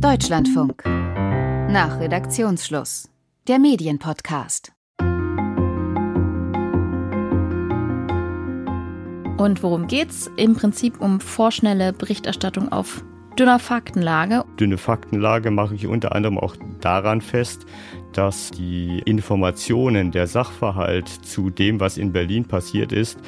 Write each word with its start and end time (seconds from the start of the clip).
Deutschlandfunk. 0.00 0.84
Nach 0.86 1.98
Redaktionsschluss. 1.98 3.10
Der 3.48 3.58
Medienpodcast. 3.58 4.70
Und 9.38 9.60
worum 9.64 9.88
geht's? 9.88 10.30
Im 10.36 10.54
Prinzip 10.54 11.00
um 11.00 11.18
vorschnelle 11.18 11.92
Berichterstattung 11.92 12.70
auf 12.70 13.02
dünner 13.36 13.58
Faktenlage. 13.58 14.44
Dünne 14.60 14.78
Faktenlage 14.78 15.50
mache 15.50 15.74
ich 15.74 15.88
unter 15.88 16.14
anderem 16.14 16.38
auch 16.38 16.54
daran 16.80 17.20
fest, 17.20 17.66
dass 18.12 18.52
die 18.52 19.00
Informationen, 19.04 20.12
der 20.12 20.28
Sachverhalt 20.28 21.08
zu 21.08 21.50
dem, 21.50 21.80
was 21.80 21.98
in 21.98 22.12
Berlin 22.12 22.44
passiert 22.44 22.92
ist, 22.92 23.18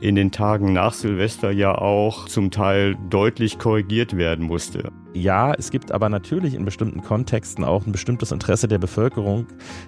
in 0.00 0.14
den 0.14 0.30
Tagen 0.30 0.74
nach 0.74 0.92
Silvester 0.92 1.50
ja 1.50 1.74
auch 1.74 2.28
zum 2.28 2.50
Teil 2.50 2.96
deutlich 3.08 3.58
korrigiert 3.58 4.16
werden 4.18 4.44
musste. 4.44 4.92
Ja, 5.14 5.54
es 5.54 5.70
gibt 5.70 5.90
aber 5.90 6.08
natürlich 6.08 6.54
in 6.54 6.64
bestimmten 6.64 7.02
Kontexten 7.02 7.64
auch 7.64 7.86
ein 7.86 7.92
bestimmtes 7.92 8.30
Interesse 8.30 8.68
der 8.68 8.78
Bevölkerung, 8.78 9.46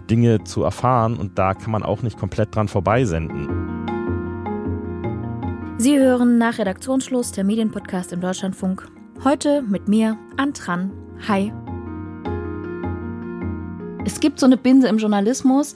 Dinge 0.08 0.44
zu 0.44 0.62
erfahren 0.62 1.16
und 1.16 1.38
da 1.38 1.54
kann 1.54 1.70
man 1.70 1.82
auch 1.82 2.02
nicht 2.02 2.18
komplett 2.18 2.54
dran 2.54 2.68
vorbeisenden. 2.68 3.48
Sie 5.78 5.98
hören 5.98 6.38
nach 6.38 6.58
Redaktionsschluss 6.58 7.32
der 7.32 7.44
Medienpodcast 7.44 8.12
im 8.12 8.20
Deutschlandfunk. 8.20 8.86
Heute 9.24 9.62
mit 9.62 9.88
mir, 9.88 10.16
Antran. 10.36 10.90
Hi. 11.28 11.52
Es 14.04 14.20
gibt 14.20 14.40
so 14.40 14.46
eine 14.46 14.56
Binse 14.56 14.88
im 14.88 14.98
Journalismus, 14.98 15.74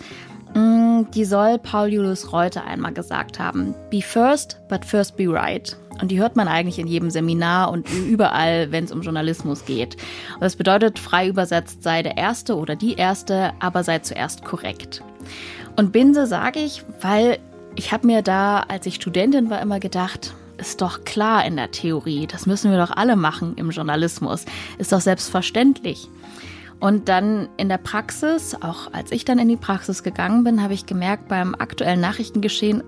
mm, 0.55 1.03
die 1.15 1.25
soll 1.25 1.59
Paul 1.59 1.89
Julius 1.89 2.33
Reuter 2.33 2.65
einmal 2.65 2.93
gesagt 2.93 3.39
haben. 3.39 3.75
Be 3.91 4.01
first, 4.01 4.61
but 4.69 4.85
first 4.85 5.17
be 5.17 5.27
right. 5.27 5.77
Und 6.01 6.11
die 6.11 6.19
hört 6.19 6.37
man 6.37 6.49
eigentlich 6.49 6.79
in 6.79 6.87
jedem 6.87 7.11
Seminar 7.11 7.71
und 7.71 7.89
überall, 7.93 8.73
wenn 8.73 8.85
es 8.85 8.93
um 8.93 9.03
Journalismus 9.03 9.65
geht. 9.65 9.97
Und 10.35 10.43
das 10.43 10.57
bedeutet, 10.57 10.99
frei 10.99 11.29
übersetzt, 11.29 11.83
sei 11.83 12.03
der 12.03 12.17
Erste 12.17 12.57
oder 12.57 12.77
die 12.77 12.95
Erste, 12.95 13.53
aber 13.61 13.85
sei 13.85 14.01
zuerst 14.01 14.45
korrekt. 14.45 15.03
Und 15.77 15.93
Binse 15.93 16.27
sage 16.27 16.61
ich, 16.61 16.83
weil 17.01 17.39
ich 17.77 17.93
habe 17.93 18.07
mir 18.07 18.23
da, 18.23 18.61
als 18.61 18.87
ich 18.87 18.97
Studentin 18.97 19.51
war, 19.51 19.61
immer 19.61 19.81
gedacht, 19.81 20.35
ist 20.59 20.81
doch 20.81 21.05
klar 21.05 21.45
in 21.45 21.57
der 21.57 21.71
Theorie, 21.71 22.27
das 22.27 22.47
müssen 22.47 22.71
wir 22.71 22.79
doch 22.79 22.93
alle 22.93 23.17
machen 23.17 23.55
im 23.57 23.71
Journalismus, 23.71 24.45
ist 24.79 24.93
doch 24.93 25.01
selbstverständlich. 25.01 26.09
Und 26.81 27.09
dann 27.09 27.49
in 27.57 27.69
der 27.69 27.79
Praxis, 27.79 28.55
auch 28.61 28.93
als 28.93 29.11
ich 29.11 29.25
dann 29.25 29.39
in 29.39 29.49
die 29.49 29.57
Praxis 29.57 30.03
gegangen 30.03 30.45
bin, 30.45 30.63
habe 30.63 30.75
ich 30.75 30.87
gemerkt, 30.87 31.29
beim 31.29 31.55
aktuellen 31.55 32.01
Nachrichtengeschehen 32.01 32.83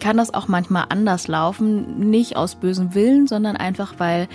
kann 0.00 0.16
das 0.16 0.32
auch 0.32 0.48
manchmal 0.48 0.86
anders 0.88 1.28
laufen. 1.28 2.10
Nicht 2.10 2.36
aus 2.36 2.56
bösem 2.56 2.94
Willen, 2.94 3.26
sondern 3.26 3.56
einfach, 3.56 3.94
weil 3.98 4.28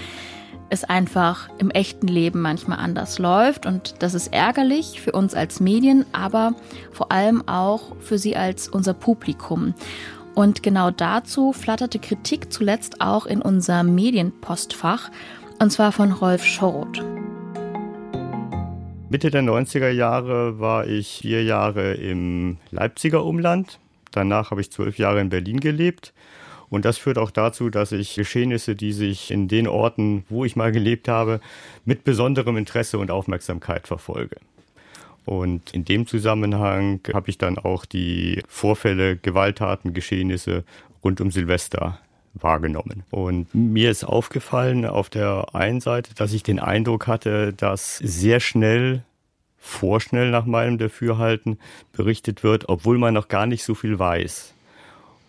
es 0.70 0.84
einfach 0.84 1.50
im 1.60 1.70
echten 1.70 2.08
Leben 2.08 2.42
manchmal 2.42 2.80
anders 2.80 3.20
läuft. 3.20 3.66
Und 3.66 3.96
das 4.00 4.14
ist 4.14 4.34
ärgerlich 4.34 5.02
für 5.02 5.12
uns 5.12 5.36
als 5.36 5.60
Medien, 5.60 6.06
aber 6.12 6.56
vor 6.92 7.12
allem 7.12 7.48
auch 7.48 7.96
für 8.00 8.18
Sie 8.18 8.36
als 8.36 8.68
unser 8.70 8.94
Publikum. 8.94 9.74
Und 10.36 10.64
genau 10.64 10.90
dazu 10.90 11.54
flatterte 11.54 12.00
Kritik 12.00 12.52
zuletzt 12.52 13.02
auch 13.02 13.28
in 13.28 13.42
unser 13.42 13.84
Medienpostfach, 13.84 15.12
und 15.60 15.72
zwar 15.72 15.92
von 15.92 16.12
Rolf 16.12 16.44
Schoroth. 16.44 17.04
Mitte 19.10 19.30
der 19.30 19.44
90er 19.44 19.90
Jahre 19.90 20.60
war 20.60 20.88
ich 20.88 21.20
vier 21.22 21.44
Jahre 21.44 21.94
im 21.94 22.58
Leipziger 22.72 23.24
Umland. 23.24 23.80
Danach 24.14 24.52
habe 24.52 24.62
ich 24.62 24.72
zwölf 24.72 24.98
Jahre 24.98 25.20
in 25.20 25.30
Berlin 25.30 25.60
gelebt. 25.60 26.14
Und 26.70 26.86
das 26.86 26.98
führt 26.98 27.18
auch 27.18 27.30
dazu, 27.30 27.70
dass 27.70 27.92
ich 27.92 28.16
Geschehnisse, 28.16 28.76
die 28.76 28.94
sich 28.94 29.30
in 29.30 29.48
den 29.48 29.68
Orten, 29.68 30.26
wo 30.30 30.46
ich 30.46 30.56
mal 30.56 30.72
gelebt 30.72 31.08
habe, 31.08 31.40
mit 31.86 32.04
besonderem 32.04 32.58
Interesse 32.58 32.98
und 32.98 33.12
Aufmerksamkeit 33.12 33.88
verfolge. 33.88 34.38
Und 35.26 35.74
in 35.74 35.86
dem 35.86 36.08
Zusammenhang 36.08 37.00
habe 37.14 37.30
ich 37.30 37.38
dann 37.38 37.58
auch 37.58 37.86
die 37.86 38.42
Vorfälle, 38.48 39.18
Gewalttaten, 39.18 39.94
Geschehnisse 39.94 40.64
rund 41.04 41.22
um 41.22 41.32
Silvester 41.32 42.00
wahrgenommen. 42.34 43.04
Und 43.12 43.54
mir 43.54 43.92
ist 43.92 44.04
aufgefallen 44.04 44.86
auf 44.86 45.10
der 45.10 45.54
einen 45.54 45.82
Seite, 45.82 46.16
dass 46.16 46.34
ich 46.34 46.44
den 46.44 46.60
Eindruck 46.60 47.08
hatte, 47.08 47.54
dass 47.54 47.98
sehr 47.98 48.40
schnell 48.40 49.04
vorschnell 49.64 50.30
nach 50.30 50.46
meinem 50.46 50.78
Dafürhalten 50.78 51.58
berichtet 51.94 52.44
wird, 52.44 52.68
obwohl 52.68 52.98
man 52.98 53.14
noch 53.14 53.30
gar 53.30 53.46
nicht 53.46 53.64
so 53.64 53.76
viel 53.76 53.98
weiß. 53.98 54.54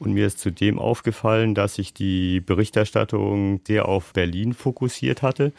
Und 0.01 0.13
mir 0.13 0.27
ist 0.27 0.41
zudem 0.41 0.81
aufgefallen, 0.81 1.55
dass 1.55 1.77
sich 1.77 1.95
die 1.95 2.41
Berichterstattung 2.41 3.61
sehr 3.65 3.87
auf 3.89 4.13
Berlin 4.13 4.53
fokussiert 4.53 5.23
hatte, 5.23 5.53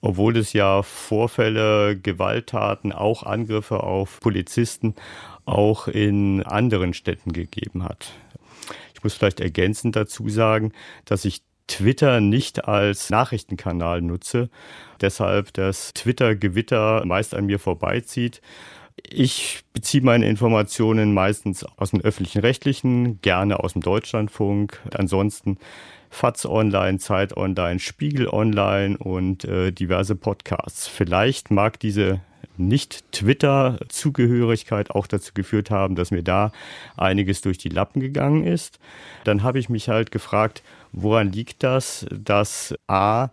obwohl 0.00 0.36
es 0.36 0.52
ja 0.52 0.82
Vorfälle, 0.82 1.96
Gewalttaten, 1.96 2.92
auch 2.92 3.22
Angriffe 3.22 3.84
auf 3.84 4.18
Polizisten 4.18 4.96
auch 5.44 5.86
in 5.86 6.42
anderen 6.42 6.94
Städten 6.94 7.32
gegeben 7.32 7.84
hat. 7.84 8.12
Ich 8.92 9.04
muss 9.04 9.14
vielleicht 9.14 9.38
ergänzend 9.38 9.94
dazu 9.94 10.28
sagen, 10.28 10.72
dass 11.04 11.24
ich 11.24 11.42
Twitter 11.66 12.20
nicht 12.20 12.66
als 12.66 13.10
Nachrichtenkanal 13.10 14.02
nutze, 14.02 14.50
deshalb 15.00 15.52
das 15.54 15.92
Twitter-Gewitter 15.94 17.04
meist 17.04 17.34
an 17.34 17.46
mir 17.46 17.58
vorbeizieht. 17.58 18.40
Ich 19.02 19.62
beziehe 19.72 20.02
meine 20.02 20.26
Informationen 20.26 21.12
meistens 21.12 21.64
aus 21.76 21.90
dem 21.90 22.00
öffentlichen 22.00 22.40
Rechtlichen, 22.40 23.20
gerne 23.20 23.60
aus 23.60 23.74
dem 23.74 23.82
Deutschlandfunk. 23.82 24.80
Ansonsten 24.94 25.58
FATS 26.08 26.46
Online, 26.46 26.98
Zeit 26.98 27.36
Online, 27.36 27.78
Spiegel 27.78 28.28
Online 28.28 28.96
und 28.96 29.44
äh, 29.44 29.70
diverse 29.70 30.16
Podcasts. 30.16 30.88
Vielleicht 30.88 31.50
mag 31.50 31.78
diese 31.78 32.22
nicht-Twitter-Zugehörigkeit 32.58 34.90
auch 34.90 35.06
dazu 35.06 35.32
geführt 35.34 35.70
haben, 35.70 35.94
dass 35.94 36.10
mir 36.10 36.22
da 36.22 36.52
einiges 36.96 37.42
durch 37.42 37.58
die 37.58 37.68
Lappen 37.68 38.00
gegangen 38.00 38.44
ist. 38.44 38.78
Dann 39.24 39.42
habe 39.42 39.58
ich 39.58 39.68
mich 39.68 39.90
halt 39.90 40.10
gefragt, 40.10 40.62
woran 40.96 41.30
liegt 41.30 41.62
das, 41.62 42.04
dass 42.10 42.74
A, 42.88 43.28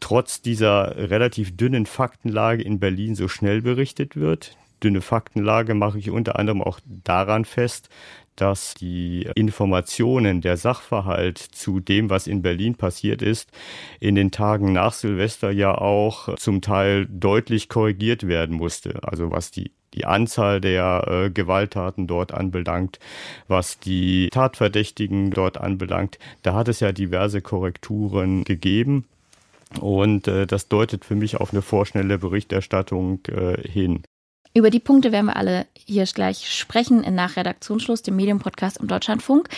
trotz 0.00 0.40
dieser 0.40 1.10
relativ 1.10 1.54
dünnen 1.56 1.84
Faktenlage 1.84 2.62
in 2.62 2.80
Berlin 2.80 3.14
so 3.14 3.28
schnell 3.28 3.60
berichtet 3.60 4.16
wird 4.16 4.56
dünne 4.82 5.00
Faktenlage 5.00 5.74
mache 5.74 5.98
ich 5.98 6.10
unter 6.10 6.38
anderem 6.38 6.62
auch 6.62 6.80
daran 6.84 7.44
fest, 7.44 7.88
dass 8.36 8.74
die 8.74 9.28
Informationen, 9.34 10.40
der 10.40 10.56
Sachverhalt 10.56 11.38
zu 11.38 11.80
dem, 11.80 12.08
was 12.08 12.26
in 12.26 12.42
Berlin 12.42 12.76
passiert 12.76 13.20
ist, 13.20 13.50
in 14.00 14.14
den 14.14 14.30
Tagen 14.30 14.72
nach 14.72 14.94
Silvester 14.94 15.50
ja 15.50 15.76
auch 15.76 16.34
zum 16.36 16.62
Teil 16.62 17.06
deutlich 17.06 17.68
korrigiert 17.68 18.26
werden 18.26 18.56
musste. 18.56 19.00
Also 19.02 19.30
was 19.30 19.50
die 19.50 19.72
die 19.94 20.04
Anzahl 20.04 20.60
der 20.60 21.06
äh, 21.06 21.30
Gewalttaten 21.30 22.06
dort 22.06 22.32
anbelangt, 22.32 22.98
was 23.48 23.78
die 23.78 24.28
Tatverdächtigen 24.30 25.30
dort 25.30 25.58
anbelangt. 25.58 26.18
Da 26.42 26.54
hat 26.54 26.68
es 26.68 26.80
ja 26.80 26.92
diverse 26.92 27.40
Korrekturen 27.40 28.44
gegeben. 28.44 29.06
Und 29.80 30.28
äh, 30.28 30.46
das 30.46 30.68
deutet 30.68 31.04
für 31.04 31.14
mich 31.14 31.38
auf 31.38 31.52
eine 31.52 31.62
vorschnelle 31.62 32.18
Berichterstattung 32.18 33.20
äh, 33.28 33.60
hin. 33.68 34.02
Über 34.54 34.68
die 34.68 34.80
Punkte 34.80 35.12
werden 35.12 35.26
wir 35.26 35.36
alle 35.36 35.66
hier 35.74 36.04
gleich 36.04 36.50
sprechen 36.50 37.02
in 37.04 37.14
Nachredaktionsschluss, 37.14 38.02
dem 38.02 38.16
Medienpodcast 38.16 38.78
im 38.78 38.88
Deutschlandfunk. 38.88 39.48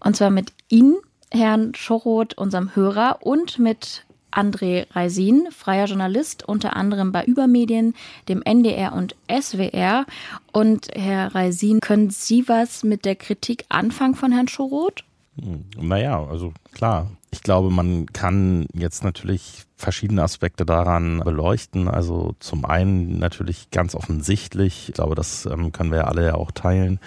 Und 0.00 0.16
zwar 0.16 0.30
mit 0.30 0.52
Ihnen, 0.68 0.96
Herrn 1.30 1.74
Schoroth, 1.74 2.36
unserem 2.36 2.74
Hörer, 2.74 3.18
und 3.20 3.58
mit 3.58 4.04
André 4.36 4.86
Reisin, 4.92 5.48
freier 5.50 5.86
Journalist, 5.86 6.46
unter 6.46 6.76
anderem 6.76 7.10
bei 7.10 7.24
Übermedien, 7.24 7.94
dem 8.28 8.42
NDR 8.42 8.92
und 8.92 9.16
SWR. 9.30 10.06
Und 10.52 10.88
Herr 10.94 11.34
Reisin, 11.34 11.80
können 11.80 12.10
Sie 12.10 12.48
was 12.48 12.84
mit 12.84 13.04
der 13.04 13.16
Kritik 13.16 13.64
anfangen 13.68 14.14
von 14.14 14.32
Herrn 14.32 14.48
Schoroth? 14.48 15.04
Hm, 15.40 15.64
naja, 15.80 16.24
also 16.24 16.52
klar. 16.72 17.10
Ich 17.30 17.42
glaube, 17.42 17.70
man 17.70 18.06
kann 18.06 18.66
jetzt 18.72 19.04
natürlich 19.04 19.64
verschiedene 19.76 20.22
Aspekte 20.22 20.64
daran 20.64 21.20
beleuchten. 21.20 21.88
Also 21.88 22.34
zum 22.40 22.64
einen 22.64 23.18
natürlich 23.18 23.70
ganz 23.70 23.94
offensichtlich, 23.94 24.88
ich 24.88 24.94
glaube, 24.94 25.14
das 25.14 25.46
ähm, 25.46 25.72
können 25.72 25.90
wir 25.90 25.98
ja 25.98 26.04
alle 26.04 26.24
ja 26.24 26.34
auch 26.34 26.50
teilen, 26.50 26.98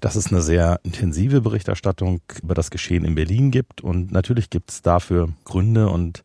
dass 0.00 0.16
es 0.16 0.28
eine 0.28 0.42
sehr 0.42 0.80
intensive 0.82 1.40
Berichterstattung 1.40 2.20
über 2.42 2.54
das 2.54 2.70
Geschehen 2.70 3.04
in 3.04 3.14
Berlin 3.14 3.50
gibt. 3.50 3.80
Und 3.80 4.12
natürlich 4.12 4.50
gibt 4.50 4.70
es 4.70 4.82
dafür 4.82 5.28
Gründe 5.44 5.88
und 5.88 6.22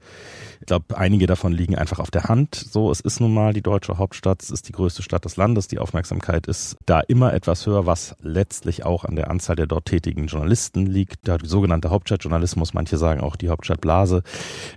ich 0.59 0.67
glaube, 0.67 0.95
einige 0.95 1.25
davon 1.25 1.53
liegen 1.53 1.75
einfach 1.75 1.97
auf 1.97 2.11
der 2.11 2.25
Hand. 2.25 2.53
So, 2.53 2.91
es 2.91 2.99
ist 3.01 3.19
nun 3.19 3.33
mal 3.33 3.51
die 3.51 3.63
deutsche 3.63 3.97
Hauptstadt, 3.97 4.43
es 4.43 4.51
ist 4.51 4.67
die 4.67 4.73
größte 4.73 5.01
Stadt 5.01 5.25
des 5.25 5.35
Landes. 5.35 5.67
Die 5.67 5.79
Aufmerksamkeit 5.79 6.45
ist 6.45 6.77
da 6.85 6.99
immer 6.99 7.33
etwas 7.33 7.65
höher, 7.65 7.87
was 7.87 8.15
letztlich 8.21 8.85
auch 8.85 9.03
an 9.03 9.15
der 9.15 9.31
Anzahl 9.31 9.55
der 9.55 9.65
dort 9.65 9.85
tätigen 9.85 10.27
Journalisten 10.27 10.85
liegt. 10.85 11.25
Der 11.25 11.39
sogenannte 11.43 11.89
Hauptstadtjournalismus, 11.89 12.75
manche 12.75 12.97
sagen 12.99 13.21
auch 13.21 13.37
die 13.37 13.49
Hauptstadtblase, 13.49 14.21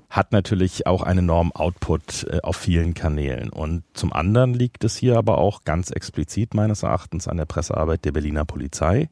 hat 0.08 0.32
natürlich 0.32 0.86
auch 0.86 1.02
einen 1.02 1.20
enormen 1.20 1.52
Output 1.52 2.28
äh, 2.30 2.40
auf 2.42 2.56
vielen 2.56 2.94
Kanälen. 2.94 3.50
Und 3.50 3.84
zum 3.92 4.12
anderen 4.14 4.54
liegt 4.54 4.84
es 4.84 4.96
hier 4.96 5.18
aber 5.18 5.36
auch 5.36 5.64
ganz 5.64 5.90
explizit 5.90 6.54
meines 6.54 6.82
Erachtens 6.82 7.28
an 7.28 7.36
der 7.36 7.44
Pressearbeit 7.44 8.06
der 8.06 8.12
Berliner 8.12 8.46
Polizei 8.46 8.83
Polizei 8.84 9.08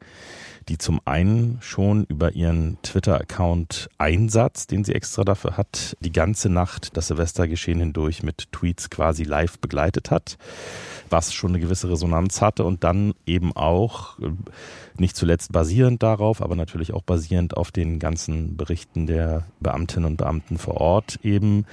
die 0.69 0.77
zum 0.77 1.01
einen 1.05 1.57
schon 1.61 2.05
über 2.05 2.33
ihren 2.35 2.77
Twitter-Account 2.83 3.89
Einsatz, 3.97 4.67
den 4.67 4.83
sie 4.83 4.95
extra 4.95 5.23
dafür 5.23 5.57
hat, 5.57 5.97
die 5.99 6.11
ganze 6.11 6.49
Nacht 6.49 6.95
das 6.95 7.07
Silvestergeschehen 7.07 7.79
hindurch 7.79 8.23
mit 8.23 8.51
Tweets 8.51 8.89
quasi 8.89 9.23
live 9.23 9.59
begleitet 9.59 10.09
hat, 10.09 10.37
was 11.09 11.33
schon 11.33 11.51
eine 11.51 11.59
gewisse 11.59 11.89
Resonanz 11.89 12.41
hatte 12.41 12.63
und 12.63 12.83
dann 12.85 13.13
eben 13.25 13.53
auch 13.55 14.17
äh, 14.19 14.31
nicht 14.97 15.17
zuletzt 15.17 15.51
basierend 15.51 16.01
darauf, 16.01 16.41
aber 16.41 16.55
natürlich 16.55 16.93
auch 16.93 17.03
basierend 17.03 17.57
auf 17.57 17.71
den 17.71 17.99
ganzen 17.99 18.55
Berichten 18.55 19.05
der 19.05 19.45
Beamtinnen 19.59 20.11
und 20.11 20.17
Beamten 20.17 20.57
vor 20.57 20.75
Ort 20.75 21.19
eben 21.23 21.65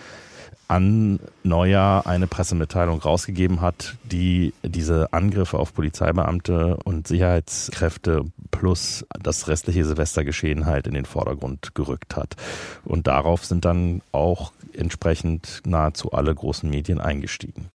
an 0.70 1.18
Neujahr 1.42 2.06
eine 2.06 2.28
Pressemitteilung 2.28 3.00
rausgegeben 3.00 3.60
hat, 3.60 3.96
die 4.04 4.54
diese 4.62 5.12
Angriffe 5.12 5.58
auf 5.58 5.74
Polizeibeamte 5.74 6.78
und 6.84 7.08
Sicherheitskräfte 7.08 8.24
plus 8.52 9.04
das 9.20 9.48
restliche 9.48 9.84
Silvestergeschehen 9.84 10.66
halt 10.66 10.86
in 10.86 10.94
den 10.94 11.06
Vordergrund 11.06 11.74
gerückt 11.74 12.14
hat. 12.14 12.36
Und 12.84 13.08
darauf 13.08 13.44
sind 13.44 13.64
dann 13.64 14.00
auch 14.12 14.52
entsprechend 14.72 15.60
nahezu 15.66 16.12
alle 16.12 16.32
großen 16.32 16.70
Medien 16.70 17.00
eingestiegen. 17.00 17.70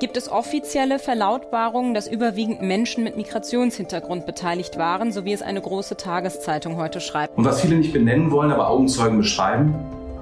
Gibt 0.00 0.16
es 0.16 0.28
offizielle 0.28 0.98
Verlautbarungen, 0.98 1.94
dass 1.94 2.08
überwiegend 2.08 2.62
Menschen 2.62 3.04
mit 3.04 3.16
Migrationshintergrund 3.16 4.26
beteiligt 4.26 4.76
waren, 4.76 5.12
so 5.12 5.24
wie 5.24 5.32
es 5.32 5.40
eine 5.40 5.60
große 5.60 5.96
Tageszeitung 5.96 6.76
heute 6.76 7.00
schreibt? 7.00 7.38
Und 7.38 7.44
was 7.44 7.60
viele 7.60 7.76
nicht 7.76 7.92
benennen 7.92 8.32
wollen, 8.32 8.50
aber 8.50 8.68
Augenzeugen 8.68 9.18
beschreiben, 9.18 9.74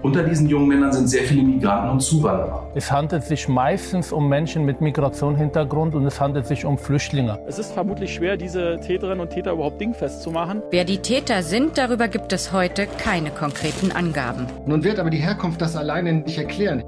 unter 0.05 0.23
diesen 0.23 0.51
jungen 0.51 0.69
Männern 0.69 0.93
sind 0.93 1.09
sehr 1.09 1.23
viele 1.23 1.43
Migranten 1.43 1.89
und 1.89 2.01
Zuwanderer. 2.01 2.71
Es 2.75 2.93
handelt 2.93 3.25
sich 3.25 3.49
meistens 3.49 4.13
um 4.13 4.29
Menschen 4.29 4.67
mit 4.67 4.83
Migrationshintergrund 4.83 5.95
und 5.95 6.05
es 6.05 6.21
handelt 6.21 6.47
sich 6.47 6.67
um 6.67 6.77
Flüchtlinge. 6.77 7.39
Es 7.49 7.59
ist 7.59 7.73
vermutlich 7.73 8.15
schwer, 8.15 8.37
diese 8.37 8.79
Täterinnen 8.87 9.21
und 9.21 9.31
Täter 9.31 9.53
überhaupt 9.53 9.81
dingfest 9.81 10.23
zu 10.23 10.31
machen. 10.31 10.63
Wer 10.71 10.85
die 10.85 10.99
Täter 10.99 11.43
sind, 11.43 11.79
darüber 11.79 12.09
gibt 12.09 12.35
es 12.35 12.53
heute 12.53 12.87
keine 12.99 13.31
konkreten 13.31 13.93
Angaben. 13.93 14.47
Nun 14.67 14.85
wird 14.85 14.99
aber 14.99 15.09
die 15.09 15.19
Herkunft 15.19 15.63
das 15.63 15.75
alleine 15.75 16.13
nicht 16.13 16.37
erklären. 16.37 16.85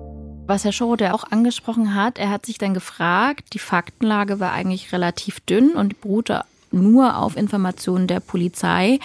Was 0.46 0.64
Herr 0.64 0.72
Schoroth 0.72 1.00
ja 1.00 1.14
auch 1.14 1.24
angesprochen 1.24 1.94
hat, 1.94 2.18
er 2.18 2.30
hat 2.30 2.44
sich 2.44 2.58
dann 2.58 2.74
gefragt, 2.74 3.54
die 3.54 3.58
Faktenlage 3.58 4.40
war 4.40 4.52
eigentlich 4.52 4.92
relativ 4.92 5.40
dünn 5.40 5.70
und 5.74 6.02
beruhte 6.02 6.42
nur 6.70 7.16
auf 7.16 7.38
Informationen 7.38 8.08
der 8.08 8.20
Polizei. 8.20 8.98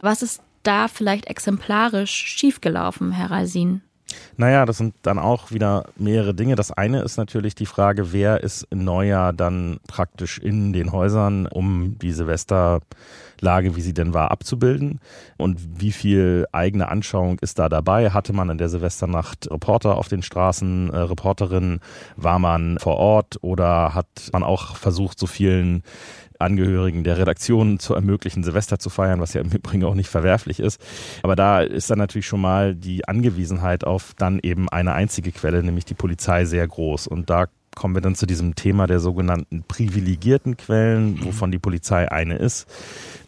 Was 0.00 0.22
ist 0.22 0.42
da 0.66 0.88
vielleicht 0.88 1.26
exemplarisch 1.26 2.10
schiefgelaufen, 2.10 3.12
Herr 3.12 3.30
Reisin? 3.30 3.82
Naja, 4.36 4.66
das 4.66 4.78
sind 4.78 4.94
dann 5.02 5.18
auch 5.18 5.50
wieder 5.50 5.84
mehrere 5.96 6.34
Dinge. 6.34 6.56
Das 6.56 6.72
eine 6.72 7.02
ist 7.02 7.16
natürlich 7.16 7.54
die 7.54 7.66
Frage, 7.66 8.12
wer 8.12 8.42
ist 8.42 8.66
im 8.70 8.84
Neujahr 8.84 9.32
dann 9.32 9.78
praktisch 9.86 10.38
in 10.38 10.72
den 10.72 10.92
Häusern, 10.92 11.46
um 11.46 11.98
die 11.98 12.12
Silvesterlage, 12.12 13.76
wie 13.76 13.80
sie 13.80 13.94
denn 13.94 14.12
war, 14.12 14.30
abzubilden 14.30 15.00
und 15.36 15.80
wie 15.80 15.92
viel 15.92 16.46
eigene 16.52 16.88
Anschauung 16.88 17.38
ist 17.40 17.58
da 17.58 17.68
dabei? 17.68 18.10
Hatte 18.10 18.32
man 18.32 18.50
in 18.50 18.58
der 18.58 18.68
Silvesternacht 18.68 19.50
Reporter 19.50 19.96
auf 19.96 20.08
den 20.08 20.22
Straßen, 20.22 20.90
äh, 20.90 20.96
Reporterinnen? 20.96 21.80
War 22.16 22.38
man 22.38 22.78
vor 22.78 22.96
Ort 22.96 23.38
oder 23.40 23.94
hat 23.94 24.30
man 24.32 24.42
auch 24.42 24.76
versucht, 24.76 25.18
so 25.18 25.26
vielen 25.26 25.82
Angehörigen 26.44 27.04
der 27.04 27.18
Redaktion 27.18 27.78
zu 27.78 27.94
ermöglichen, 27.94 28.44
Silvester 28.44 28.78
zu 28.78 28.90
feiern, 28.90 29.20
was 29.20 29.34
ja 29.34 29.40
im 29.40 29.50
Übrigen 29.50 29.84
auch 29.84 29.94
nicht 29.94 30.08
verwerflich 30.08 30.60
ist. 30.60 30.80
Aber 31.22 31.36
da 31.36 31.60
ist 31.60 31.90
dann 31.90 31.98
natürlich 31.98 32.26
schon 32.26 32.40
mal 32.40 32.74
die 32.74 33.08
Angewiesenheit 33.08 33.84
auf 33.84 34.14
dann 34.16 34.38
eben 34.42 34.68
eine 34.68 34.92
einzige 34.92 35.32
Quelle, 35.32 35.62
nämlich 35.62 35.84
die 35.84 35.94
Polizei, 35.94 36.44
sehr 36.44 36.66
groß. 36.66 37.06
Und 37.06 37.30
da 37.30 37.46
kommen 37.74 37.94
wir 37.94 38.00
dann 38.00 38.14
zu 38.14 38.26
diesem 38.26 38.54
Thema 38.54 38.86
der 38.86 39.00
sogenannten 39.00 39.64
privilegierten 39.66 40.56
Quellen, 40.56 41.24
wovon 41.24 41.50
die 41.50 41.58
Polizei 41.58 42.10
eine 42.10 42.36
ist. 42.36 42.66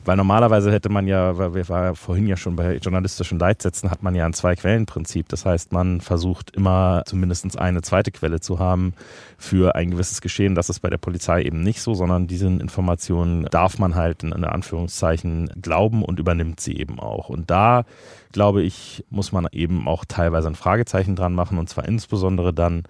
Weil 0.07 0.17
normalerweise 0.17 0.71
hätte 0.71 0.89
man 0.89 1.09
ja, 1.09 1.37
weil 1.37 1.55
wir 1.55 1.69
waren 1.69 1.97
vorhin 1.97 2.29
ja 2.29 2.37
schon 2.37 2.55
bei 2.55 2.77
journalistischen 2.77 3.41
Leitsätzen, 3.41 3.91
hat 3.91 4.05
man 4.05 4.15
ja 4.15 4.25
ein 4.25 4.33
Zwei-Quellen-Prinzip. 4.33 5.29
Das 5.29 5.45
heißt, 5.45 5.73
man 5.73 6.01
versucht 6.01 6.55
immer 6.55 7.03
zumindest 7.07 7.59
eine 7.59 7.83
zweite 7.83 8.13
Quelle 8.13 8.39
zu 8.39 8.61
haben 8.61 8.95
für 9.37 9.75
ein 9.75 9.91
gewisses 9.91 10.21
Geschehen. 10.21 10.55
Das 10.55 10.69
ist 10.71 10.79
bei 10.79 10.91
der 10.91 10.99
Polizei 10.99 11.43
eben 11.43 11.61
nicht 11.61 11.83
so, 11.83 11.95
sondern 11.95 12.29
diesen 12.29 12.61
Informationen 12.61 13.47
darf 13.47 13.81
man 13.81 13.97
halt 13.97 14.23
in 14.23 14.45
Anführungszeichen 14.45 15.51
glauben 15.61 16.05
und 16.05 16.21
übernimmt 16.21 16.61
sie 16.61 16.77
eben 16.77 17.01
auch. 17.01 17.29
Und 17.29 17.51
da, 17.51 17.85
glaube 18.31 18.63
ich, 18.63 19.05
muss 19.11 19.33
man 19.33 19.49
eben 19.51 19.89
auch 19.89 20.05
teilweise 20.05 20.47
ein 20.47 20.55
Fragezeichen 20.55 21.17
dran 21.17 21.35
machen 21.35 21.59
und 21.59 21.69
zwar 21.69 21.85
insbesondere 21.85 22.55
dann, 22.55 22.85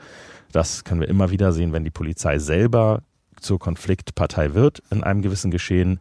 das 0.53 0.85
können 0.85 1.01
wir 1.01 1.09
immer 1.09 1.31
wieder 1.31 1.53
sehen, 1.53 1.73
wenn 1.73 1.85
die 1.85 1.91
Polizei 1.91 2.39
selber 2.39 3.01
zur 3.41 3.59
Konfliktpartei 3.59 4.53
wird 4.53 4.83
in 4.91 5.03
einem 5.03 5.23
gewissen 5.23 5.51
Geschehen, 5.51 5.99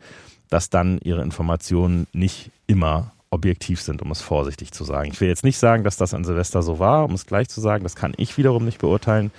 dass 0.49 0.69
dann 0.69 0.99
ihre 1.03 1.21
Informationen 1.21 2.07
nicht 2.13 2.51
immer 2.67 3.11
objektiv 3.35 3.81
sind, 3.81 4.01
um 4.01 4.09
es 4.11 4.21
vorsichtig 4.21 4.71
zu 4.71 4.83
sagen. 4.83 5.11
Ich 5.11 5.21
will 5.21 5.27
jetzt 5.27 5.43
nicht 5.43 5.59
sagen, 5.59 5.83
dass 5.83 5.97
das 5.97 6.13
an 6.13 6.23
Silvester 6.23 6.63
so 6.63 6.79
war, 6.79 7.05
um 7.05 7.13
es 7.13 7.25
gleich 7.25 7.49
zu 7.49 7.61
sagen, 7.61 7.83
das 7.83 7.95
kann 7.95 8.13
ich 8.17 8.37
wiederum 8.37 8.65
nicht 8.65 8.79
beurteilen, 8.79 9.31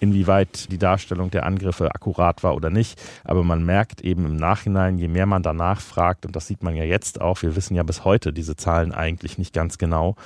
inwieweit 0.00 0.70
die 0.70 0.78
Darstellung 0.78 1.30
der 1.30 1.46
Angriffe 1.46 1.94
akkurat 1.94 2.42
war 2.42 2.54
oder 2.54 2.68
nicht. 2.68 3.00
Aber 3.24 3.42
man 3.44 3.64
merkt 3.64 4.02
eben 4.02 4.26
im 4.26 4.36
Nachhinein, 4.36 4.98
je 4.98 5.08
mehr 5.08 5.26
man 5.26 5.42
danach 5.42 5.80
fragt, 5.80 6.26
und 6.26 6.36
das 6.36 6.46
sieht 6.46 6.62
man 6.62 6.74
ja 6.74 6.84
jetzt 6.84 7.20
auch, 7.20 7.40
wir 7.42 7.56
wissen 7.56 7.74
ja 7.74 7.82
bis 7.82 8.04
heute 8.04 8.32
diese 8.32 8.56
Zahlen 8.56 8.92
eigentlich 8.92 9.38
nicht 9.38 9.54
ganz 9.54 9.78
genau, 9.78 10.16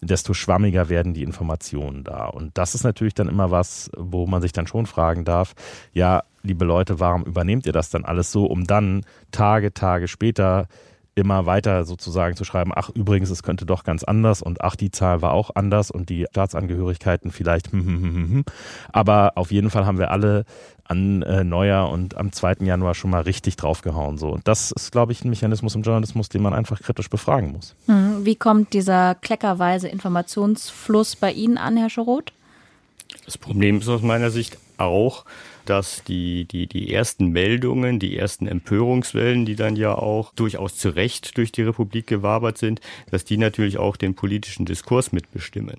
desto 0.00 0.34
schwammiger 0.34 0.88
werden 0.88 1.14
die 1.14 1.22
Informationen 1.22 2.04
da. 2.04 2.26
Und 2.26 2.58
das 2.58 2.74
ist 2.74 2.84
natürlich 2.84 3.14
dann 3.14 3.28
immer 3.28 3.50
was, 3.50 3.90
wo 3.96 4.26
man 4.26 4.42
sich 4.42 4.52
dann 4.52 4.66
schon 4.66 4.86
fragen 4.86 5.24
darf, 5.24 5.54
ja, 5.92 6.24
liebe 6.42 6.64
Leute, 6.64 7.00
warum 7.00 7.24
übernehmt 7.24 7.66
ihr 7.66 7.72
das 7.72 7.90
dann 7.90 8.04
alles 8.04 8.32
so, 8.32 8.46
um 8.46 8.66
dann 8.66 9.04
Tage, 9.30 9.72
Tage 9.72 10.08
später 10.08 10.66
immer 11.14 11.46
weiter 11.46 11.84
sozusagen 11.84 12.36
zu 12.36 12.44
schreiben, 12.44 12.72
ach 12.74 12.90
übrigens, 12.90 13.30
es 13.30 13.42
könnte 13.42 13.66
doch 13.66 13.84
ganz 13.84 14.02
anders 14.02 14.42
und 14.42 14.62
ach, 14.62 14.76
die 14.76 14.90
Zahl 14.90 15.22
war 15.22 15.32
auch 15.32 15.50
anders 15.54 15.90
und 15.90 16.08
die 16.08 16.26
Staatsangehörigkeiten 16.30 17.30
vielleicht. 17.30 17.72
Hm, 17.72 17.84
hm, 17.84 18.02
hm, 18.02 18.14
hm. 18.14 18.44
Aber 18.92 19.32
auf 19.36 19.50
jeden 19.50 19.70
Fall 19.70 19.84
haben 19.84 19.98
wir 19.98 20.10
alle 20.10 20.44
an 20.84 21.22
äh, 21.22 21.44
Neujahr 21.44 21.90
und 21.90 22.16
am 22.16 22.32
2. 22.32 22.56
Januar 22.60 22.94
schon 22.94 23.10
mal 23.10 23.22
richtig 23.22 23.56
draufgehauen. 23.56 24.18
So. 24.18 24.30
Und 24.30 24.48
das 24.48 24.72
ist, 24.72 24.92
glaube 24.92 25.12
ich, 25.12 25.24
ein 25.24 25.30
Mechanismus 25.30 25.74
im 25.74 25.82
Journalismus, 25.82 26.28
den 26.28 26.42
man 26.42 26.54
einfach 26.54 26.80
kritisch 26.80 27.08
befragen 27.08 27.52
muss. 27.52 27.74
Wie 27.86 28.36
kommt 28.36 28.72
dieser 28.72 29.14
kleckerweise 29.14 29.88
Informationsfluss 29.88 31.16
bei 31.16 31.32
Ihnen 31.32 31.58
an, 31.58 31.76
Herr 31.76 31.90
Schoroth? 31.90 32.32
Das 33.24 33.38
Problem 33.38 33.78
ist 33.78 33.88
aus 33.88 34.02
meiner 34.02 34.30
Sicht 34.30 34.58
auch, 34.78 35.24
dass 35.64 36.02
die, 36.04 36.44
die, 36.44 36.66
die 36.66 36.92
ersten 36.92 37.28
Meldungen, 37.28 37.98
die 37.98 38.16
ersten 38.16 38.46
Empörungswellen, 38.46 39.44
die 39.46 39.56
dann 39.56 39.76
ja 39.76 39.94
auch 39.94 40.32
durchaus 40.34 40.76
zu 40.76 40.90
Recht 40.90 41.36
durch 41.36 41.52
die 41.52 41.62
Republik 41.62 42.06
gewabert 42.06 42.58
sind, 42.58 42.80
dass 43.10 43.24
die 43.24 43.36
natürlich 43.36 43.78
auch 43.78 43.96
den 43.96 44.14
politischen 44.14 44.66
Diskurs 44.66 45.12
mitbestimmen. 45.12 45.78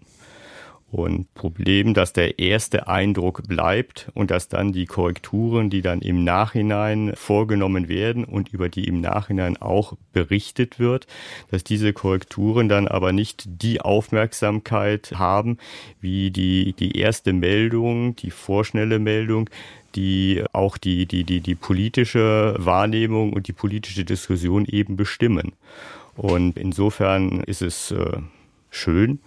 Und 0.93 1.33
Problem, 1.33 1.95
dass 1.95 2.13
der 2.13 2.37
erste 2.37 2.87
Eindruck 2.87 3.47
bleibt 3.47 4.11
und 4.13 4.29
dass 4.29 4.47
dann 4.47 4.73
die 4.73 4.85
Korrekturen, 4.85 5.71
die 5.71 5.81
dann 5.81 6.03
im 6.03 6.23
Nachhinein 6.23 7.13
vorgenommen 7.15 7.89
werden 7.89 8.23
und 8.23 8.53
über 8.53 8.69
die 8.69 8.87
im 8.87 9.01
Nachhinein 9.01 9.57
auch 9.57 9.93
berichtet 10.11 10.77
wird, 10.77 11.07
dass 11.49 11.63
diese 11.63 11.93
Korrekturen 11.93 12.69
dann 12.69 12.87
aber 12.87 13.11
nicht 13.11 13.43
die 13.47 13.81
Aufmerksamkeit 13.81 15.13
haben, 15.15 15.57
wie 15.99 16.29
die, 16.29 16.73
die 16.73 16.95
erste 16.95 17.33
Meldung, 17.33 18.15
die 18.15 18.29
vorschnelle 18.29 18.99
Meldung, 18.99 19.49
die 19.95 20.43
auch 20.53 20.77
die, 20.77 21.07
die, 21.07 21.23
die, 21.23 21.41
die 21.41 21.55
politische 21.55 22.53
Wahrnehmung 22.59 23.33
und 23.33 23.47
die 23.47 23.53
politische 23.53 24.05
Diskussion 24.05 24.65
eben 24.65 24.95
bestimmen. 24.95 25.53
Und 26.15 26.55
insofern 26.59 27.39
ist 27.39 27.63
es 27.63 27.89
äh, 27.89 28.19
schön, 28.69 29.21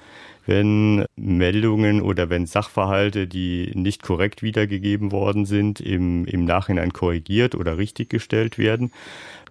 wenn 0.47 1.05
Meldungen 1.17 2.01
oder 2.01 2.31
wenn 2.31 2.47
Sachverhalte, 2.47 3.27
die 3.27 3.73
nicht 3.75 4.03
korrekt 4.03 4.43
wiedergegeben 4.43 5.13
worden 5.13 5.45
sind, 5.45 5.81
im, 5.81 6.25
im 6.25 6.45
Nachhinein 6.45 6.93
korrigiert 6.93 7.55
oder 7.55 7.79
richtiggestellt 7.79 8.59
werden. 8.59 8.93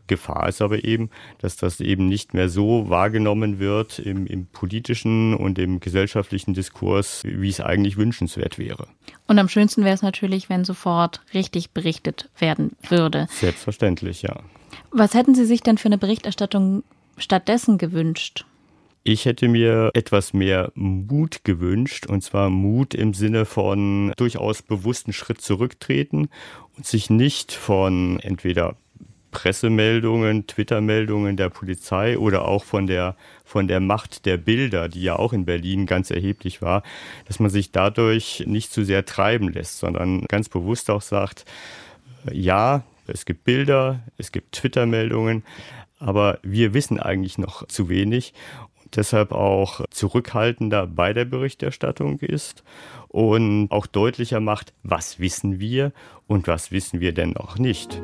Gefahr 0.08 0.48
ist 0.48 0.62
aber 0.62 0.84
eben, 0.84 1.10
dass 1.40 1.58
das 1.58 1.80
eben 1.80 2.08
nicht 2.08 2.34
mehr 2.34 2.50
so 2.50 2.90
wahrgenommen 2.90 3.60
wird 3.60 4.00
im, 4.00 4.28
im, 4.28 4.46
politischen 4.46 5.34
und 5.34 5.58
im 5.58 5.80
gesellschaftlichen 5.80 6.54
Diskurs, 6.54 7.24
wie 7.24 7.50
es 7.50 7.60
eigentlich 7.60 7.98
wünschenswert 7.98 8.60
wäre. 8.60 8.88
Und 9.28 9.40
am 9.40 9.50
schönsten 9.50 9.84
wäre 9.84 9.96
es 9.96 10.04
natürlich, 10.04 10.50
wenn 10.50 10.64
sofort 10.64 11.22
richtig 11.34 11.72
berichtet 11.72 12.30
werden 12.38 12.76
würde. 12.88 13.28
Selbstverständlich, 13.32 14.22
ja. 14.22 14.42
Was 14.92 15.14
hätten 15.14 15.34
Sie 15.34 15.46
sich 15.46 15.62
denn 15.62 15.78
für 15.78 15.88
eine 15.88 15.98
Berichterstattung 15.98 16.84
stattdessen 17.18 17.78
gewünscht? 17.78 18.46
Ich 19.08 19.26
hätte 19.26 19.48
mir 19.48 19.92
etwas 19.94 20.34
mehr 20.34 20.72
Mut 20.74 21.44
gewünscht, 21.44 22.08
und 22.08 22.24
zwar 22.24 22.50
Mut 22.50 22.96
im 22.96 23.14
Sinne 23.14 23.46
von 23.46 24.12
durchaus 24.18 24.64
bewussten 24.64 25.14
Schritt 25.14 25.42
zurücktreten 25.42 26.28
und 26.76 26.88
sich 26.88 27.12
nicht 27.12 27.52
von 27.52 28.20
entweder 28.22 28.78
Pressemeldungen, 29.30 30.48
Twitter-Meldungen 30.48 31.38
der 31.38 31.50
Polizei 31.50 32.18
oder 32.18 32.48
auch 32.48 32.64
von 32.64 32.88
der, 32.88 33.16
von 33.44 33.68
der 33.68 33.80
Macht 33.80 34.26
der 34.26 34.38
Bilder, 34.38 34.90
die 34.90 35.04
ja 35.04 35.18
auch 35.18 35.34
in 35.34 35.46
Berlin 35.46 35.86
ganz 35.86 36.10
erheblich 36.10 36.64
war, 36.64 36.82
dass 37.28 37.40
man 37.40 37.52
sich 37.52 37.72
dadurch 37.72 38.46
nicht 38.48 38.74
zu 38.74 38.84
sehr 38.84 39.06
treiben 39.06 39.50
lässt, 39.50 39.78
sondern 39.78 40.26
ganz 40.26 40.50
bewusst 40.50 40.90
auch 40.90 41.04
sagt, 41.04 41.46
ja, 42.32 42.82
Es 43.06 43.26
gibt 43.26 43.44
Bilder, 43.44 44.02
es 44.18 44.32
gibt 44.32 44.54
Twitter-Meldungen, 44.54 45.44
aber 46.00 46.40
wir 46.42 46.74
wissen 46.74 47.00
eigentlich 47.00 47.38
noch 47.38 47.68
zu 47.68 47.88
wenig 47.88 48.34
deshalb 48.96 49.32
auch 49.32 49.82
zurückhaltender 49.90 50.88
bei 50.88 51.14
der 51.14 51.26
Berichterstattung 51.26 52.20
ist 52.20 52.64
und 53.08 53.68
auch 53.72 53.88
deutlicher 53.88 54.40
macht, 54.40 54.74
was 54.84 55.20
wissen 55.20 55.60
wir 55.60 55.92
und 56.28 56.48
was 56.48 56.72
wissen 56.72 57.00
wir 57.00 57.14
denn 57.14 57.32
noch 57.32 57.58
nicht. 57.58 58.02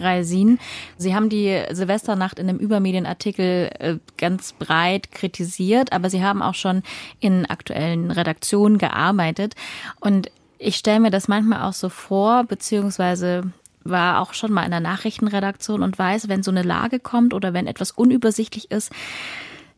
Reisin. 0.00 0.58
Sie 0.96 1.14
haben 1.14 1.28
die 1.28 1.62
Silvesternacht 1.70 2.38
in 2.38 2.48
einem 2.48 2.58
Übermedienartikel 2.58 3.70
äh, 3.78 3.96
ganz 4.16 4.52
breit 4.52 5.10
kritisiert, 5.12 5.92
aber 5.92 6.10
Sie 6.10 6.22
haben 6.22 6.42
auch 6.42 6.54
schon 6.54 6.82
in 7.20 7.46
aktuellen 7.46 8.10
Redaktionen 8.10 8.78
gearbeitet. 8.78 9.54
Und 10.00 10.30
ich 10.60 10.76
stelle 10.76 11.00
mir 11.00 11.10
das 11.10 11.26
manchmal 11.26 11.62
auch 11.62 11.72
so 11.72 11.88
vor, 11.88 12.44
beziehungsweise 12.44 13.44
war 13.82 14.20
auch 14.20 14.34
schon 14.34 14.52
mal 14.52 14.64
in 14.64 14.70
der 14.70 14.80
Nachrichtenredaktion 14.80 15.82
und 15.82 15.98
weiß, 15.98 16.28
wenn 16.28 16.42
so 16.42 16.50
eine 16.50 16.62
Lage 16.62 17.00
kommt 17.00 17.32
oder 17.32 17.54
wenn 17.54 17.66
etwas 17.66 17.90
unübersichtlich 17.90 18.70
ist, 18.70 18.92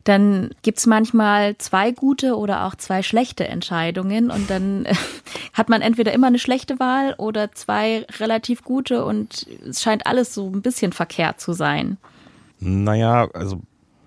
dann 0.03 0.51
gibt's 0.63 0.87
manchmal 0.87 1.57
zwei 1.59 1.93
gute 1.93 2.37
oder 2.37 2.67
auch 2.67 2.75
zwei 2.75 3.05
schlechte 3.05 3.47
Entscheidungen 3.47 4.33
und 4.33 4.51
dann 4.51 4.89
hat 5.53 5.69
man 5.69 5.83
entweder 5.83 6.13
immer 6.13 6.27
eine 6.27 6.41
schlechte 6.41 6.81
Wahl 6.81 7.15
oder 7.17 7.53
zwei 7.53 8.05
relativ 8.19 8.65
gute 8.65 9.05
und 9.05 9.47
es 9.65 9.83
scheint 9.83 10.09
alles 10.09 10.35
so 10.35 10.51
ein 10.51 10.63
bisschen 10.63 10.93
verkehrt 10.93 11.41
zu 11.41 11.53
sein. 11.53 11.97
Naja, 12.59 13.29
also 13.33 13.61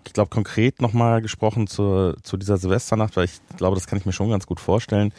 ich 0.06 0.12
glaube 0.12 0.30
konkret 0.30 0.82
nochmal 0.82 1.22
gesprochen 1.22 1.68
zu, 1.68 2.16
zu 2.22 2.36
dieser 2.36 2.58
Silvesternacht, 2.58 3.16
weil 3.16 3.26
ich 3.26 3.40
glaube, 3.56 3.76
das 3.76 3.88
kann 3.88 3.98
ich 3.98 4.06
mir 4.06 4.12
schon 4.12 4.30
ganz 4.30 4.46
gut 4.46 4.60
vorstellen. 4.60 5.14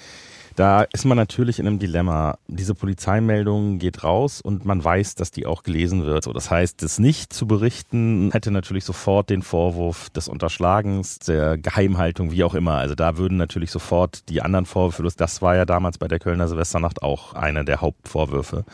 Da 0.56 0.82
ist 0.82 1.04
man 1.04 1.18
natürlich 1.18 1.58
in 1.58 1.66
einem 1.66 1.78
Dilemma. 1.78 2.38
Diese 2.48 2.74
Polizeimeldung 2.74 3.78
geht 3.78 4.02
raus 4.04 4.40
und 4.40 4.64
man 4.64 4.82
weiß, 4.82 5.14
dass 5.14 5.30
die 5.30 5.44
auch 5.44 5.62
gelesen 5.62 6.06
wird. 6.06 6.24
So, 6.24 6.32
das 6.32 6.50
heißt, 6.50 6.82
das 6.82 6.98
nicht 6.98 7.34
zu 7.34 7.46
berichten 7.46 8.30
hätte 8.32 8.50
natürlich 8.50 8.86
sofort 8.86 9.28
den 9.28 9.42
Vorwurf 9.42 10.08
des 10.08 10.28
Unterschlagens, 10.28 11.18
der 11.18 11.58
Geheimhaltung, 11.58 12.30
wie 12.30 12.42
auch 12.42 12.54
immer. 12.54 12.76
Also 12.76 12.94
da 12.94 13.18
würden 13.18 13.36
natürlich 13.36 13.70
sofort 13.70 14.30
die 14.30 14.40
anderen 14.40 14.64
Vorwürfe, 14.64 15.02
das 15.14 15.42
war 15.42 15.56
ja 15.56 15.66
damals 15.66 15.98
bei 15.98 16.08
der 16.08 16.18
Kölner 16.18 16.48
Silvesternacht 16.48 17.02
auch 17.02 17.34
einer 17.34 17.64
der 17.64 17.82
Hauptvorwürfe 17.82 18.64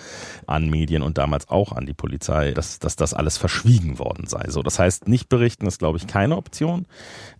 an 0.47 0.71
Medien 0.71 1.03
und 1.03 1.19
damals 1.19 1.49
auch 1.49 1.73
an 1.73 1.85
die 1.85 1.95
Polizei, 1.95 2.53
dass, 2.53 2.79
dass 2.79 2.95
das 2.95 3.13
alles 3.13 3.39
verschwiegen 3.39 3.99
worden 3.99 4.29
sei. 4.29 4.45
So, 4.51 4.63
das 4.63 4.79
heißt, 4.79 5.09
nicht 5.09 5.29
berichten 5.29 5.67
ist, 5.67 5.81
glaube 5.81 5.99
ich, 5.99 6.07
keine 6.07 6.37
Option. 6.37 6.87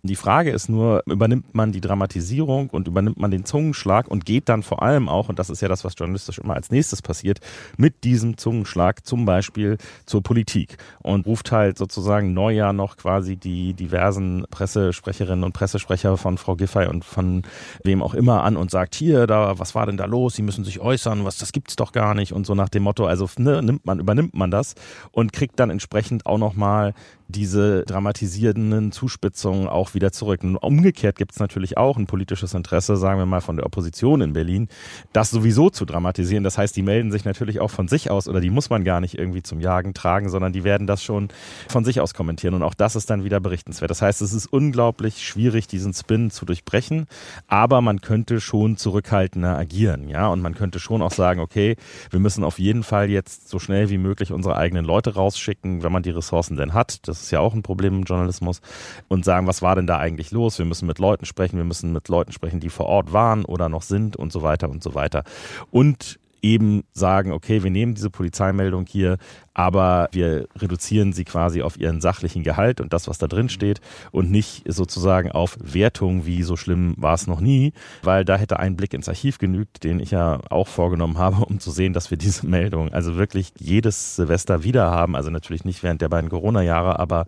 Die 0.01 0.17
Frage 0.17 0.51
ist 0.51 0.67
nur, 0.67 1.01
übernimmt 1.05 1.55
man 1.55 1.71
die 1.71 1.79
Dramatisierung 1.79 2.69
und 2.71 2.89
übernimmt 2.89 3.17
man 3.17 3.31
den 3.31 3.45
Zungenschlag 3.45 4.09
und 4.09 4.25
geht 4.25 4.32
geht 4.33 4.49
dann 4.49 4.63
vor 4.63 4.81
allem 4.81 5.09
auch, 5.09 5.29
und 5.29 5.37
das 5.37 5.51
ist 5.51 5.61
ja 5.61 5.67
das, 5.67 5.83
was 5.83 5.93
journalistisch 5.95 6.39
immer 6.39 6.55
als 6.55 6.71
nächstes 6.71 7.03
passiert, 7.03 7.39
mit 7.77 8.03
diesem 8.03 8.35
Zungenschlag 8.35 9.05
zum 9.05 9.25
Beispiel 9.25 9.77
zur 10.07 10.23
Politik 10.23 10.77
und 11.03 11.27
ruft 11.27 11.51
halt 11.51 11.77
sozusagen 11.77 12.33
Neujahr 12.33 12.73
noch 12.73 12.97
quasi 12.97 13.35
die 13.35 13.75
diversen 13.75 14.45
Pressesprecherinnen 14.49 15.43
und 15.43 15.53
Pressesprecher 15.53 16.17
von 16.17 16.39
Frau 16.39 16.55
Giffey 16.55 16.87
und 16.87 17.05
von 17.05 17.43
wem 17.83 18.01
auch 18.01 18.15
immer 18.15 18.43
an 18.43 18.57
und 18.57 18.71
sagt, 18.71 18.95
hier, 18.95 19.27
da, 19.27 19.59
was 19.59 19.75
war 19.75 19.85
denn 19.85 19.97
da 19.97 20.05
los? 20.05 20.33
Sie 20.33 20.41
müssen 20.41 20.63
sich 20.63 20.79
äußern, 20.79 21.25
was, 21.25 21.37
das 21.37 21.51
gibt's 21.51 21.75
doch 21.75 21.91
gar 21.91 22.15
nicht 22.15 22.33
und 22.33 22.47
so 22.47 22.55
nach 22.55 22.69
dem 22.69 22.81
Motto, 22.81 23.05
also 23.05 23.29
ne, 23.37 23.61
nimmt 23.61 23.85
man, 23.85 23.99
übernimmt 23.99 24.33
man 24.33 24.49
das 24.49 24.73
und 25.11 25.31
kriegt 25.31 25.59
dann 25.59 25.69
entsprechend 25.69 26.25
auch 26.25 26.39
nochmal 26.39 26.95
diese 27.33 27.83
dramatisierenden 27.83 28.91
Zuspitzungen 28.91 29.67
auch 29.67 29.93
wieder 29.93 30.11
zurück. 30.11 30.43
Und 30.43 30.55
umgekehrt 30.57 31.17
gibt 31.17 31.33
es 31.33 31.39
natürlich 31.39 31.77
auch 31.77 31.97
ein 31.97 32.05
politisches 32.05 32.53
Interesse, 32.53 32.95
sagen 32.95 33.19
wir 33.19 33.25
mal, 33.25 33.41
von 33.41 33.57
der 33.57 33.65
Opposition 33.65 34.21
in 34.21 34.33
Berlin, 34.33 34.69
das 35.11 35.31
sowieso 35.31 35.69
zu 35.69 35.85
dramatisieren. 35.85 36.43
Das 36.43 36.57
heißt, 36.57 36.75
die 36.75 36.81
melden 36.83 37.11
sich 37.11 37.25
natürlich 37.25 37.59
auch 37.59 37.71
von 37.71 37.87
sich 37.87 38.09
aus 38.09 38.27
oder 38.27 38.39
die 38.39 38.49
muss 38.49 38.69
man 38.69 38.83
gar 38.83 39.01
nicht 39.01 39.17
irgendwie 39.17 39.43
zum 39.43 39.59
Jagen 39.59 39.93
tragen, 39.93 40.29
sondern 40.29 40.53
die 40.53 40.63
werden 40.63 40.87
das 40.87 41.03
schon 41.03 41.29
von 41.67 41.83
sich 41.83 41.99
aus 41.99 42.13
kommentieren. 42.13 42.53
Und 42.53 42.63
auch 42.63 42.73
das 42.73 42.95
ist 42.95 43.09
dann 43.09 43.23
wieder 43.23 43.39
berichtenswert. 43.39 43.91
Das 43.91 44.01
heißt, 44.01 44.21
es 44.21 44.33
ist 44.33 44.47
unglaublich 44.47 45.25
schwierig, 45.25 45.67
diesen 45.67 45.93
Spin 45.93 46.31
zu 46.31 46.45
durchbrechen, 46.45 47.07
aber 47.47 47.81
man 47.81 48.01
könnte 48.01 48.39
schon 48.39 48.77
zurückhaltender 48.77 49.57
agieren, 49.57 50.07
ja. 50.07 50.27
Und 50.27 50.41
man 50.41 50.55
könnte 50.55 50.79
schon 50.79 51.01
auch 51.01 51.11
sagen, 51.11 51.39
okay, 51.39 51.75
wir 52.11 52.19
müssen 52.19 52.43
auf 52.43 52.59
jeden 52.59 52.83
Fall 52.83 53.09
jetzt 53.09 53.49
so 53.49 53.59
schnell 53.59 53.89
wie 53.89 53.97
möglich 53.97 54.31
unsere 54.31 54.55
eigenen 54.55 54.85
Leute 54.85 55.15
rausschicken, 55.15 55.83
wenn 55.83 55.91
man 55.91 56.03
die 56.03 56.11
Ressourcen 56.11 56.57
denn 56.57 56.73
hat. 56.73 57.07
Das 57.07 57.22
ist 57.23 57.31
ja 57.31 57.39
auch 57.39 57.53
ein 57.53 57.63
Problem 57.63 57.95
im 57.95 58.03
Journalismus, 58.03 58.61
und 59.07 59.25
sagen, 59.25 59.47
was 59.47 59.61
war 59.61 59.75
denn 59.75 59.87
da 59.87 59.97
eigentlich 59.97 60.31
los? 60.31 60.57
Wir 60.57 60.65
müssen 60.65 60.87
mit 60.87 60.99
Leuten 60.99 61.25
sprechen, 61.25 61.57
wir 61.57 61.63
müssen 61.63 61.91
mit 61.91 62.07
Leuten 62.07 62.31
sprechen, 62.31 62.59
die 62.59 62.69
vor 62.69 62.85
Ort 62.85 63.13
waren 63.13 63.45
oder 63.45 63.69
noch 63.69 63.81
sind 63.81 64.15
und 64.15 64.31
so 64.31 64.41
weiter 64.41 64.69
und 64.69 64.83
so 64.83 64.95
weiter. 64.95 65.23
Und 65.71 66.19
eben 66.43 66.83
sagen, 66.93 67.31
okay, 67.31 67.63
wir 67.63 67.71
nehmen 67.71 67.95
diese 67.95 68.09
Polizeimeldung 68.09 68.85
hier, 68.85 69.17
aber 69.53 70.09
wir 70.11 70.47
reduzieren 70.57 71.13
sie 71.13 71.23
quasi 71.23 71.61
auf 71.61 71.79
ihren 71.79 72.01
sachlichen 72.01 72.43
Gehalt 72.43 72.81
und 72.81 72.91
das, 72.91 73.07
was 73.07 73.17
da 73.17 73.27
drin 73.27 73.49
steht 73.49 73.79
und 74.11 74.29
nicht 74.29 74.63
sozusagen 74.71 75.31
auf 75.31 75.57
Wertung, 75.61 76.25
wie 76.25 76.43
so 76.43 76.57
schlimm 76.57 76.95
war 76.97 77.13
es 77.13 77.27
noch 77.27 77.39
nie, 77.39 77.71
weil 78.01 78.25
da 78.25 78.35
hätte 78.35 78.59
ein 78.59 78.75
Blick 78.75 78.93
ins 78.93 79.07
Archiv 79.07 79.37
genügt, 79.37 79.83
den 79.83 79.99
ich 79.99 80.11
ja 80.11 80.41
auch 80.49 80.67
vorgenommen 80.67 81.17
habe, 81.17 81.45
um 81.45 81.59
zu 81.59 81.71
sehen, 81.71 81.93
dass 81.93 82.11
wir 82.11 82.17
diese 82.17 82.45
Meldung 82.45 82.91
also 82.91 83.15
wirklich 83.15 83.53
jedes 83.57 84.17
Silvester 84.17 84.63
wieder 84.63 84.91
haben, 84.91 85.15
also 85.15 85.29
natürlich 85.29 85.63
nicht 85.63 85.81
während 85.81 86.01
der 86.01 86.09
beiden 86.09 86.29
Corona-Jahre, 86.29 86.99
aber 86.99 87.25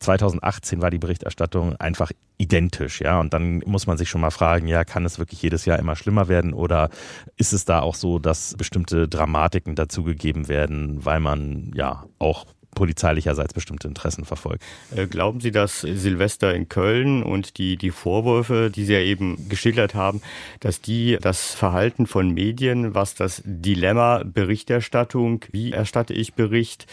2018 0.00 0.82
war 0.82 0.90
die 0.90 0.98
Berichterstattung 0.98 1.74
einfach 1.76 2.12
identisch, 2.38 3.00
ja, 3.00 3.18
und 3.18 3.34
dann 3.34 3.58
muss 3.66 3.86
man 3.86 3.98
sich 3.98 4.08
schon 4.08 4.20
mal 4.20 4.30
fragen, 4.30 4.68
ja, 4.68 4.84
kann 4.84 5.04
es 5.04 5.18
wirklich 5.18 5.42
jedes 5.42 5.64
Jahr 5.64 5.78
immer 5.78 5.96
schlimmer 5.96 6.28
werden 6.28 6.52
oder 6.54 6.88
ist 7.36 7.52
es 7.52 7.64
da 7.64 7.80
auch 7.80 7.96
so, 7.96 8.20
dass 8.20 8.54
bestimmte 8.56 9.08
Dramatiken 9.08 9.74
dazugegeben 9.74 10.48
werden, 10.48 11.04
weil 11.04 11.18
man 11.18 11.72
ja 11.74 12.04
auch 12.18 12.46
polizeilicherseits 12.74 13.54
bestimmte 13.54 13.88
Interessen 13.88 14.24
verfolgt. 14.24 14.62
Äh, 14.94 15.08
glauben 15.08 15.40
Sie, 15.40 15.50
dass 15.50 15.80
Silvester 15.80 16.54
in 16.54 16.68
Köln 16.68 17.24
und 17.24 17.58
die, 17.58 17.76
die 17.76 17.90
Vorwürfe, 17.90 18.70
die 18.70 18.84
Sie 18.84 18.92
ja 18.92 19.00
eben 19.00 19.48
geschildert 19.48 19.96
haben, 19.96 20.22
dass 20.60 20.80
die 20.80 21.18
das 21.20 21.54
Verhalten 21.54 22.06
von 22.06 22.32
Medien, 22.32 22.94
was 22.94 23.16
das 23.16 23.42
Dilemma 23.44 24.22
Berichterstattung, 24.24 25.44
wie 25.50 25.72
erstatte 25.72 26.14
ich 26.14 26.34
Bericht, 26.34 26.86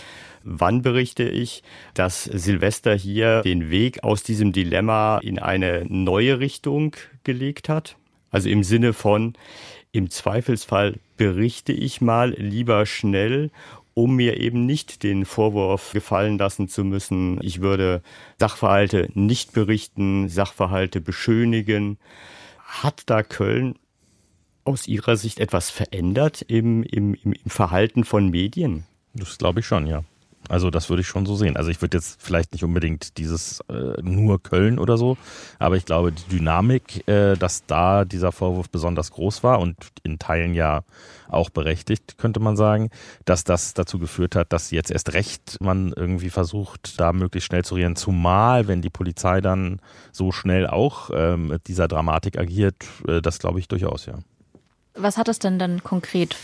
wann 0.46 0.82
berichte 0.82 1.24
ich, 1.24 1.64
dass 1.94 2.24
Silvester 2.24 2.96
hier 2.96 3.42
den 3.42 3.70
Weg 3.70 4.04
aus 4.04 4.24
diesem 4.24 4.54
Dilemma 4.54 5.18
in 5.18 5.40
eine 5.40 5.86
neue 5.90 6.40
Richtung 6.40 6.96
gelegt 7.24 7.68
hat? 7.68 7.98
Also 8.32 8.50
im 8.50 8.64
Sinne 8.64 8.94
von, 8.94 9.34
im 9.92 10.10
Zweifelsfall 10.10 11.00
berichte 11.18 11.74
ich 11.74 12.00
mal 12.00 12.32
lieber 12.38 12.86
schnell 12.86 13.50
um 13.96 14.18
mir 14.18 14.38
eben 14.42 14.66
nicht 14.66 15.04
den 15.04 15.26
Vorwurf 15.26 15.94
gefallen 15.94 16.38
lassen 16.38 16.68
zu 16.68 16.84
müssen, 16.84 17.40
ich 17.42 17.62
würde 17.62 18.04
Sachverhalte 18.38 19.10
nicht 19.14 19.54
berichten, 19.54 20.28
Sachverhalte 20.28 21.00
beschönigen. 21.00 21.98
Hat 22.60 23.04
da 23.06 23.24
Köln 23.24 23.76
aus 24.66 24.86
Ihrer 24.88 25.16
Sicht 25.16 25.40
etwas 25.40 25.70
verändert 25.70 26.42
im, 26.42 26.84
im, 26.84 27.14
im 27.14 27.36
Verhalten 27.48 28.04
von 28.04 28.30
Medien? 28.30 28.84
Das 29.14 29.38
glaube 29.38 29.62
ich 29.62 29.66
schon, 29.66 29.88
ja. 29.88 30.04
Also 30.50 30.70
das 30.70 30.90
würde 30.90 31.02
ich 31.02 31.08
schon 31.08 31.26
so 31.26 31.36
sehen. 31.36 31.56
Also 31.56 31.72
ich 31.72 31.82
würde 31.82 31.98
jetzt 31.98 32.22
vielleicht 32.22 32.52
nicht 32.52 32.64
unbedingt 32.64 33.18
dieses 33.18 33.62
äh, 33.70 34.02
nur 34.02 34.44
Köln 34.44 34.78
oder 34.78 34.98
so, 34.98 35.18
aber 35.58 35.78
ich 35.78 35.86
glaube 35.86 36.12
die 36.12 36.38
Dynamik, 36.38 37.08
äh, 37.08 37.36
dass 37.36 37.66
da 37.66 38.04
dieser 38.04 38.32
Vorwurf 38.32 38.70
besonders 38.70 39.12
groß 39.12 39.44
war 39.44 39.60
und 39.60 39.76
in 40.04 40.20
Teilen 40.20 40.54
ja 40.54 40.84
auch 41.28 41.50
berechtigt, 41.50 42.18
könnte 42.18 42.40
man 42.40 42.56
sagen, 42.56 42.92
dass 43.26 43.44
das 43.44 43.74
dazu 43.74 44.00
geführt 44.00 44.36
hat, 44.36 44.54
dass 44.54 44.72
jetzt 44.72 44.92
erst 44.92 45.14
recht 45.14 45.58
man 45.60 45.92
irgendwie 45.96 46.30
versucht, 46.30 47.00
da 47.00 47.14
möglichst 47.14 47.48
schnell 47.48 47.64
zu 47.64 47.76
reagieren, 47.76 47.96
zumal 47.96 48.68
wenn 48.68 48.82
die 48.82 48.90
Polizei 48.90 49.42
dann 49.42 49.80
so 50.12 50.32
schnell 50.32 50.68
auch 50.68 51.10
äh, 51.12 51.38
mit 51.38 51.68
dieser 51.68 51.88
Dramatik 51.88 52.38
agiert, 52.38 52.76
äh, 53.08 53.22
das 53.22 53.40
glaube 53.40 53.60
ich 53.60 53.68
durchaus, 53.68 54.06
ja. 54.06 54.16
Was 54.96 55.18
hat 55.18 55.28
es 55.28 55.40
denn 55.40 55.60
dann 55.60 55.84
konkret 55.84 56.36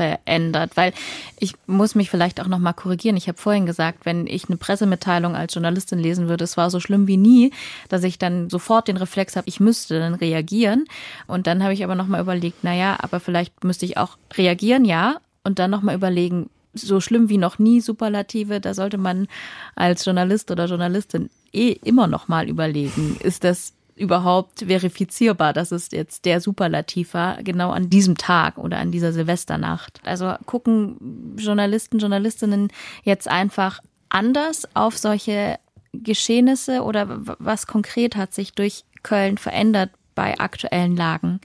verändert? 0.00 0.76
Weil 0.76 0.94
ich 1.38 1.54
muss 1.66 1.94
mich 1.94 2.08
vielleicht 2.08 2.40
auch 2.40 2.46
noch 2.46 2.58
mal 2.58 2.72
korrigieren. 2.72 3.18
Ich 3.18 3.28
habe 3.28 3.36
vorhin 3.36 3.66
gesagt, 3.66 4.06
wenn 4.06 4.26
ich 4.26 4.48
eine 4.48 4.56
Pressemitteilung 4.56 5.36
als 5.36 5.52
Journalistin 5.52 5.98
lesen 5.98 6.28
würde, 6.28 6.44
es 6.44 6.56
war 6.56 6.70
so 6.70 6.80
schlimm 6.80 7.06
wie 7.06 7.18
nie, 7.18 7.52
dass 7.90 8.02
ich 8.02 8.18
dann 8.18 8.48
sofort 8.48 8.88
den 8.88 8.96
Reflex 8.96 9.36
habe, 9.36 9.48
ich 9.48 9.60
müsste 9.60 9.98
dann 9.98 10.14
reagieren. 10.14 10.86
Und 11.26 11.46
dann 11.46 11.62
habe 11.62 11.74
ich 11.74 11.84
aber 11.84 11.94
noch 11.94 12.06
mal 12.06 12.20
überlegt, 12.20 12.58
na 12.62 12.74
ja, 12.74 12.96
aber 13.00 13.20
vielleicht 13.20 13.62
müsste 13.62 13.84
ich 13.84 13.98
auch 13.98 14.16
reagieren, 14.34 14.86
ja, 14.86 15.20
und 15.44 15.58
dann 15.58 15.70
noch 15.70 15.82
mal 15.82 15.94
überlegen, 15.94 16.48
so 16.72 17.00
schlimm 17.00 17.28
wie 17.28 17.38
noch 17.38 17.58
nie 17.58 17.80
Superlative, 17.80 18.60
da 18.60 18.74
sollte 18.74 18.96
man 18.96 19.26
als 19.74 20.04
Journalist 20.04 20.50
oder 20.50 20.66
Journalistin 20.66 21.28
eh 21.52 21.72
immer 21.84 22.06
noch 22.06 22.28
mal 22.28 22.48
überlegen, 22.48 23.16
ist 23.20 23.44
das 23.44 23.74
überhaupt 24.00 24.60
verifizierbar, 24.66 25.52
dass 25.52 25.72
es 25.72 25.90
jetzt 25.92 26.24
der 26.24 26.40
Superlativ 26.40 27.14
war, 27.14 27.42
genau 27.42 27.70
an 27.70 27.90
diesem 27.90 28.16
Tag 28.16 28.58
oder 28.58 28.78
an 28.78 28.90
dieser 28.90 29.12
Silvesternacht. 29.12 30.00
Also 30.04 30.34
gucken 30.46 31.36
Journalisten, 31.38 31.98
Journalistinnen 31.98 32.68
jetzt 33.04 33.28
einfach 33.28 33.80
anders 34.08 34.66
auf 34.74 34.96
solche 34.96 35.58
Geschehnisse 35.92 36.82
oder 36.82 37.06
was 37.38 37.66
konkret 37.66 38.16
hat 38.16 38.32
sich 38.32 38.52
durch 38.52 38.84
Köln 39.02 39.38
verändert 39.38 39.90
bei 40.14 40.38
aktuellen 40.38 40.96
Lagen? 40.96 41.40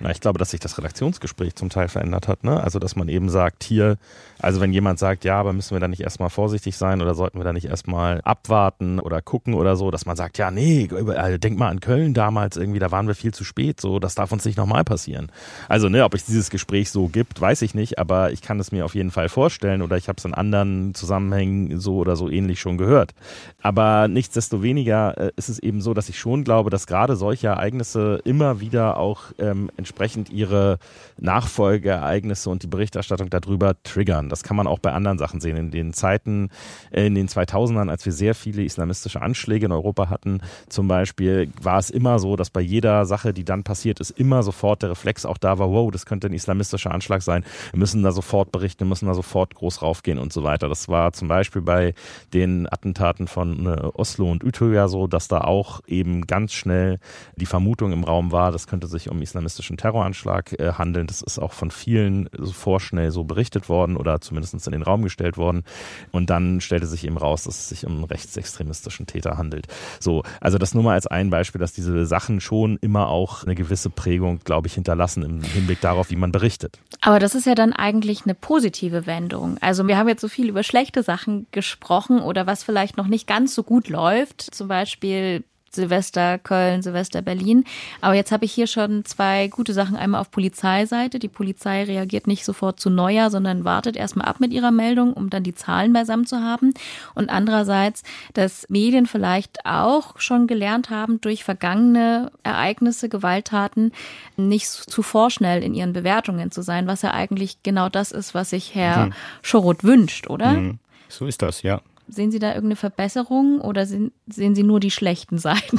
Na, 0.00 0.10
ich 0.10 0.20
glaube, 0.20 0.38
dass 0.38 0.50
sich 0.50 0.60
das 0.60 0.78
Redaktionsgespräch 0.78 1.54
zum 1.54 1.68
Teil 1.68 1.88
verändert 1.88 2.26
hat. 2.26 2.42
Ne? 2.42 2.58
Also, 2.58 2.78
dass 2.78 2.96
man 2.96 3.08
eben 3.08 3.28
sagt, 3.28 3.62
hier, 3.64 3.98
also 4.38 4.60
wenn 4.62 4.72
jemand 4.72 4.98
sagt, 4.98 5.24
ja, 5.24 5.38
aber 5.38 5.52
müssen 5.52 5.74
wir 5.74 5.80
da 5.80 5.88
nicht 5.88 6.00
erstmal 6.00 6.30
vorsichtig 6.30 6.78
sein 6.78 7.02
oder 7.02 7.14
sollten 7.14 7.38
wir 7.38 7.44
da 7.44 7.52
nicht 7.52 7.66
erstmal 7.66 8.22
abwarten 8.22 8.98
oder 8.98 9.20
gucken 9.20 9.52
oder 9.52 9.76
so, 9.76 9.90
dass 9.90 10.06
man 10.06 10.16
sagt, 10.16 10.38
ja, 10.38 10.50
nee, 10.50 10.88
also 10.90 11.36
denk 11.36 11.58
mal 11.58 11.68
an 11.68 11.80
Köln 11.80 12.14
damals 12.14 12.56
irgendwie, 12.56 12.78
da 12.78 12.90
waren 12.90 13.08
wir 13.08 13.14
viel 13.14 13.34
zu 13.34 13.44
spät, 13.44 13.78
so, 13.78 13.98
das 13.98 14.14
darf 14.14 14.32
uns 14.32 14.46
nicht 14.46 14.56
nochmal 14.56 14.84
passieren. 14.84 15.30
Also, 15.68 15.90
ne, 15.90 16.04
ob 16.04 16.14
es 16.14 16.24
dieses 16.24 16.48
Gespräch 16.48 16.90
so 16.90 17.08
gibt, 17.08 17.38
weiß 17.38 17.60
ich 17.60 17.74
nicht, 17.74 17.98
aber 17.98 18.32
ich 18.32 18.40
kann 18.40 18.58
es 18.58 18.72
mir 18.72 18.86
auf 18.86 18.94
jeden 18.94 19.10
Fall 19.10 19.28
vorstellen 19.28 19.82
oder 19.82 19.98
ich 19.98 20.08
habe 20.08 20.16
es 20.16 20.24
in 20.24 20.32
anderen 20.32 20.94
Zusammenhängen 20.94 21.78
so 21.78 21.96
oder 21.96 22.16
so 22.16 22.30
ähnlich 22.30 22.58
schon 22.60 22.78
gehört. 22.78 23.12
Aber 23.60 24.08
nichtsdestoweniger 24.08 25.18
äh, 25.18 25.32
ist 25.36 25.50
es 25.50 25.58
eben 25.58 25.82
so, 25.82 25.92
dass 25.92 26.08
ich 26.08 26.18
schon 26.18 26.42
glaube, 26.44 26.70
dass 26.70 26.86
gerade 26.86 27.16
solche 27.16 27.48
Ereignisse 27.48 28.20
immer 28.24 28.60
wieder 28.60 28.96
auch 28.96 29.24
ähm, 29.38 29.70
entsprechend 29.90 30.30
ihre 30.30 30.78
Nachfolgeereignisse 31.18 32.48
und 32.48 32.62
die 32.62 32.68
Berichterstattung 32.68 33.28
darüber 33.28 33.74
triggern. 33.82 34.28
Das 34.28 34.44
kann 34.44 34.56
man 34.56 34.66
auch 34.66 34.78
bei 34.78 34.92
anderen 34.92 35.18
Sachen 35.18 35.40
sehen. 35.40 35.56
In 35.56 35.70
den 35.70 35.92
Zeiten, 35.92 36.50
äh, 36.92 37.06
in 37.06 37.14
den 37.14 37.28
2000ern, 37.28 37.90
als 37.90 38.06
wir 38.06 38.12
sehr 38.12 38.34
viele 38.34 38.62
islamistische 38.62 39.20
Anschläge 39.20 39.66
in 39.66 39.72
Europa 39.72 40.08
hatten, 40.08 40.40
zum 40.68 40.86
Beispiel, 40.86 41.50
war 41.60 41.78
es 41.78 41.90
immer 41.90 42.18
so, 42.20 42.36
dass 42.36 42.50
bei 42.50 42.60
jeder 42.60 43.04
Sache, 43.04 43.34
die 43.34 43.44
dann 43.44 43.64
passiert 43.64 43.98
ist, 44.00 44.10
immer 44.10 44.42
sofort 44.42 44.82
der 44.82 44.90
Reflex 44.90 45.26
auch 45.26 45.38
da 45.38 45.58
war, 45.58 45.70
wow, 45.70 45.90
das 45.90 46.06
könnte 46.06 46.28
ein 46.28 46.32
islamistischer 46.32 46.92
Anschlag 46.92 47.22
sein. 47.22 47.44
Wir 47.72 47.80
müssen 47.80 48.02
da 48.02 48.12
sofort 48.12 48.52
berichten, 48.52 48.84
wir 48.84 48.88
müssen 48.88 49.06
da 49.06 49.14
sofort 49.14 49.54
groß 49.56 49.82
raufgehen 49.82 50.18
und 50.18 50.32
so 50.32 50.44
weiter. 50.44 50.68
Das 50.68 50.88
war 50.88 51.12
zum 51.12 51.26
Beispiel 51.26 51.62
bei 51.62 51.94
den 52.32 52.72
Attentaten 52.72 53.26
von 53.26 53.66
äh, 53.66 53.70
Oslo 53.94 54.30
und 54.30 54.44
Utøya 54.44 54.86
so, 54.86 55.08
dass 55.08 55.26
da 55.26 55.40
auch 55.40 55.80
eben 55.88 56.26
ganz 56.26 56.52
schnell 56.52 57.00
die 57.36 57.46
Vermutung 57.46 57.92
im 57.92 58.04
Raum 58.04 58.30
war, 58.30 58.52
das 58.52 58.68
könnte 58.68 58.86
sich 58.86 59.10
um 59.10 59.20
islamistischen 59.20 59.79
Terroranschlag 59.80 60.58
äh, 60.58 60.72
handeln. 60.72 61.06
Das 61.06 61.22
ist 61.22 61.38
auch 61.38 61.52
von 61.52 61.70
vielen 61.70 62.28
vorschnell 62.52 63.10
so 63.10 63.24
berichtet 63.24 63.68
worden 63.68 63.96
oder 63.96 64.20
zumindest 64.20 64.54
in 64.66 64.72
den 64.72 64.82
Raum 64.82 65.02
gestellt 65.02 65.36
worden. 65.36 65.64
Und 66.12 66.30
dann 66.30 66.60
stellte 66.60 66.86
sich 66.86 67.04
eben 67.04 67.16
raus, 67.16 67.44
dass 67.44 67.58
es 67.58 67.68
sich 67.70 67.86
um 67.86 67.96
einen 67.96 68.04
rechtsextremistischen 68.04 69.06
Täter 69.06 69.38
handelt. 69.38 69.66
So, 69.98 70.22
also 70.40 70.58
das 70.58 70.74
nur 70.74 70.82
mal 70.82 70.94
als 70.94 71.06
ein 71.06 71.30
Beispiel, 71.30 71.58
dass 71.60 71.72
diese 71.72 72.04
Sachen 72.06 72.40
schon 72.40 72.78
immer 72.82 73.08
auch 73.08 73.44
eine 73.44 73.54
gewisse 73.54 73.90
Prägung, 73.90 74.40
glaube 74.44 74.68
ich, 74.68 74.74
hinterlassen 74.74 75.22
im 75.22 75.42
Hinblick 75.42 75.80
darauf, 75.80 76.10
wie 76.10 76.16
man 76.16 76.32
berichtet. 76.32 76.78
Aber 77.00 77.18
das 77.18 77.34
ist 77.34 77.46
ja 77.46 77.54
dann 77.54 77.72
eigentlich 77.72 78.24
eine 78.24 78.34
positive 78.34 79.06
Wendung. 79.06 79.56
Also 79.60 79.86
wir 79.88 79.96
haben 79.96 80.08
jetzt 80.08 80.20
so 80.20 80.28
viel 80.28 80.48
über 80.48 80.62
schlechte 80.62 81.02
Sachen 81.02 81.46
gesprochen 81.52 82.20
oder 82.20 82.46
was 82.46 82.62
vielleicht 82.62 82.96
noch 82.96 83.06
nicht 83.06 83.26
ganz 83.26 83.54
so 83.54 83.62
gut 83.62 83.88
läuft. 83.88 84.42
Zum 84.42 84.68
Beispiel 84.68 85.44
Silvester 85.70 86.38
Köln, 86.38 86.82
Silvester 86.82 87.22
Berlin. 87.22 87.64
Aber 88.00 88.14
jetzt 88.14 88.32
habe 88.32 88.44
ich 88.44 88.52
hier 88.52 88.66
schon 88.66 89.04
zwei 89.04 89.48
gute 89.48 89.72
Sachen. 89.72 89.96
Einmal 89.96 90.20
auf 90.20 90.30
Polizeiseite. 90.30 91.18
Die 91.18 91.28
Polizei 91.28 91.84
reagiert 91.84 92.26
nicht 92.26 92.44
sofort 92.44 92.80
zu 92.80 92.90
Neujahr, 92.90 93.30
sondern 93.30 93.64
wartet 93.64 93.96
erstmal 93.96 94.26
ab 94.26 94.40
mit 94.40 94.52
ihrer 94.52 94.70
Meldung, 94.70 95.12
um 95.12 95.30
dann 95.30 95.42
die 95.42 95.54
Zahlen 95.54 95.92
beisammen 95.92 96.26
zu 96.26 96.40
haben. 96.40 96.74
Und 97.14 97.30
andererseits, 97.30 98.02
dass 98.34 98.66
Medien 98.68 99.06
vielleicht 99.06 99.64
auch 99.64 100.18
schon 100.18 100.46
gelernt 100.46 100.90
haben, 100.90 101.20
durch 101.20 101.44
vergangene 101.44 102.32
Ereignisse, 102.42 103.08
Gewalttaten, 103.08 103.92
nicht 104.36 104.66
zu 104.66 105.02
vorschnell 105.02 105.62
in 105.62 105.74
ihren 105.74 105.92
Bewertungen 105.92 106.50
zu 106.50 106.62
sein, 106.62 106.86
was 106.86 107.02
ja 107.02 107.12
eigentlich 107.12 107.62
genau 107.62 107.88
das 107.88 108.12
ist, 108.12 108.34
was 108.34 108.50
sich 108.50 108.74
Herr 108.74 109.06
mhm. 109.06 109.12
Schorot 109.42 109.84
wünscht, 109.84 110.28
oder? 110.28 110.52
Mhm. 110.52 110.78
So 111.08 111.26
ist 111.26 111.42
das, 111.42 111.62
ja. 111.62 111.80
Sehen 112.10 112.30
Sie 112.30 112.38
da 112.38 112.48
irgendeine 112.48 112.76
Verbesserung 112.76 113.60
oder 113.60 113.86
sehen, 113.86 114.12
sehen 114.26 114.54
Sie 114.54 114.62
nur 114.62 114.80
die 114.80 114.90
schlechten 114.90 115.38
Seiten? 115.38 115.78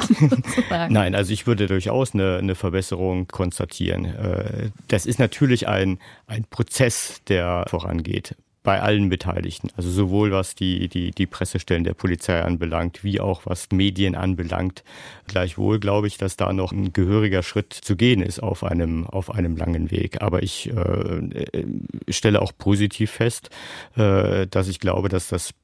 Nein, 0.88 1.14
also 1.14 1.32
ich 1.32 1.46
würde 1.46 1.66
durchaus 1.66 2.14
eine, 2.14 2.38
eine 2.38 2.54
Verbesserung 2.54 3.28
konstatieren. 3.28 4.04
Äh, 4.04 4.70
das 4.88 5.06
ist 5.06 5.18
natürlich 5.18 5.68
ein, 5.68 5.98
ein 6.26 6.44
Prozess, 6.44 7.20
der 7.28 7.64
vorangeht 7.68 8.34
bei 8.62 8.80
allen 8.80 9.08
Beteiligten. 9.08 9.70
Also 9.76 9.90
sowohl 9.90 10.30
was 10.30 10.54
die, 10.54 10.88
die, 10.88 11.10
die 11.10 11.26
Pressestellen 11.26 11.84
der 11.84 11.94
Polizei 11.94 12.40
anbelangt, 12.42 13.02
wie 13.02 13.20
auch 13.20 13.42
was 13.44 13.68
Medien 13.72 14.14
anbelangt. 14.14 14.84
Gleichwohl 15.26 15.80
glaube 15.80 16.06
ich, 16.06 16.16
dass 16.16 16.36
da 16.36 16.52
noch 16.52 16.72
ein 16.72 16.92
gehöriger 16.92 17.42
Schritt 17.42 17.72
zu 17.72 17.96
gehen 17.96 18.22
ist 18.22 18.40
auf 18.40 18.62
einem, 18.62 19.06
auf 19.06 19.34
einem 19.34 19.56
langen 19.56 19.90
Weg. 19.90 20.22
Aber 20.22 20.42
ich 20.42 20.70
äh, 20.70 21.64
stelle 22.08 22.40
auch 22.40 22.52
positiv 22.56 23.10
fest, 23.10 23.50
äh, 23.96 24.46
dass 24.46 24.68
ich 24.68 24.78
glaube, 24.78 25.08
dass 25.08 25.28
das 25.28 25.54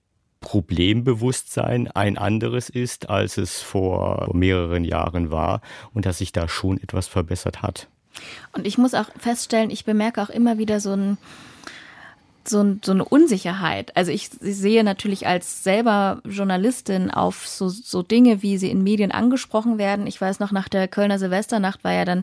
Problembewusstsein 0.40 1.88
ein 1.88 2.16
anderes 2.18 2.68
ist, 2.68 3.10
als 3.10 3.38
es 3.38 3.60
vor 3.60 4.30
mehreren 4.32 4.84
Jahren 4.84 5.30
war 5.30 5.60
und 5.92 6.06
dass 6.06 6.18
sich 6.18 6.32
da 6.32 6.48
schon 6.48 6.78
etwas 6.78 7.08
verbessert 7.08 7.62
hat. 7.62 7.88
Und 8.52 8.66
ich 8.66 8.78
muss 8.78 8.94
auch 8.94 9.08
feststellen, 9.18 9.70
ich 9.70 9.84
bemerke 9.84 10.22
auch 10.22 10.30
immer 10.30 10.58
wieder 10.58 10.80
so 10.80 10.92
ein 10.92 11.18
so, 12.48 12.76
so 12.84 12.92
eine 12.92 13.04
Unsicherheit. 13.04 13.96
Also 13.96 14.10
ich, 14.10 14.30
ich 14.40 14.56
sehe 14.56 14.84
natürlich 14.84 15.26
als 15.26 15.62
selber 15.64 16.20
Journalistin 16.24 17.10
auf 17.10 17.46
so, 17.46 17.68
so 17.68 18.02
Dinge, 18.02 18.42
wie 18.42 18.58
sie 18.58 18.70
in 18.70 18.82
Medien 18.82 19.12
angesprochen 19.12 19.78
werden. 19.78 20.06
Ich 20.06 20.20
weiß 20.20 20.40
noch, 20.40 20.52
nach 20.52 20.68
der 20.68 20.88
Kölner 20.88 21.18
Silvesternacht 21.18 21.84
war 21.84 21.92
ja 21.92 22.04
dann 22.04 22.22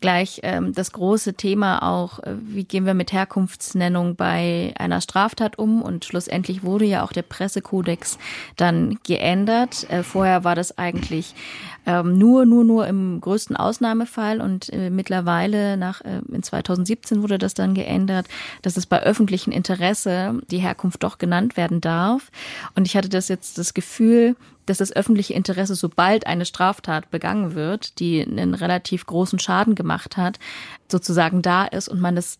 gleich 0.00 0.40
ähm, 0.42 0.72
das 0.74 0.92
große 0.92 1.34
Thema 1.34 1.82
auch, 1.82 2.18
äh, 2.20 2.34
wie 2.40 2.64
gehen 2.64 2.86
wir 2.86 2.94
mit 2.94 3.12
Herkunftsnennung 3.12 4.16
bei 4.16 4.74
einer 4.78 5.00
Straftat 5.00 5.58
um? 5.58 5.82
Und 5.82 6.04
schlussendlich 6.04 6.62
wurde 6.62 6.84
ja 6.84 7.02
auch 7.02 7.12
der 7.12 7.22
Pressekodex 7.22 8.18
dann 8.56 8.98
geändert. 9.04 9.88
Äh, 9.90 10.02
vorher 10.02 10.44
war 10.44 10.54
das 10.54 10.76
eigentlich 10.78 11.34
ähm, 11.86 12.18
nur, 12.18 12.44
nur, 12.46 12.64
nur 12.64 12.86
im 12.86 13.20
größten 13.20 13.56
Ausnahmefall 13.56 14.40
und 14.40 14.72
äh, 14.72 14.90
mittlerweile 14.90 15.76
nach 15.76 16.00
äh, 16.00 16.20
in 16.32 16.42
2017 16.42 17.22
wurde 17.22 17.38
das 17.38 17.54
dann 17.54 17.74
geändert, 17.74 18.26
dass 18.62 18.76
es 18.76 18.86
bei 18.86 19.02
öffentlichen 19.02 19.52
Interesse 19.66 20.40
die 20.50 20.58
Herkunft 20.58 21.02
doch 21.02 21.18
genannt 21.18 21.56
werden 21.56 21.80
darf. 21.80 22.30
Und 22.76 22.86
ich 22.86 22.96
hatte 22.96 23.08
das 23.08 23.28
jetzt 23.28 23.58
das 23.58 23.74
Gefühl, 23.74 24.36
dass 24.66 24.78
das 24.78 24.92
öffentliche 24.92 25.34
Interesse, 25.34 25.74
sobald 25.74 26.26
eine 26.26 26.44
Straftat 26.44 27.10
begangen 27.10 27.54
wird, 27.54 27.98
die 27.98 28.22
einen 28.22 28.54
relativ 28.54 29.06
großen 29.06 29.38
Schaden 29.38 29.74
gemacht 29.74 30.16
hat, 30.16 30.38
sozusagen 30.90 31.42
da 31.42 31.64
ist 31.64 31.88
und 31.88 32.00
man 32.00 32.16
es 32.16 32.38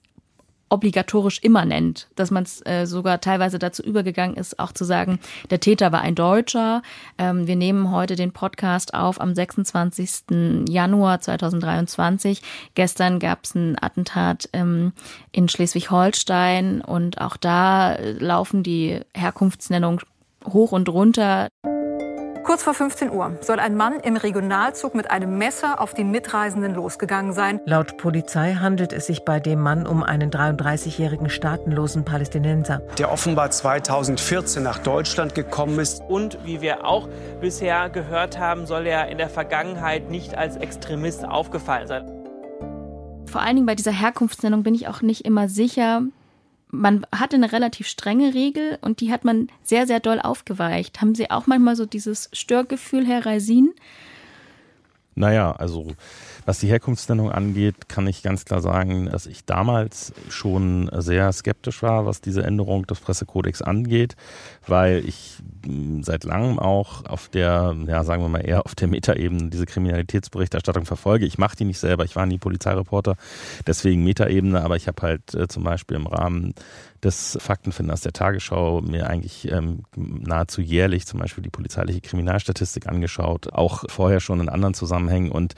obligatorisch 0.69 1.39
immer 1.43 1.65
nennt, 1.65 2.09
dass 2.17 2.31
man 2.31 2.43
es 2.43 2.65
äh, 2.67 2.87
sogar 2.87 3.21
teilweise 3.21 3.59
dazu 3.59 3.83
übergegangen 3.83 4.37
ist, 4.37 4.59
auch 4.59 4.73
zu 4.73 4.85
sagen, 4.85 5.21
der 5.51 5.61
Täter 5.61 5.93
war 5.93 6.01
ein 6.01 6.15
Deutscher. 6.15 6.83
Ähm, 7.19 7.47
wir 7.47 7.57
nehmen 7.57 7.91
heute 7.93 8.17
den 8.17 8.33
Podcast 8.33 8.95
auf 8.95 9.21
am 9.21 9.35
26. 9.35 10.67
Januar 10.69 11.21
2023. 11.21 12.43
Gestern 12.75 13.19
gab 13.21 13.45
es 13.45 13.55
ein 13.55 13.77
Attentat 13.81 14.49
ähm, 14.53 14.93
in 15.33 15.49
Schleswig-Holstein 15.49 16.81
und 16.81 17.21
auch 17.21 17.37
da 17.37 17.95
äh, 17.95 18.13
laufen 18.13 18.63
die 18.63 19.01
Herkunftsnennungen 19.15 20.01
hoch 20.45 20.73
und 20.73 20.89
runter. 20.89 21.49
Kurz 22.47 22.63
vor 22.63 22.75
15 22.75 23.11
Uhr 23.11 23.37
soll 23.41 23.59
ein 23.59 23.75
Mann 23.75 23.99
im 23.99 24.17
Regionalzug 24.17 24.95
mit 24.95 25.11
einem 25.11 25.37
Messer 25.37 25.81
auf 25.81 25.95
die 25.95 26.05
Mitreisenden 26.05 26.77
losgegangen 26.77 27.33
sein. 27.33 27.61
Laut 27.65 27.97
Polizei 27.97 28.55
handelt 28.55 28.93
es 28.93 29.07
sich 29.07 29.25
bei 29.25 29.41
dem 29.41 29.61
Mann 29.61 29.85
um 29.85 30.05
einen 30.05 30.31
33-jährigen 30.31 31.29
staatenlosen 31.29 32.05
Palästinenser. 32.05 32.83
Der 32.99 33.11
offenbar 33.11 33.51
2014 33.51 34.63
nach 34.63 34.79
Deutschland 34.79 35.35
gekommen 35.35 35.81
ist. 35.81 36.03
Und 36.07 36.39
wie 36.45 36.61
wir 36.61 36.87
auch 36.87 37.09
bisher 37.41 37.91
gehört 37.91 38.39
haben, 38.39 38.67
soll 38.67 38.87
er 38.87 39.09
in 39.09 39.19
der 39.19 39.29
Vergangenheit 39.29 40.09
nicht 40.09 40.37
als 40.37 40.57
Extremist 40.57 41.25
aufgefallen 41.25 41.89
sein. 41.89 42.07
Vor 43.27 43.41
allen 43.41 43.57
Dingen 43.57 43.67
bei 43.67 43.75
dieser 43.75 43.91
Herkunftsnennung 43.91 44.63
bin 44.63 44.77
ich 44.77 44.87
auch 44.87 45.03
nicht 45.03 45.25
immer 45.25 45.49
sicher, 45.49 46.03
man 46.71 47.07
hatte 47.13 47.37
eine 47.37 47.53
relativ 47.53 47.87
strenge 47.87 48.35
Regel 48.35 48.79
und 48.81 49.01
die 49.01 49.13
hat 49.13 49.25
man 49.25 49.49
sehr, 49.63 49.87
sehr 49.87 50.01
doll 50.01 50.21
aufgeweicht. 50.21 51.01
Haben 51.01 51.15
Sie 51.15 51.31
auch 51.31 51.47
manchmal 51.47 51.77
so 51.77 51.87
dieses 51.87 52.29
Störgefühl, 52.33 53.07
Herr 53.07 53.25
Reisin? 53.25 53.73
Naja, 55.15 55.53
also 55.53 55.89
was 56.47 56.61
die 56.61 56.69
Herkunftsnennung 56.69 57.31
angeht, 57.31 57.89
kann 57.89 58.07
ich 58.07 58.23
ganz 58.23 58.45
klar 58.45 58.63
sagen, 58.63 59.07
dass 59.11 59.27
ich 59.27 59.45
damals 59.45 60.15
schon 60.29 60.89
sehr 60.97 61.33
skeptisch 61.33 61.83
war, 61.83 62.07
was 62.07 62.21
diese 62.21 62.45
Änderung 62.45 62.87
des 62.87 63.01
Pressekodex 63.01 63.63
angeht, 63.63 64.15
weil 64.67 65.05
ich 65.07 65.39
hm, 65.65 66.05
seit 66.05 66.23
langem 66.23 66.61
auch 66.61 67.05
auf 67.05 67.29
der, 67.29 67.77
ja, 67.87 68.05
sagen 68.05 68.23
wir 68.23 68.29
mal 68.29 68.47
eher 68.47 68.65
auf 68.65 68.77
der 68.77 68.87
Metaebene 68.87 69.51
diese 69.51 69.67
Kriminalitätsberichterstattung 69.67 70.87
verfolge. 70.87 71.27
Ich 71.27 71.37
mache 71.37 71.57
die 71.57 71.65
nicht 71.65 71.81
selber, 71.81 72.05
ich 72.05 72.15
war 72.15 72.27
nie 72.27 72.39
Polizeireporter, 72.39 73.17
deswegen 73.67 74.05
Metaebene, 74.05 74.63
aber 74.63 74.77
ich 74.77 74.87
habe 74.87 75.03
halt 75.03 75.35
äh, 75.35 75.49
zum 75.49 75.65
Beispiel 75.65 75.97
im 75.97 76.07
Rahmen 76.07 76.55
des 77.03 77.37
Faktenfinders 77.41 78.03
der 78.03 78.13
Tagesschau 78.13 78.83
mir 78.83 79.09
eigentlich 79.09 79.51
ähm, 79.51 79.83
nahezu 79.97 80.61
jährlich 80.61 81.07
zum 81.07 81.19
Beispiel 81.19 81.43
die 81.43 81.51
polizeiliche 81.51 82.01
Kriminalstatistik 82.01 82.87
angeschaut, 82.87 83.53
auch 83.53 83.85
vorher 83.89 84.21
schon 84.21 84.41
in 84.41 84.49
anderen 84.49 84.75
Zusammenhängen 84.75 85.33
und 85.33 85.55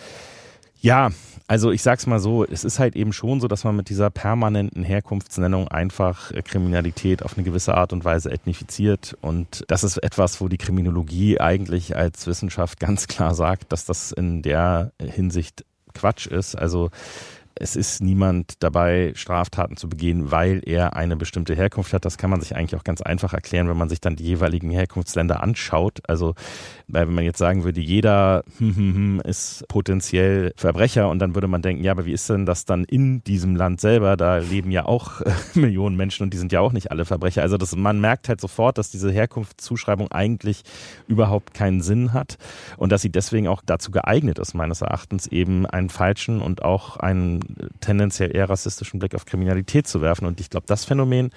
Ja, 0.81 1.11
also 1.49 1.71
ich 1.73 1.83
sag's 1.83 2.07
mal 2.07 2.21
so, 2.21 2.45
es 2.45 2.63
ist 2.63 2.79
halt 2.79 2.95
eben 2.95 3.13
schon 3.13 3.41
so, 3.41 3.49
dass 3.49 3.65
man 3.65 3.75
mit 3.75 3.89
dieser 3.89 4.11
permanenten 4.11 4.85
Herkunftsnennung 4.85 5.69
einfach 5.69 6.31
äh, 6.31 6.43
Kriminalität 6.43 7.23
auf 7.23 7.37
eine 7.37 7.45
gewisse 7.45 7.75
Art 7.75 7.93
und 7.93 8.05
Weise 8.05 8.31
ethnifiziert. 8.31 9.17
Und 9.21 9.65
das 9.69 9.83
ist 9.83 9.97
etwas, 9.99 10.41
wo 10.41 10.49
die 10.49 10.59
Kriminologie 10.59 11.41
eigentlich 11.41 11.97
als 11.97 12.27
Wissenschaft 12.27 12.79
ganz 12.79 13.09
klar 13.09 13.35
sagt, 13.35 13.73
dass 13.73 13.87
das 13.87 14.13
in 14.13 14.43
der 14.43 14.93
Hinsicht 15.01 15.65
Quatsch 15.95 16.27
ist. 16.27 16.55
Also 16.55 16.91
es 17.61 17.77
ist 17.77 18.01
niemand 18.01 18.55
dabei, 18.61 19.13
Straftaten 19.15 19.77
zu 19.77 19.89
begehen, 19.89 20.31
weil 20.31 20.63
er 20.65 20.97
eine 20.97 21.17
bestimmte 21.17 21.55
Herkunft 21.55 21.93
hat. 21.93 22.05
Das 22.05 22.19
kann 22.19 22.31
man 22.31 22.41
sich 22.41 22.55
eigentlich 22.55 22.79
auch 22.79 22.85
ganz 22.85 23.01
einfach 23.03 23.33
erklären, 23.33 23.69
wenn 23.69 23.77
man 23.77 23.89
sich 23.89 24.01
dann 24.01 24.17
die 24.17 24.25
jeweiligen 24.25 24.71
Herkunftsländer 24.71 25.43
anschaut. 25.43 26.01
Also, 26.09 26.35
weil 26.87 27.07
wenn 27.07 27.15
man 27.15 27.25
jetzt 27.25 27.39
sagen 27.39 27.65
würde, 27.65 27.81
jeder 27.81 28.45
ist 29.25 29.67
potenziell 29.69 30.53
Verbrecher 30.57 31.09
und 31.09 31.19
dann 31.19 31.35
würde 31.35 31.49
man 31.49 31.63
denken, 31.63 31.85
ja, 31.85 31.93
aber 31.93 32.07
wie 32.07 32.13
ist 32.13 32.29
denn 32.31 32.47
das 32.47 32.65
dann 32.65 32.85
in 32.85 33.23
diesem 33.25 33.57
Land 33.57 33.81
selber? 33.81 34.17
Da 34.17 34.39
leben 34.39 34.71
ja 34.71 34.87
auch 34.87 35.21
Millionen 35.55 35.97
Menschen 35.97 36.23
und 36.23 36.33
die 36.33 36.39
sind 36.39 36.53
ja 36.53 36.61
auch 36.61 36.73
nicht 36.73 36.91
alle 36.91 37.05
Verbrecher. 37.05 37.43
Also 37.43 37.57
das, 37.57 37.75
man 37.75 38.01
merkt 38.01 38.29
halt 38.29 38.41
sofort, 38.41 38.79
dass 38.79 38.91
diese 38.91 39.11
Herkunftszuschreibung 39.11 40.13
eigentlich 40.13 40.63
überhaupt 41.07 41.55
keinen 41.55 41.81
Sinn 41.81 42.13
hat 42.13 42.39
und 42.77 42.93
dass 42.93 43.03
sie 43.03 43.11
deswegen 43.11 43.49
auch 43.49 43.63
dazu 43.65 43.91
geeignet 43.91 44.39
ist, 44.39 44.55
meines 44.55 44.81
Erachtens 44.81 45.27
eben 45.27 45.67
einen 45.67 45.91
falschen 45.91 46.41
und 46.41 46.63
auch 46.63 46.97
einen 46.97 47.41
tendenziell 47.81 48.35
eher 48.35 48.49
rassistischen 48.49 48.99
Blick 48.99 49.15
auf 49.15 49.25
Kriminalität 49.25 49.87
zu 49.87 50.01
werfen. 50.01 50.27
Und 50.27 50.41
ich 50.41 50.51
glaube, 50.51 50.67
das 50.67 50.85
Phänomen 50.85 51.31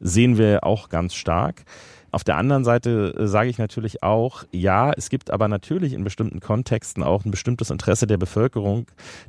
sehen 0.00 0.38
wir 0.38 0.64
auch 0.64 0.88
ganz 0.88 1.14
stark. 1.14 1.64
Auf 2.14 2.22
der 2.22 2.36
anderen 2.36 2.62
Seite 2.62 3.12
äh, 3.18 3.26
sage 3.26 3.50
ich 3.50 3.58
natürlich 3.58 4.04
auch, 4.04 4.44
ja, 4.52 4.92
es 4.96 5.10
gibt 5.10 5.32
aber 5.32 5.48
natürlich 5.48 5.92
in 5.92 6.04
bestimmten 6.04 6.38
Kontexten 6.38 7.02
auch 7.02 7.24
ein 7.24 7.32
bestimmtes 7.32 7.70
Interesse 7.70 8.06
der 8.06 8.18
Bevölkerung, 8.18 8.86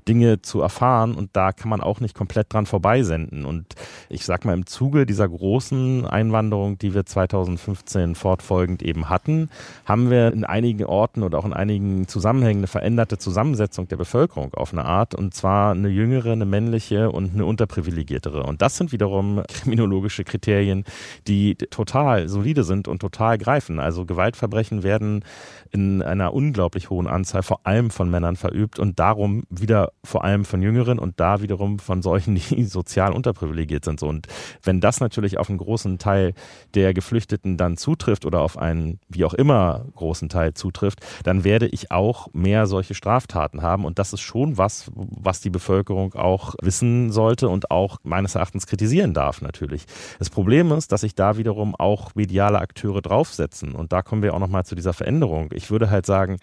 Dinge 0.08 0.44
zu 0.44 0.62
erfahren 0.62 1.16
und 1.16 1.32
da 1.34 1.52
kann 1.52 1.70
man 1.70 1.82
auch 1.82 2.00
nicht 2.00 2.14
komplett 2.14 2.54
dran 2.54 2.68
vorbeisenden. 2.68 3.44
Und 3.44 3.74
ich 4.08 4.24
sage 4.24 4.48
mal, 4.48 4.54
im 4.54 4.68
Zuge 4.68 5.08
dieser 5.08 5.28
großen 5.28 6.06
Einwanderung, 6.06 6.78
die 6.78 6.94
wir 6.94 7.08
2015 7.08 8.14
fortfolgend 8.14 8.84
eben 8.84 9.10
hatten, 9.10 9.50
haben 9.86 10.12
wir 10.12 10.32
in 10.32 10.46
einigen 10.46 10.86
Orten 10.86 11.24
oder 11.24 11.40
auch 11.40 11.46
in 11.46 11.54
einigen 11.54 12.08
Zusammenhängen 12.08 12.60
eine 12.60 12.68
veränderte 12.68 13.18
Zusammensetzung 13.18 13.88
der 13.88 13.98
Bevölkerung 13.98 14.54
auf 14.54 14.74
eine 14.74 14.86
Art 14.86 15.16
und 15.16 15.34
zwar 15.34 15.72
eine 15.72 15.90
jüngere, 15.90 16.34
eine 16.34 16.46
männliche 16.46 17.10
und 17.12 17.34
eine 17.34 17.46
unterprivilegiertere. 17.46 18.44
Und 18.44 18.62
das 18.62 18.78
sind 18.78 18.92
wiederum 18.92 19.42
kriminologische 19.48 20.24
Kriterien, 20.24 20.84
die 21.28 21.56
total 21.56 22.30
solide 22.30 22.64
sind 22.64 22.75
sind 22.76 22.88
und 22.88 23.00
total 23.00 23.38
greifen. 23.38 23.80
Also 23.80 24.06
Gewaltverbrechen 24.06 24.84
werden 24.84 25.24
in 25.72 26.02
einer 26.02 26.34
unglaublich 26.34 26.90
hohen 26.90 27.08
Anzahl 27.08 27.44
vor 27.44 27.62
allem 27.64 27.90
von 27.90 28.10
Männern 28.10 28.36
verübt 28.36 28.80
und 28.80 29.00
darum 29.00 29.44
wieder 29.50 29.92
vor 30.04 30.24
allem 30.24 30.46
von 30.46 30.62
Jüngeren 30.62 31.00
und 31.00 31.20
da 31.20 31.42
wiederum 31.42 31.80
von 31.80 32.02
solchen, 32.02 32.36
die 32.36 32.64
sozial 32.66 33.14
unterprivilegiert 33.14 33.86
sind. 33.86 34.04
Und 34.04 34.28
wenn 34.64 34.82
das 34.82 35.00
natürlich 35.00 35.38
auf 35.38 35.50
einen 35.50 35.58
großen 35.58 35.98
Teil 35.98 36.34
der 36.74 36.94
Geflüchteten 36.94 37.58
dann 37.58 37.78
zutrifft 37.78 38.26
oder 38.26 38.42
auf 38.42 38.58
einen 38.58 39.00
wie 39.08 39.26
auch 39.26 39.34
immer 39.34 39.86
großen 39.96 40.30
Teil 40.30 40.54
zutrifft, 40.54 41.00
dann 41.24 41.44
werde 41.44 41.68
ich 41.68 41.92
auch 41.92 42.28
mehr 42.34 42.68
solche 42.68 42.94
Straftaten 42.94 43.62
haben. 43.62 43.86
Und 43.86 44.00
das 44.00 44.14
ist 44.14 44.22
schon 44.22 44.58
was, 44.58 44.92
was 44.94 45.42
die 45.42 45.50
Bevölkerung 45.50 46.14
auch 46.14 46.56
wissen 46.62 47.12
sollte 47.12 47.50
und 47.50 47.72
auch 47.72 47.98
meines 48.04 48.36
Erachtens 48.36 48.68
kritisieren 48.68 49.14
darf 49.14 49.42
natürlich. 49.42 49.86
Das 50.20 50.30
Problem 50.30 50.72
ist, 50.72 50.92
dass 50.92 51.02
sich 51.02 51.16
da 51.16 51.38
wiederum 51.38 51.76
auch 51.76 52.16
mediale 52.16 52.60
Akteure 52.66 53.02
draufsetzen. 53.02 53.74
Und 53.74 53.94
da 53.94 54.02
kommen 54.02 54.24
wir 54.24 54.34
auch 54.34 54.40
nochmal 54.40 54.66
zu 54.66 54.76
dieser 54.76 54.94
Veränderung. 54.94 55.50
Ich 55.54 55.72
würde 55.72 55.90
halt 55.90 56.06
sagen, 56.06 56.38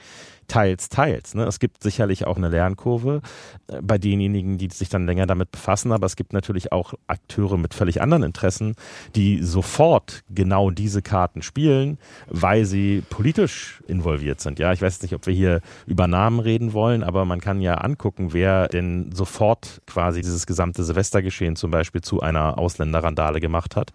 teils, 0.53 0.91
teils. 0.91 1.35
Ne? 1.35 1.45
Es 1.45 1.59
gibt 1.61 1.83
sicherlich 1.83 2.27
auch 2.27 2.37
eine 2.37 2.51
Lernkurve 2.51 3.23
äh, 3.69 3.81
bei 3.81 3.97
denjenigen, 3.97 4.59
die 4.59 4.69
sich 4.69 4.91
dann 4.91 5.07
länger 5.07 5.27
damit 5.27 5.51
befassen, 5.51 5.93
aber 5.93 6.05
es 6.05 6.15
gibt 6.15 6.35
natürlich 6.35 6.73
auch 6.73 6.93
Akteure 7.07 7.57
mit 7.57 7.73
völlig 7.73 8.03
anderen 8.03 8.23
Interessen, 8.23 8.75
die 9.17 9.43
sofort 9.43 10.25
genau 10.29 10.71
diese 10.71 11.01
Karten 11.01 11.41
spielen, 11.41 11.97
weil 12.29 12.67
sie 12.67 13.03
politisch 13.09 13.83
involviert 13.89 14.43
sind. 14.43 14.59
Ja, 14.59 14.75
ich 14.75 14.83
weiß 14.83 15.01
nicht, 15.01 15.15
ob 15.15 15.27
wir 15.27 15.33
hier 15.33 15.63
über 15.87 16.07
Namen 16.07 16.39
reden 16.39 16.75
wollen, 16.75 17.03
aber 17.03 17.25
man 17.25 17.41
kann 17.41 17.63
ja 17.63 17.77
angucken, 17.77 18.35
wer 18.35 18.69
denn 18.69 19.11
sofort 19.15 19.81
quasi 19.87 20.21
dieses 20.21 20.45
gesamte 20.45 20.85
Silvestergeschehen 20.85 21.57
zum 21.57 21.71
Beispiel 21.71 22.03
zu 22.03 22.21
einer 22.21 22.59
Ausländerrandale 22.59 23.41
gemacht 23.41 23.75
hat. 23.75 23.93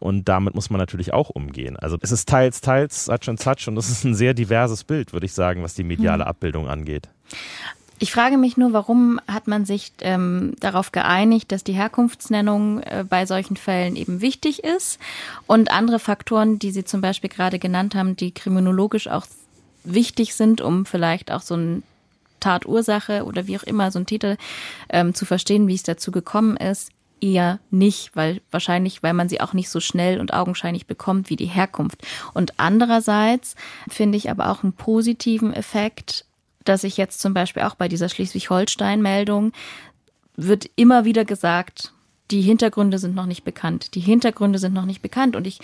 Und 0.00 0.28
damit 0.28 0.56
muss 0.56 0.70
man 0.70 0.80
natürlich 0.80 1.12
auch 1.12 1.30
umgehen. 1.30 1.76
Also 1.76 1.98
es 2.00 2.10
ist 2.10 2.28
teils, 2.28 2.60
teils, 2.60 3.04
such 3.04 3.28
and 3.28 3.40
such 3.40 3.68
und 3.68 3.76
es 3.76 3.90
ist 3.90 4.02
ein 4.02 4.16
sehr 4.16 4.34
diverses 4.34 4.82
Bild, 4.82 5.12
würde 5.12 5.26
ich 5.26 5.34
sagen, 5.34 5.62
was 5.62 5.74
die 5.74 5.84
mediale. 6.00 6.26
Abbildung 6.26 6.68
angeht. 6.68 7.08
Ich 8.02 8.12
frage 8.12 8.38
mich 8.38 8.56
nur, 8.56 8.72
warum 8.72 9.20
hat 9.28 9.46
man 9.46 9.66
sich 9.66 9.92
ähm, 10.00 10.54
darauf 10.58 10.90
geeinigt, 10.90 11.52
dass 11.52 11.64
die 11.64 11.74
Herkunftsnennung 11.74 12.80
äh, 12.80 13.04
bei 13.06 13.26
solchen 13.26 13.56
Fällen 13.56 13.94
eben 13.94 14.22
wichtig 14.22 14.64
ist 14.64 14.98
und 15.46 15.70
andere 15.70 15.98
Faktoren, 15.98 16.58
die 16.58 16.70
Sie 16.70 16.84
zum 16.84 17.02
Beispiel 17.02 17.28
gerade 17.28 17.58
genannt 17.58 17.94
haben, 17.94 18.16
die 18.16 18.32
kriminologisch 18.32 19.06
auch 19.06 19.26
wichtig 19.84 20.34
sind, 20.34 20.62
um 20.62 20.86
vielleicht 20.86 21.30
auch 21.30 21.42
so 21.42 21.56
ein 21.56 21.82
Tatursache 22.40 23.24
oder 23.24 23.46
wie 23.46 23.58
auch 23.58 23.64
immer 23.64 23.90
so 23.90 23.98
ein 23.98 24.06
Täter 24.06 24.38
ähm, 24.88 25.14
zu 25.14 25.26
verstehen, 25.26 25.68
wie 25.68 25.74
es 25.74 25.82
dazu 25.82 26.10
gekommen 26.10 26.56
ist, 26.56 26.90
eher 27.20 27.60
nicht, 27.70 28.14
weil 28.14 28.40
wahrscheinlich, 28.50 29.02
weil 29.02 29.12
man 29.12 29.28
sie 29.28 29.40
auch 29.40 29.52
nicht 29.52 29.68
so 29.68 29.80
schnell 29.80 30.20
und 30.20 30.32
augenscheinlich 30.32 30.86
bekommt 30.86 31.30
wie 31.30 31.36
die 31.36 31.46
Herkunft. 31.46 32.06
Und 32.34 32.54
andererseits 32.58 33.54
finde 33.88 34.18
ich 34.18 34.30
aber 34.30 34.50
auch 34.50 34.62
einen 34.62 34.72
positiven 34.72 35.52
Effekt, 35.52 36.24
dass 36.64 36.84
ich 36.84 36.96
jetzt 36.96 37.20
zum 37.20 37.34
Beispiel 37.34 37.62
auch 37.62 37.74
bei 37.74 37.88
dieser 37.88 38.08
Schleswig-Holstein-Meldung 38.08 39.52
wird 40.36 40.70
immer 40.76 41.04
wieder 41.04 41.24
gesagt, 41.24 41.92
die 42.30 42.42
Hintergründe 42.42 42.98
sind 42.98 43.14
noch 43.14 43.26
nicht 43.26 43.44
bekannt. 43.44 43.94
Die 43.94 44.00
Hintergründe 44.00 44.58
sind 44.58 44.72
noch 44.72 44.84
nicht 44.84 45.02
bekannt. 45.02 45.36
Und 45.36 45.46
ich 45.46 45.58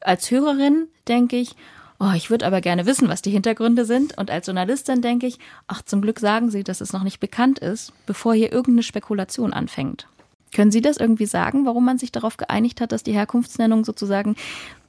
als 0.00 0.30
Hörerin 0.30 0.86
denke 1.08 1.36
ich, 1.36 1.56
oh, 1.98 2.12
ich 2.14 2.30
würde 2.30 2.46
aber 2.46 2.60
gerne 2.60 2.86
wissen, 2.86 3.08
was 3.08 3.22
die 3.22 3.30
Hintergründe 3.30 3.84
sind. 3.84 4.16
Und 4.18 4.30
als 4.30 4.46
Journalistin 4.46 5.02
denke 5.02 5.26
ich, 5.26 5.38
ach, 5.66 5.82
zum 5.82 6.00
Glück 6.00 6.20
sagen 6.20 6.50
Sie, 6.50 6.64
dass 6.64 6.80
es 6.80 6.92
noch 6.92 7.02
nicht 7.02 7.20
bekannt 7.20 7.58
ist, 7.58 7.92
bevor 8.06 8.34
hier 8.34 8.52
irgendeine 8.52 8.82
Spekulation 8.82 9.52
anfängt. 9.52 10.06
Können 10.52 10.70
Sie 10.70 10.80
das 10.80 10.98
irgendwie 10.98 11.26
sagen, 11.26 11.66
warum 11.66 11.84
man 11.84 11.98
sich 11.98 12.12
darauf 12.12 12.36
geeinigt 12.36 12.80
hat, 12.80 12.92
dass 12.92 13.02
die 13.02 13.12
Herkunftsnennung 13.12 13.84
sozusagen 13.84 14.36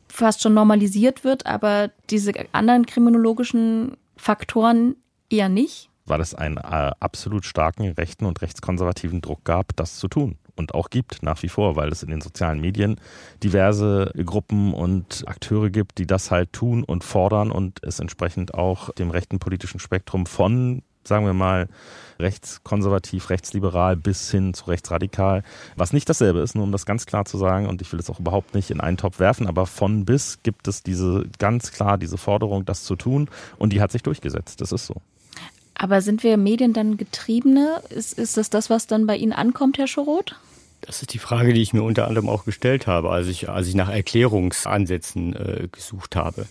fast 0.08 0.42
schon 0.42 0.54
normalisiert 0.54 1.24
wird, 1.24 1.46
aber 1.46 1.90
diese 2.10 2.34
anderen 2.52 2.86
kriminologischen 2.86 3.98
Faktoren 4.16 4.96
eher 5.30 5.50
nicht? 5.50 5.90
Weil 6.06 6.22
es 6.22 6.36
einen 6.36 6.58
äh, 6.58 6.92
absolut 7.00 7.46
starken 7.46 7.90
rechten 7.94 8.26
und 8.26 8.42
rechtskonservativen 8.42 9.22
Druck 9.22 9.44
gab, 9.46 9.76
das 9.76 9.98
zu 9.98 10.08
tun 10.08 10.38
und 10.56 10.74
auch 10.74 10.90
gibt 10.90 11.24
nach 11.24 11.42
wie 11.44 11.50
vor, 11.50 11.76
weil 11.76 11.92
es 11.92 12.04
in 12.04 12.10
den 12.10 12.22
sozialen 12.22 12.62
Medien 12.62 13.00
diverse 13.44 14.12
Gruppen 14.26 14.74
und 14.74 15.24
Akteure 15.28 15.70
gibt, 15.70 15.98
die 15.98 16.08
das 16.08 16.32
halt 16.32 16.54
tun 16.54 16.84
und 16.84 17.04
fordern 17.04 17.52
und 17.52 17.84
es 17.84 18.00
entsprechend 18.00 18.54
auch 18.54 18.92
dem 18.92 19.10
rechten 19.10 19.40
politischen 19.40 19.80
Spektrum 19.80 20.26
von 20.26 20.84
sagen 21.08 21.26
wir 21.26 21.34
mal, 21.34 21.68
rechtskonservativ, 22.20 23.30
rechtsliberal 23.30 23.96
bis 23.96 24.30
hin 24.32 24.54
zu 24.54 24.66
rechtsradikal, 24.66 25.44
was 25.76 25.94
nicht 25.94 26.10
dasselbe 26.10 26.40
ist, 26.40 26.56
nur 26.56 26.64
um 26.64 26.72
das 26.72 26.86
ganz 26.86 27.06
klar 27.06 27.26
zu 27.26 27.38
sagen, 27.38 27.68
und 27.68 27.82
ich 27.82 27.92
will 27.92 28.00
es 28.00 28.10
auch 28.10 28.20
überhaupt 28.20 28.54
nicht 28.54 28.72
in 28.72 28.80
einen 28.80 28.98
Topf 28.98 29.20
werfen, 29.20 29.48
aber 29.48 29.66
von 29.66 30.06
bis 30.06 30.40
gibt 30.44 30.68
es 30.68 30.84
diese 30.84 31.26
ganz 31.40 31.72
klar 31.72 31.98
diese 31.98 32.18
Forderung, 32.18 32.66
das 32.66 32.84
zu 32.84 32.96
tun, 32.96 33.30
und 33.58 33.74
die 33.74 33.82
hat 33.82 33.92
sich 33.92 34.04
durchgesetzt. 34.04 34.62
Das 34.62 34.72
ist 34.72 34.86
so. 34.86 34.96
Aber 35.76 36.02
sind 36.02 36.24
wir 36.24 36.38
Medien 36.38 36.74
dann 36.74 36.98
Getriebene? 36.98 37.82
Ist, 37.90 38.18
ist 38.18 38.38
das 38.38 38.50
das, 38.50 38.70
was 38.70 38.88
dann 38.88 39.08
bei 39.08 39.18
Ihnen 39.18 39.34
ankommt, 39.34 39.78
Herr 39.78 39.88
Schoroth? 39.88 40.36
Das 40.82 41.02
ist 41.02 41.14
die 41.14 41.20
Frage, 41.20 41.54
die 41.54 41.62
ich 41.62 41.74
mir 41.74 41.82
unter 41.82 42.08
anderem 42.08 42.30
auch 42.30 42.46
gestellt 42.46 42.88
habe, 42.88 43.10
als 43.10 43.28
ich, 43.28 43.50
als 43.50 43.68
ich 43.68 43.76
nach 43.76 43.90
Erklärungsansätzen 43.90 45.34
äh, 45.34 45.68
gesucht 45.72 46.16
habe. 46.16 46.46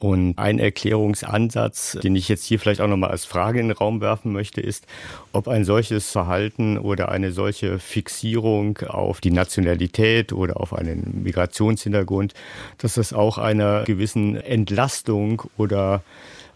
Und 0.00 0.38
ein 0.38 0.58
Erklärungsansatz, 0.58 1.98
den 2.02 2.16
ich 2.16 2.30
jetzt 2.30 2.46
hier 2.46 2.58
vielleicht 2.58 2.80
auch 2.80 2.88
nochmal 2.88 3.10
als 3.10 3.26
Frage 3.26 3.60
in 3.60 3.68
den 3.68 3.76
Raum 3.76 4.00
werfen 4.00 4.32
möchte, 4.32 4.62
ist, 4.62 4.86
ob 5.32 5.46
ein 5.46 5.66
solches 5.66 6.10
Verhalten 6.10 6.78
oder 6.78 7.10
eine 7.10 7.32
solche 7.32 7.78
Fixierung 7.78 8.78
auf 8.78 9.20
die 9.20 9.30
Nationalität 9.30 10.32
oder 10.32 10.58
auf 10.58 10.72
einen 10.72 11.20
Migrationshintergrund, 11.22 12.32
dass 12.78 12.94
das 12.94 13.12
auch 13.12 13.36
einer 13.36 13.84
gewissen 13.84 14.36
Entlastung 14.36 15.42
oder 15.58 16.02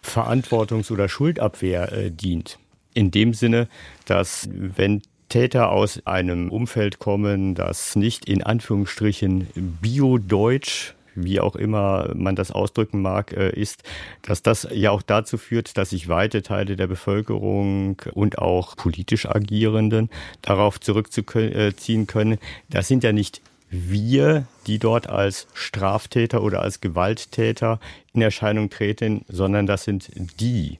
Verantwortungs- 0.02 0.90
oder 0.90 1.10
Schuldabwehr 1.10 1.92
äh, 1.92 2.10
dient. 2.10 2.58
In 2.94 3.10
dem 3.10 3.34
Sinne, 3.34 3.68
dass 4.06 4.48
wenn 4.50 5.02
Täter 5.28 5.70
aus 5.70 6.00
einem 6.06 6.50
Umfeld 6.50 6.98
kommen, 6.98 7.54
das 7.54 7.94
nicht 7.94 8.24
in 8.24 8.42
Anführungsstrichen 8.42 9.48
biodeutsch 9.82 10.94
wie 11.14 11.40
auch 11.40 11.56
immer 11.56 12.10
man 12.14 12.36
das 12.36 12.50
ausdrücken 12.50 13.02
mag, 13.02 13.32
äh, 13.32 13.50
ist, 13.50 13.82
dass 14.22 14.42
das 14.42 14.68
ja 14.72 14.90
auch 14.90 15.02
dazu 15.02 15.38
führt, 15.38 15.76
dass 15.76 15.90
sich 15.90 16.08
weite 16.08 16.42
Teile 16.42 16.76
der 16.76 16.86
Bevölkerung 16.86 18.00
und 18.12 18.38
auch 18.38 18.76
politisch 18.76 19.26
Agierenden 19.26 20.10
darauf 20.42 20.80
zurückziehen 20.80 22.06
können. 22.06 22.38
Das 22.70 22.88
sind 22.88 23.04
ja 23.04 23.12
nicht 23.12 23.40
wir, 23.70 24.46
die 24.66 24.78
dort 24.78 25.08
als 25.08 25.48
Straftäter 25.54 26.42
oder 26.42 26.62
als 26.62 26.80
Gewalttäter 26.80 27.80
in 28.12 28.22
Erscheinung 28.22 28.70
treten, 28.70 29.24
sondern 29.28 29.66
das 29.66 29.84
sind 29.84 30.10
die. 30.40 30.78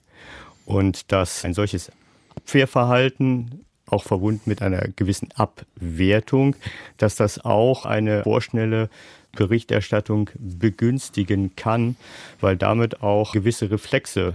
Und 0.64 1.12
dass 1.12 1.44
ein 1.44 1.54
solches 1.54 1.90
Abwehrverhalten, 2.36 3.64
auch 3.94 4.04
verbunden 4.04 4.42
mit 4.44 4.60
einer 4.60 4.88
gewissen 4.96 5.28
Abwertung, 5.34 6.56
dass 6.98 7.16
das 7.16 7.44
auch 7.44 7.86
eine 7.86 8.22
vorschnelle 8.22 8.90
Berichterstattung 9.32 10.30
begünstigen 10.38 11.56
kann, 11.56 11.96
weil 12.40 12.56
damit 12.56 13.02
auch 13.02 13.32
gewisse 13.32 13.70
Reflexe 13.70 14.34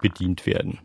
bedient 0.00 0.46
werden 0.46 0.78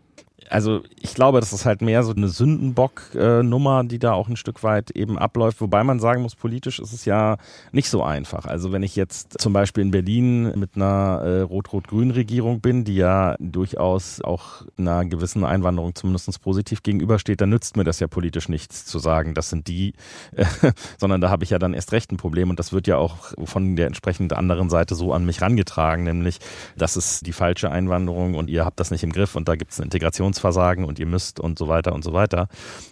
also 0.49 0.83
ich 0.99 1.13
glaube, 1.13 1.39
das 1.39 1.53
ist 1.53 1.65
halt 1.65 1.81
mehr 1.81 2.03
so 2.03 2.13
eine 2.13 2.27
Sündenbock-Nummer, 2.27 3.83
die 3.83 3.99
da 3.99 4.13
auch 4.13 4.27
ein 4.27 4.35
Stück 4.35 4.63
weit 4.63 4.91
eben 4.91 5.17
abläuft. 5.17 5.61
Wobei 5.61 5.83
man 5.83 5.99
sagen 5.99 6.21
muss, 6.21 6.35
politisch 6.35 6.79
ist 6.79 6.93
es 6.93 7.05
ja 7.05 7.37
nicht 7.71 7.89
so 7.89 8.03
einfach. 8.03 8.45
Also 8.45 8.71
wenn 8.71 8.83
ich 8.83 8.95
jetzt 8.95 9.39
zum 9.39 9.53
Beispiel 9.53 9.83
in 9.83 9.91
Berlin 9.91 10.57
mit 10.57 10.75
einer 10.75 11.21
äh, 11.23 11.41
Rot-Rot-Grün-Regierung 11.41 12.61
bin, 12.61 12.83
die 12.83 12.95
ja 12.95 13.35
durchaus 13.39 14.21
auch 14.21 14.63
einer 14.77 15.05
gewissen 15.05 15.45
Einwanderung 15.45 15.95
zumindest 15.95 16.41
positiv 16.41 16.83
gegenübersteht, 16.83 17.41
dann 17.41 17.49
nützt 17.49 17.77
mir 17.77 17.83
das 17.83 17.99
ja 17.99 18.07
politisch 18.07 18.49
nichts 18.49 18.85
zu 18.85 18.99
sagen, 18.99 19.33
das 19.33 19.49
sind 19.49 19.67
die, 19.67 19.93
äh, 20.35 20.45
sondern 20.97 21.21
da 21.21 21.29
habe 21.29 21.43
ich 21.43 21.49
ja 21.49 21.59
dann 21.59 21.73
erst 21.73 21.91
recht 21.91 22.11
ein 22.11 22.17
Problem. 22.17 22.49
Und 22.49 22.59
das 22.59 22.73
wird 22.73 22.87
ja 22.87 22.97
auch 22.97 23.33
von 23.45 23.75
der 23.75 23.87
entsprechend 23.87 24.33
anderen 24.33 24.69
Seite 24.69 24.95
so 24.95 25.13
an 25.13 25.25
mich 25.25 25.41
rangetragen, 25.41 26.03
nämlich 26.03 26.39
das 26.77 26.97
ist 26.97 27.25
die 27.25 27.33
falsche 27.33 27.71
Einwanderung 27.71 28.35
und 28.35 28.49
ihr 28.49 28.65
habt 28.65 28.79
das 28.79 28.91
nicht 28.91 29.03
im 29.03 29.11
Griff 29.11 29.35
und 29.35 29.47
da 29.47 29.55
gibt 29.55 29.71
es 29.71 29.79
eine 29.79 29.85
Integrations 29.85 30.32
Versagen 30.39 30.85
und 30.85 30.99
ihr 30.99 31.05
müsst 31.05 31.39
und 31.39 31.57
so 31.57 31.67
weiter 31.67 31.93
und 31.93 32.03
so 32.03 32.13
weiter. 32.13 32.47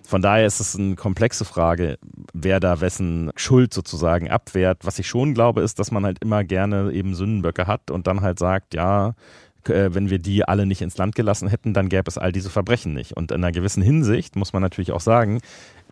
Von 0.08 0.21
daher 0.21 0.45
ist 0.45 0.60
es 0.60 0.75
eine 0.75 0.95
komplexe 0.95 1.45
Frage, 1.45 1.97
wer 2.34 2.60
da 2.60 2.82
wessen 2.82 3.32
Schuld 3.36 3.73
sozusagen 3.73 4.30
abwehrt. 4.30 4.80
Was 4.84 4.99
ich 4.99 5.08
schon 5.08 5.34
glaube, 5.34 5.62
ist, 5.62 5.80
dass 5.80 5.91
man 5.91 6.06
halt 6.06 6.17
immer 6.21 6.43
gerne 6.43 6.91
eben 6.91 7.15
Sündenböcke 7.15 7.67
hat 7.67 7.91
und 7.91 8.08
dann 8.08 8.21
halt 8.21 8.39
sagt, 8.39 8.73
ja, 8.73 9.13
äh, 9.69 9.89
wenn 9.93 10.10
wir 10.10 10.19
die 10.19 10.43
alle 10.43 10.65
nicht 10.65 10.82
ins 10.82 10.97
Land 10.97 11.15
gelassen 11.15 11.47
hätten, 11.47 11.73
dann 11.73 11.89
gäbe 11.89 12.08
es 12.08 12.17
all 12.17 12.32
diese 12.32 12.49
Verbrechen 12.49 12.93
nicht. 12.93 13.13
Und 13.13 13.32
in 13.32 13.43
einer 13.43 13.51
gewissen 13.51 13.84
Hinsicht 13.84 14.36
muss 14.36 14.54
man 14.54 14.62
natürlich 14.62 14.91
auch 14.91 15.01
sagen, 15.01 15.41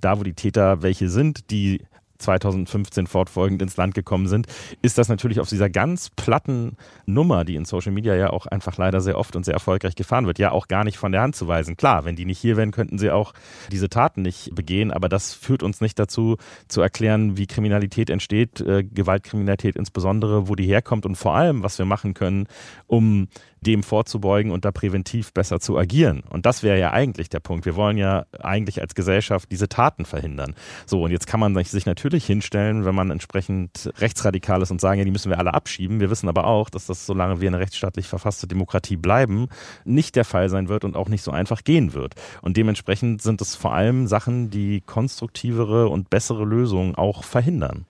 da 0.01 0.19
wo 0.19 0.23
die 0.23 0.33
Täter 0.33 0.81
welche 0.81 1.09
sind, 1.09 1.51
die 1.51 1.81
2015 2.19 3.07
fortfolgend 3.07 3.61
ins 3.61 3.77
Land 3.77 3.95
gekommen 3.95 4.27
sind, 4.27 4.47
ist 4.81 4.97
das 4.97 5.09
natürlich 5.09 5.39
auf 5.39 5.49
dieser 5.49 5.69
ganz 5.69 6.09
platten 6.09 6.77
Nummer, 7.05 7.45
die 7.45 7.55
in 7.55 7.65
Social 7.65 7.91
Media 7.91 8.15
ja 8.15 8.29
auch 8.29 8.45
einfach 8.45 8.77
leider 8.77 9.01
sehr 9.01 9.17
oft 9.17 9.35
und 9.35 9.45
sehr 9.45 9.53
erfolgreich 9.53 9.95
gefahren 9.95 10.27
wird, 10.27 10.39
ja 10.39 10.51
auch 10.51 10.67
gar 10.67 10.83
nicht 10.83 10.97
von 10.97 11.11
der 11.11 11.21
Hand 11.21 11.35
zu 11.35 11.47
weisen. 11.47 11.77
Klar, 11.77 12.05
wenn 12.05 12.15
die 12.15 12.25
nicht 12.25 12.39
hier 12.39 12.57
wären, 12.57 12.71
könnten 12.71 12.97
sie 12.97 13.11
auch 13.11 13.33
diese 13.71 13.89
Taten 13.89 14.21
nicht 14.21 14.53
begehen, 14.53 14.91
aber 14.91 15.09
das 15.09 15.33
führt 15.33 15.63
uns 15.63 15.81
nicht 15.81 15.97
dazu, 15.97 16.37
zu 16.67 16.81
erklären, 16.81 17.37
wie 17.37 17.47
Kriminalität 17.47 18.09
entsteht, 18.09 18.61
äh, 18.61 18.83
Gewaltkriminalität 18.83 19.75
insbesondere, 19.75 20.47
wo 20.47 20.55
die 20.55 20.65
herkommt 20.65 21.05
und 21.05 21.15
vor 21.15 21.35
allem, 21.35 21.63
was 21.63 21.77
wir 21.79 21.85
machen 21.85 22.13
können, 22.13 22.47
um 22.87 23.27
dem 23.61 23.83
vorzubeugen 23.83 24.51
und 24.51 24.65
da 24.65 24.71
präventiv 24.71 25.33
besser 25.33 25.59
zu 25.59 25.77
agieren. 25.77 26.21
Und 26.29 26.45
das 26.45 26.63
wäre 26.63 26.79
ja 26.79 26.91
eigentlich 26.91 27.29
der 27.29 27.39
Punkt. 27.39 27.65
Wir 27.65 27.75
wollen 27.75 27.97
ja 27.97 28.25
eigentlich 28.39 28.81
als 28.81 28.95
Gesellschaft 28.95 29.51
diese 29.51 29.67
Taten 29.67 30.05
verhindern. 30.05 30.55
So, 30.85 31.03
und 31.03 31.11
jetzt 31.11 31.27
kann 31.27 31.39
man 31.39 31.61
sich 31.63 31.85
natürlich 31.85 32.08
hinstellen, 32.17 32.85
wenn 32.85 32.95
man 32.95 33.11
entsprechend 33.11 33.91
rechtsradikal 33.97 34.61
ist 34.61 34.71
und 34.71 34.81
sagen, 34.81 34.99
ja, 34.99 35.05
die 35.05 35.11
müssen 35.11 35.29
wir 35.29 35.39
alle 35.39 35.53
abschieben. 35.53 35.99
Wir 35.99 36.09
wissen 36.09 36.29
aber 36.29 36.45
auch, 36.45 36.69
dass 36.69 36.85
das, 36.85 37.05
solange 37.05 37.41
wir 37.41 37.47
eine 37.47 37.59
rechtsstaatlich 37.59 38.07
verfasste 38.07 38.47
Demokratie 38.47 38.97
bleiben, 38.97 39.47
nicht 39.85 40.15
der 40.15 40.25
Fall 40.25 40.49
sein 40.49 40.69
wird 40.69 40.83
und 40.83 40.95
auch 40.95 41.09
nicht 41.09 41.23
so 41.23 41.31
einfach 41.31 41.63
gehen 41.63 41.93
wird. 41.93 42.15
Und 42.41 42.57
dementsprechend 42.57 43.21
sind 43.21 43.41
es 43.41 43.55
vor 43.55 43.73
allem 43.73 44.07
Sachen, 44.07 44.49
die 44.49 44.81
konstruktivere 44.81 45.89
und 45.89 46.09
bessere 46.09 46.45
Lösungen 46.45 46.95
auch 46.95 47.23
verhindern. 47.23 47.85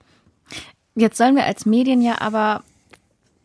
Jetzt 0.94 1.16
sollen 1.16 1.36
wir 1.36 1.44
als 1.44 1.66
Medien 1.66 2.02
ja 2.02 2.20
aber 2.20 2.62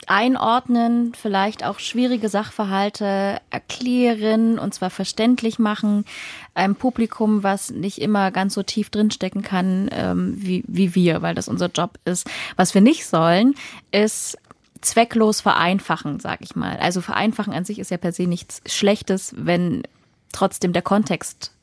einordnen, 0.10 1.14
vielleicht 1.14 1.64
auch 1.64 1.80
schwierige 1.80 2.30
Sachverhalte 2.30 3.40
erklären 3.50 4.60
und 4.60 4.74
zwar 4.74 4.90
verständlich 4.90 5.60
machen, 5.60 6.06
einem 6.54 6.76
Publikum, 6.76 7.44
was 7.44 7.72
nicht 7.72 8.00
immer 8.00 8.32
ganz 8.32 8.54
so 8.54 8.64
tief 8.64 8.90
drinstecken 8.90 9.42
kann 9.42 9.90
ähm, 9.92 10.36
wie, 10.38 10.64
wie 10.68 10.96
wir, 10.96 11.22
weil 11.22 11.36
das 11.36 11.48
unser 11.48 11.68
Job 11.68 12.00
ist. 12.06 12.30
Was 12.56 12.74
wir 12.74 12.82
nicht 12.82 13.06
sollen, 13.06 13.56
ist 13.92 14.38
zwecklos 14.82 15.42
vereinfachen, 15.42 16.20
sag 16.20 16.42
ich 16.42 16.56
mal. 16.56 16.78
Also 16.78 17.02
vereinfachen 17.02 17.54
an 17.54 17.66
sich 17.66 17.80
ist 17.80 17.92
ja 17.92 17.98
per 17.98 18.12
se 18.12 18.28
nichts 18.28 18.62
Schlechtes, 18.66 19.34
wenn 19.38 19.84
trotzdem 20.32 20.74
der 20.74 20.82
Kontext 20.82 21.54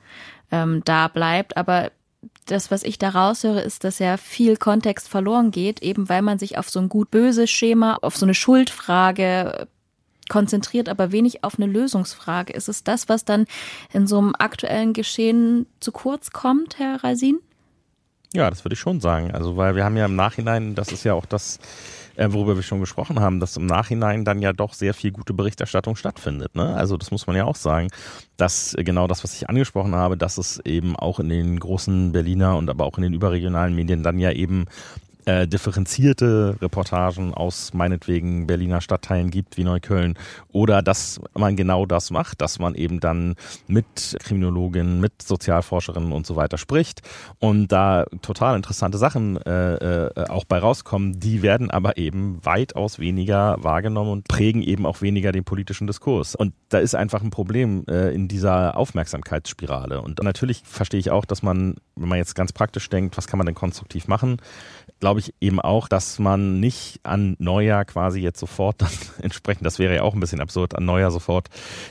ähm, 0.51 0.83
da 0.85 1.09
bleibt, 1.09 1.57
aber 1.57 1.91
das, 2.47 2.71
was 2.71 2.83
ich 2.83 2.99
da 2.99 3.11
raushöre, 3.11 3.61
ist, 3.61 3.85
dass 3.85 3.99
ja 3.99 4.17
viel 4.17 4.57
Kontext 4.57 5.09
verloren 5.09 5.51
geht, 5.51 5.83
eben 5.83 6.09
weil 6.09 6.23
man 6.23 6.39
sich 6.39 6.59
auf 6.59 6.71
so 6.71 6.81
ein 6.81 6.89
gut-böse 6.89 7.47
Schema, 7.47 7.99
auf 8.03 8.17
so 8.17 8.27
eine 8.27 8.35
Schuldfrage 8.35 9.69
konzentriert, 10.29 10.89
aber 10.89 11.13
wenig 11.13 11.45
auf 11.45 11.57
eine 11.57 11.67
Lösungsfrage. 11.67 12.53
Ist 12.53 12.69
es 12.69 12.85
das, 12.85 13.09
was 13.09 13.25
dann 13.25 13.47
in 13.93 14.07
so 14.07 14.19
einem 14.19 14.35
aktuellen 14.39 14.93
Geschehen 14.93 15.67
zu 15.81 15.93
kurz 15.93 16.31
kommt, 16.31 16.79
Herr 16.79 17.05
Rasin? 17.05 17.39
Ja, 18.33 18.49
das 18.49 18.65
würde 18.65 18.75
ich 18.75 18.81
schon 18.81 19.01
sagen. 19.01 19.31
Also, 19.33 19.57
weil 19.57 19.77
wir 19.77 19.85
haben 19.85 19.97
ja 19.97 20.07
im 20.07 20.17
Nachhinein, 20.17 20.75
das 20.75 20.91
ist 20.91 21.05
ja 21.05 21.13
auch 21.13 21.27
das, 21.27 21.59
äh, 22.17 22.29
worüber 22.31 22.57
wir 22.57 22.63
schon 22.63 22.81
gesprochen 22.81 23.21
haben, 23.21 23.41
dass 23.41 23.57
im 23.57 23.67
Nachhinein 23.67 24.25
dann 24.25 24.41
ja 24.41 24.53
doch 24.53 24.75
sehr 24.75 24.95
viel 24.95 25.13
gute 25.13 25.35
Berichterstattung 25.35 25.97
stattfindet. 25.97 26.55
Ne? 26.55 26.75
Also 26.75 26.97
das 26.97 27.11
muss 27.11 27.27
man 27.27 27.37
ja 27.37 27.45
auch 27.45 27.57
sagen, 27.57 27.89
dass 28.37 28.75
äh, 28.75 28.85
genau 28.85 29.07
das, 29.07 29.25
was 29.25 29.35
ich 29.35 29.49
angesprochen 29.49 29.95
habe, 29.95 30.17
dass 30.17 30.39
es 30.39 30.61
eben 30.65 30.97
auch 30.97 31.21
in 31.21 31.29
den 31.29 31.59
großen 31.59 32.13
Berliner 32.13 32.57
und 32.57 32.69
aber 32.71 32.85
auch 32.85 32.97
in 32.97 33.03
den 33.03 33.15
überregionalen 33.15 33.75
Medien 33.75 34.03
dann 34.03 34.19
ja 34.19 34.33
eben 34.33 34.67
äh, 35.27 35.47
differenzierte 35.47 36.57
Reportagen 36.61 37.35
aus 37.35 37.75
meinetwegen 37.75 38.47
Berliner 38.47 38.81
Stadtteilen 38.81 39.31
gibt 39.31 39.57
wie 39.57 39.65
Neukölln 39.65 40.19
oder 40.53 40.83
dass 40.83 41.21
man 41.35 41.57
genau 41.57 41.87
das 41.87 42.11
macht, 42.11 42.41
dass 42.41 42.59
man 42.59 42.75
eben 42.75 43.01
dann 43.01 43.35
mit 43.67 44.17
Kriminologinnen, 44.21 45.01
mit 45.01 45.23
Sozialforscherinnen 45.23 46.13
und 46.13 46.27
so 46.27 46.37
weiter 46.37 46.59
spricht 46.59 47.03
und 47.39 47.69
da 47.69 48.07
total 48.23 48.57
interessante 48.57 48.99
Sachen 48.99 49.37
äh, 49.37 49.75
äh, 49.75 50.29
auch 50.29 50.45
bei 50.45 50.59
rauskommen, 50.59 51.19
die 51.19 51.43
werden 51.43 51.71
aber 51.71 51.97
eben 51.97 52.39
weitaus 52.45 52.99
weniger 52.99 53.57
wahrgenommen 53.63 54.11
und 54.11 54.29
prägen 54.29 54.63
eben 54.63 54.87
auch 54.87 55.03
weniger 55.03 55.33
den 55.33 55.45
politischen 55.45 55.87
Diskurs. 55.87 56.35
Und 56.35 56.55
da 56.69 56.79
ist 56.79 56.95
einfach 56.95 57.23
ein 57.23 57.31
Problem 57.31 57.85
äh, 57.89 58.15
in 58.15 58.29
dieser 58.29 58.77
Aufmerksamkeitsspirale. 58.77 60.01
Und 60.01 60.23
natürlich 60.23 60.63
verstehe 60.65 61.01
ich 61.01 61.11
auch, 61.11 61.25
dass 61.25 61.43
man, 61.43 61.77
wenn 61.97 62.09
man 62.09 62.19
jetzt 62.19 62.35
ganz 62.35 62.53
praktisch 62.53 62.89
denkt, 62.89 63.17
was 63.17 63.27
kann 63.27 63.39
man 63.39 63.47
denn 63.47 63.55
konstruktiv 63.55 64.09
machen, 64.09 64.39
glaube 65.03 65.19
ich 65.19 65.35
eben 65.41 65.59
auch, 65.59 65.89
dass 65.89 66.21
man 66.21 66.61
nicht 66.61 67.01
an 67.03 67.35
Neujahr 67.41 67.85
quasi 67.85 68.21
jetzt 68.21 68.39
sofort 68.39 68.81
dann 68.81 68.93
entsprechend, 69.21 69.67
das 69.67 69.81
wäre 69.81 69.97
ja 69.97 70.03
auch 70.03 70.15
ein 70.15 70.21
bisschen 70.21 70.41
absurd, 70.41 70.77
an 70.77 70.85
Neujahr 70.85 71.11
sofort 71.11 71.49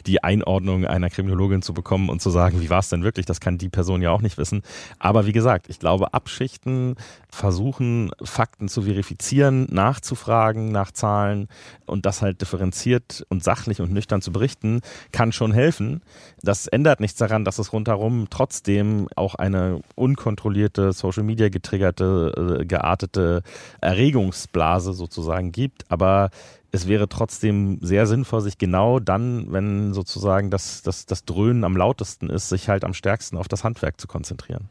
die 0.07 0.23
Einordnung 0.23 0.85
einer 0.85 1.09
Kriminologin 1.09 1.61
zu 1.61 1.73
bekommen 1.73 2.07
und 2.07 2.21
zu 2.21 2.29
sagen, 2.29 2.61
wie 2.61 2.69
war 2.69 2.79
es 2.79 2.87
denn 2.87 3.03
wirklich, 3.03 3.25
das 3.25 3.41
kann 3.41 3.57
die 3.57 3.67
Person 3.67 4.01
ja 4.01 4.11
auch 4.11 4.21
nicht 4.21 4.37
wissen. 4.37 4.61
Aber 4.97 5.25
wie 5.25 5.33
gesagt, 5.33 5.65
ich 5.67 5.77
glaube, 5.77 6.13
abschichten, 6.13 6.95
versuchen, 7.29 8.11
Fakten 8.23 8.69
zu 8.69 8.83
verifizieren, 8.83 9.67
nachzufragen 9.69 10.71
nach 10.71 10.91
Zahlen 10.91 11.49
und 11.85 12.05
das 12.05 12.21
halt 12.21 12.39
differenziert 12.39 13.25
und 13.27 13.43
sachlich 13.43 13.81
und 13.81 13.91
nüchtern 13.91 14.21
zu 14.21 14.31
berichten, 14.31 14.79
kann 15.11 15.33
schon 15.33 15.51
helfen. 15.51 16.01
Das 16.43 16.65
ändert 16.67 17.01
nichts 17.01 17.17
daran, 17.17 17.43
dass 17.43 17.59
es 17.59 17.73
rundherum 17.73 18.27
trotzdem 18.29 19.09
auch 19.17 19.35
eine 19.35 19.81
unkontrollierte, 19.95 20.93
Social 20.93 21.23
Media 21.23 21.49
getriggerte, 21.49 22.59
äh, 22.61 22.65
geartete 22.65 23.00
unerwartete 23.01 23.43
Erregungsblase 23.81 24.93
sozusagen 24.93 25.51
gibt. 25.51 25.85
Aber 25.89 26.29
es 26.73 26.87
wäre 26.87 27.09
trotzdem 27.09 27.79
sehr 27.81 28.07
sinnvoll, 28.07 28.39
sich 28.39 28.57
genau 28.57 28.99
dann, 28.99 29.51
wenn 29.51 29.93
sozusagen 29.93 30.49
das, 30.49 30.81
das, 30.83 31.05
das 31.05 31.25
Dröhnen 31.25 31.65
am 31.65 31.75
lautesten 31.75 32.29
ist, 32.29 32.47
sich 32.47 32.69
halt 32.69 32.85
am 32.85 32.93
stärksten 32.93 33.35
auf 33.35 33.49
das 33.49 33.65
Handwerk 33.65 33.99
zu 33.99 34.07
konzentrieren. 34.07 34.69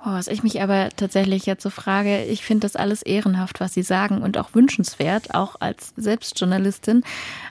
Oh, 0.00 0.12
was 0.12 0.28
ich 0.28 0.42
mich 0.42 0.62
aber 0.62 0.88
tatsächlich 0.96 1.44
jetzt 1.44 1.62
so 1.62 1.68
frage, 1.68 2.24
ich 2.24 2.42
finde 2.42 2.62
das 2.62 2.74
alles 2.74 3.02
ehrenhaft, 3.02 3.60
was 3.60 3.74
Sie 3.74 3.82
sagen 3.82 4.22
und 4.22 4.38
auch 4.38 4.54
wünschenswert, 4.54 5.34
auch 5.34 5.56
als 5.60 5.92
Selbstjournalistin. 5.96 7.04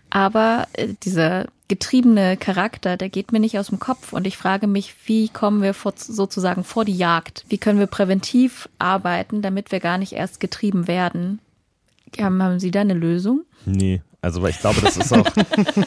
Aber 0.10 0.68
äh, 0.74 0.88
dieser 1.04 1.46
getriebene 1.72 2.36
Charakter, 2.36 2.98
der 2.98 3.08
geht 3.08 3.32
mir 3.32 3.40
nicht 3.40 3.58
aus 3.58 3.68
dem 3.68 3.80
Kopf. 3.80 4.12
Und 4.12 4.28
ich 4.28 4.36
frage 4.36 4.68
mich, 4.68 4.94
wie 5.06 5.30
kommen 5.30 5.62
wir 5.62 5.74
vor, 5.74 5.94
sozusagen 5.96 6.66
vor 6.66 6.84
die 6.84 6.98
Jagd? 6.98 7.46
Wie 7.48 7.58
können 7.58 7.80
wir 7.80 7.88
präventiv 7.88 8.68
arbeiten, 8.78 9.42
damit 9.42 9.72
wir 9.72 9.80
gar 9.80 9.98
nicht 9.98 10.12
erst 10.12 10.42
getrieben 10.42 10.90
werden? 10.90 11.40
Haben 12.20 12.60
Sie 12.60 12.72
da 12.72 12.82
eine 12.82 12.94
Lösung? 12.94 13.46
Nee, 13.66 14.02
also 14.22 14.46
ich 14.46 14.60
glaube, 14.60 14.82
das 14.82 14.98
ist 14.98 15.14
auch, 15.14 15.26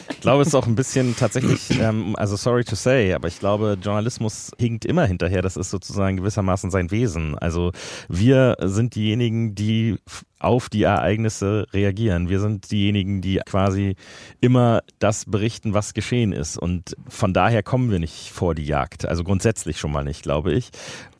ich 0.09 0.19
glaube, 0.21 0.41
es 0.41 0.47
ist 0.47 0.55
auch 0.55 0.65
ein 0.65 0.75
bisschen 0.75 1.15
tatsächlich, 1.15 1.79
ähm, 1.79 2.15
also 2.17 2.35
sorry 2.35 2.63
to 2.63 2.75
say, 2.75 3.13
aber 3.13 3.27
ich 3.27 3.39
glaube, 3.39 3.77
Journalismus 3.79 4.53
hinkt 4.57 4.85
immer 4.85 5.05
hinterher. 5.05 5.43
Das 5.43 5.55
ist 5.55 5.69
sozusagen 5.69 6.17
gewissermaßen 6.17 6.71
sein 6.71 6.89
Wesen. 6.89 7.37
Also 7.37 7.71
wir 8.09 8.57
sind 8.59 8.95
diejenigen, 8.95 9.53
die 9.53 9.99
auf 10.45 10.69
die 10.69 10.83
Ereignisse 10.83 11.65
reagieren. 11.73 12.29
Wir 12.29 12.39
sind 12.39 12.69
diejenigen, 12.71 13.21
die 13.21 13.41
quasi 13.45 13.95
immer 14.41 14.81
das 14.99 15.25
berichten, 15.25 15.73
was 15.73 15.93
geschehen 15.93 16.31
ist. 16.31 16.57
Und 16.57 16.95
von 17.09 17.33
daher 17.33 17.63
kommen 17.63 17.89
wir 17.89 17.99
nicht 17.99 18.29
vor 18.29 18.53
die 18.53 18.65
Jagd. 18.65 19.05
Also 19.05 19.23
grundsätzlich 19.23 19.79
schon 19.79 19.91
mal 19.91 20.03
nicht, 20.03 20.21
glaube 20.21 20.53
ich. 20.53 20.69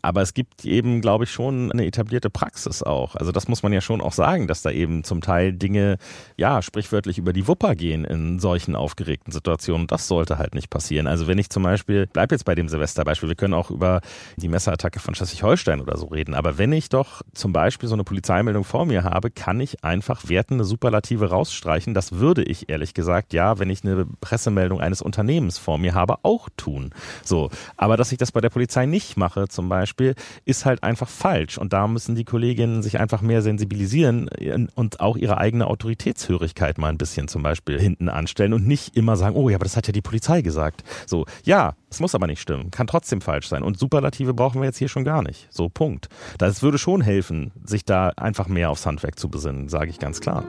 Aber 0.06 0.22
es 0.22 0.36
gibt 0.36 0.66
eben, 0.66 1.02
glaube 1.02 1.24
ich, 1.24 1.32
schon 1.32 1.72
eine 1.72 1.84
etablierte 1.84 2.30
Praxis 2.30 2.84
auch. 2.84 3.16
Also 3.16 3.32
das 3.32 3.48
muss 3.48 3.64
man 3.64 3.74
ja 3.74 3.82
schon 3.82 4.02
auch 4.02 4.14
sagen, 4.14 4.46
dass 4.46 4.62
da 4.62 4.70
eben 4.70 5.04
zum 5.04 5.22
Teil 5.22 5.54
Dinge, 5.54 5.98
ja, 6.38 6.62
sprichwörtlich 6.62 7.18
über 7.18 7.34
die 7.34 7.48
Wupper 7.48 7.74
gehen 7.74 8.06
in 8.06 8.38
solchen 8.38 8.76
aufgeregten 8.76 9.32
Situationen. 9.32 9.88
Das 9.88 10.08
sollte 10.08 10.38
halt 10.38 10.54
nicht 10.54 10.70
passieren. 10.70 11.08
Also 11.08 11.26
wenn 11.26 11.40
ich 11.40 11.50
zum 11.50 11.64
Beispiel, 11.64 12.08
bleib 12.14 12.32
jetzt 12.32 12.46
bei 12.46 12.54
dem 12.54 12.70
Silvesterbeispiel, 12.70 13.30
wir 13.30 13.36
können 13.36 13.56
auch 13.56 13.72
über 13.72 14.02
die 14.36 14.48
Messerattacke 14.48 15.00
von 15.00 15.16
Schleswig-Holstein 15.16 15.82
oder 15.82 15.98
so 15.98 16.06
reden, 16.06 16.36
aber 16.36 16.60
wenn 16.60 16.72
ich 16.72 16.90
doch 16.90 17.24
zum 17.34 17.52
Beispiel 17.52 17.90
so 17.90 17.96
eine 17.96 18.04
Polizeimeldung 18.04 18.64
vor 18.64 18.86
mir 18.86 19.04
habe, 19.04 19.15
kann 19.22 19.60
ich 19.60 19.84
einfach 19.84 20.30
wertende 20.30 20.64
Superlative 20.64 21.30
rausstreichen. 21.30 21.94
Das 21.94 22.14
würde 22.14 22.44
ich 22.44 22.70
ehrlich 22.70 22.94
gesagt, 22.94 23.34
ja, 23.34 23.60
wenn 23.60 23.70
ich 23.70 23.84
eine 23.84 24.06
Pressemeldung 24.22 24.82
eines 24.82 25.02
Unternehmens 25.02 25.58
vor 25.58 25.78
mir 25.78 25.94
habe, 25.94 26.18
auch 26.24 26.50
tun. 26.58 26.92
So. 27.24 27.50
Aber 27.78 27.98
dass 27.98 28.12
ich 28.12 28.18
das 28.18 28.32
bei 28.32 28.42
der 28.42 28.50
Polizei 28.50 28.86
nicht 28.86 29.18
mache, 29.18 29.48
zum 29.48 29.70
Beispiel, 29.70 29.86
Beispiel, 29.86 30.16
ist 30.46 30.66
halt 30.66 30.84
einfach 30.84 31.08
falsch. 31.08 31.58
Und 31.58 31.74
da 31.74 31.88
müssen 31.88 32.16
die 32.16 32.24
Kolleginnen 32.24 32.82
sich 32.84 33.00
einfach 33.00 33.22
mehr 33.22 33.42
sensibilisieren 33.42 34.30
und 34.76 35.00
auch 35.00 35.18
ihre 35.18 35.38
eigene 35.38 35.68
Autoritätshörigkeit 35.68 36.78
mal 36.78 36.90
ein 36.90 36.98
bisschen 36.98 37.28
zum 37.28 37.44
Beispiel 37.44 37.80
hinten 37.80 38.10
anstellen 38.10 38.54
und 38.54 38.68
nicht 38.68 38.96
immer 38.96 39.16
sagen, 39.16 39.36
oh 39.36 39.50
ja, 39.50 39.56
aber 39.56 39.66
das 39.66 39.78
hat 39.78 39.88
ja 39.88 39.94
die 39.94 40.02
Polizei 40.02 40.42
gesagt. 40.42 40.84
So, 41.06 41.26
ja, 41.44 41.76
es 41.96 42.02
muss 42.02 42.14
aber 42.14 42.28
nicht 42.28 42.42
stimmen, 42.42 42.72
kann 42.72 42.88
trotzdem 42.88 43.22
falsch 43.22 43.48
sein. 43.48 43.64
Und 43.64 43.80
Superlative 43.80 44.34
brauchen 44.34 44.60
wir 44.60 44.66
jetzt 44.66 44.78
hier 44.78 44.90
schon 44.90 45.06
gar 45.06 45.22
nicht. 45.22 45.48
So, 45.50 45.70
Punkt. 45.70 46.10
Das 46.38 46.62
würde 46.62 46.78
schon 46.78 47.00
helfen, 47.00 47.54
sich 47.64 47.86
da 47.86 48.10
einfach 48.18 48.50
mehr 48.50 48.70
aufs 48.70 48.86
Handwerk 48.86 49.18
zu 49.18 49.30
besinnen, 49.30 49.70
sage 49.70 49.90
ich 49.92 49.98
ganz 49.98 50.20
klar. 50.20 50.44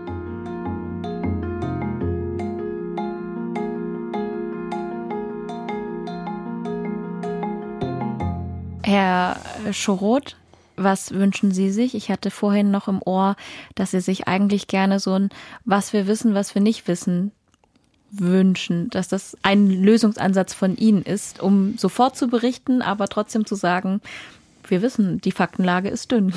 Herr 8.83 9.37
Schoroth, 9.71 10.37
was 10.75 11.13
wünschen 11.13 11.53
Sie 11.53 11.71
sich? 11.71 11.95
Ich 11.95 12.11
hatte 12.11 12.33
vorhin 12.33 12.73
noch 12.73 12.89
im 12.89 13.01
Ohr, 13.05 13.37
dass 13.77 13.93
Sie 13.93 14.01
sich 14.01 14.27
eigentlich 14.27 14.67
gerne 14.67 14.99
so 14.99 15.15
ein 15.15 15.29
Was 15.65 15.93
wir 15.93 16.09
wissen, 16.09 16.35
was 16.35 16.57
wir 16.57 16.63
nicht 16.63 16.89
wissen 16.89 17.31
wünschen, 18.11 18.91
dass 18.91 19.09
das 19.09 19.37
ein 19.43 19.71
Lösungsansatz 19.71 20.55
von 20.55 20.77
Ihnen 20.77 21.03
ist, 21.03 21.41
um 21.41 21.77
sofort 21.79 22.17
zu 22.17 22.29
berichten, 22.29 22.83
aber 22.83 23.09
trotzdem 23.09 23.47
zu 23.47 23.55
sagen, 23.55 24.01
wir 24.69 24.83
wissen, 24.83 25.21
die 25.21 25.33
Faktenlage 25.33 25.89
ist 25.89 26.11
dünn. 26.11 26.33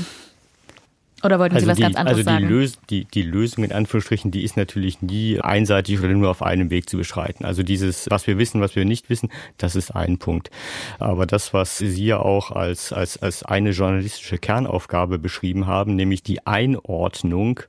Oder 1.23 1.39
wollten 1.39 1.55
also 1.55 1.65
Sie 1.65 1.71
was 1.71 1.77
die, 1.77 1.83
ganz 1.83 1.95
anderes 1.95 2.19
also 2.19 2.29
die 2.29 2.35
sagen? 2.35 2.47
Lös 2.47 2.79
die, 2.89 3.05
die 3.05 3.21
Lösung 3.23 3.63
in 3.63 3.71
Anführungsstrichen, 3.71 4.31
die 4.31 4.43
ist 4.43 4.55
natürlich 4.55 5.01
nie 5.01 5.39
einseitig 5.39 5.99
oder 5.99 6.09
nur 6.09 6.29
auf 6.29 6.41
einem 6.41 6.69
Weg 6.69 6.89
zu 6.89 6.97
beschreiten. 6.97 7.45
Also 7.45 7.63
dieses, 7.63 8.09
was 8.09 8.25
wir 8.27 8.37
wissen, 8.37 8.61
was 8.61 8.75
wir 8.75 8.85
nicht 8.85 9.09
wissen, 9.09 9.29
das 9.57 9.75
ist 9.75 9.91
ein 9.91 10.17
Punkt. 10.17 10.49
Aber 10.97 11.25
das, 11.25 11.53
was 11.53 11.77
Sie 11.77 12.05
ja 12.05 12.19
auch 12.19 12.51
als, 12.51 12.93
als, 12.93 13.17
als 13.17 13.43
eine 13.43 13.71
journalistische 13.71 14.37
Kernaufgabe 14.37 15.19
beschrieben 15.19 15.67
haben, 15.67 15.95
nämlich 15.95 16.23
die 16.23 16.45
Einordnung 16.47 17.61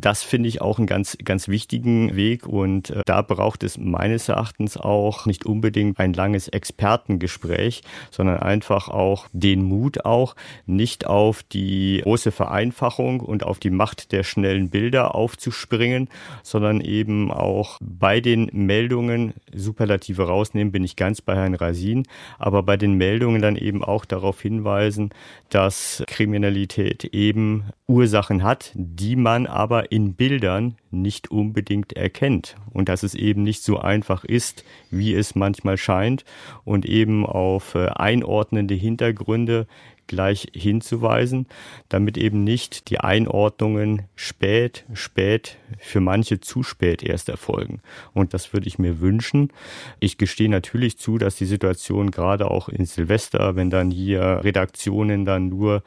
das 0.00 0.22
finde 0.22 0.48
ich 0.48 0.60
auch 0.60 0.78
einen 0.78 0.86
ganz, 0.86 1.16
ganz 1.24 1.48
wichtigen 1.48 2.16
Weg 2.16 2.46
und 2.46 2.90
äh, 2.90 3.02
da 3.06 3.22
braucht 3.22 3.62
es 3.62 3.78
meines 3.78 4.28
Erachtens 4.28 4.76
auch 4.76 5.26
nicht 5.26 5.46
unbedingt 5.46 5.98
ein 5.98 6.12
langes 6.12 6.48
Expertengespräch, 6.48 7.82
sondern 8.10 8.38
einfach 8.38 8.88
auch 8.88 9.26
den 9.32 9.62
Mut 9.62 10.04
auch, 10.04 10.34
nicht 10.66 11.06
auf 11.06 11.42
die 11.42 12.00
große 12.02 12.32
Vereinfachung 12.32 13.20
und 13.20 13.44
auf 13.44 13.58
die 13.58 13.70
Macht 13.70 14.12
der 14.12 14.22
schnellen 14.22 14.70
Bilder 14.70 15.14
aufzuspringen, 15.14 16.08
sondern 16.42 16.80
eben 16.80 17.30
auch 17.30 17.78
bei 17.80 18.20
den 18.20 18.50
Meldungen 18.52 19.34
Superlative 19.54 20.26
rausnehmen, 20.26 20.72
bin 20.72 20.84
ich 20.84 20.96
ganz 20.96 21.20
bei 21.20 21.34
Herrn 21.34 21.54
Rasin, 21.54 22.06
aber 22.38 22.62
bei 22.62 22.76
den 22.76 22.94
Meldungen 22.94 23.42
dann 23.42 23.56
eben 23.56 23.84
auch 23.84 24.04
darauf 24.04 24.40
hinweisen, 24.40 25.10
dass 25.50 26.02
Kriminalität 26.06 27.04
eben 27.04 27.64
Ursachen 27.86 28.42
hat, 28.42 28.72
die 28.74 29.16
man 29.16 29.46
aber 29.46 29.77
in 29.80 30.14
Bildern 30.14 30.76
nicht 30.90 31.30
unbedingt 31.30 31.94
erkennt. 31.94 32.56
Und 32.72 32.88
dass 32.88 33.02
es 33.02 33.14
eben 33.14 33.42
nicht 33.42 33.62
so 33.62 33.78
einfach 33.78 34.24
ist, 34.24 34.64
wie 34.90 35.14
es 35.14 35.34
manchmal 35.34 35.76
scheint. 35.76 36.24
Und 36.64 36.86
eben 36.86 37.26
auf 37.26 37.74
äh, 37.74 37.88
einordnende 37.88 38.74
Hintergründe 38.74 39.66
gleich 40.08 40.48
hinzuweisen, 40.52 41.46
damit 41.88 42.18
eben 42.18 42.42
nicht 42.42 42.90
die 42.90 42.98
Einordnungen 42.98 44.02
spät, 44.16 44.84
spät, 44.92 45.56
für 45.78 46.00
manche 46.00 46.40
zu 46.40 46.62
spät 46.62 47.02
erst 47.02 47.28
erfolgen. 47.28 47.80
Und 48.14 48.34
das 48.34 48.52
würde 48.52 48.66
ich 48.66 48.78
mir 48.78 49.00
wünschen. 49.00 49.52
Ich 50.00 50.18
gestehe 50.18 50.48
natürlich 50.48 50.98
zu, 50.98 51.18
dass 51.18 51.36
die 51.36 51.44
Situation 51.44 52.10
gerade 52.10 52.50
auch 52.50 52.68
in 52.68 52.84
Silvester, 52.86 53.54
wenn 53.54 53.70
dann 53.70 53.90
hier 53.90 54.40
Redaktionen 54.42 55.24
dann 55.24 55.48
nur 55.48 55.82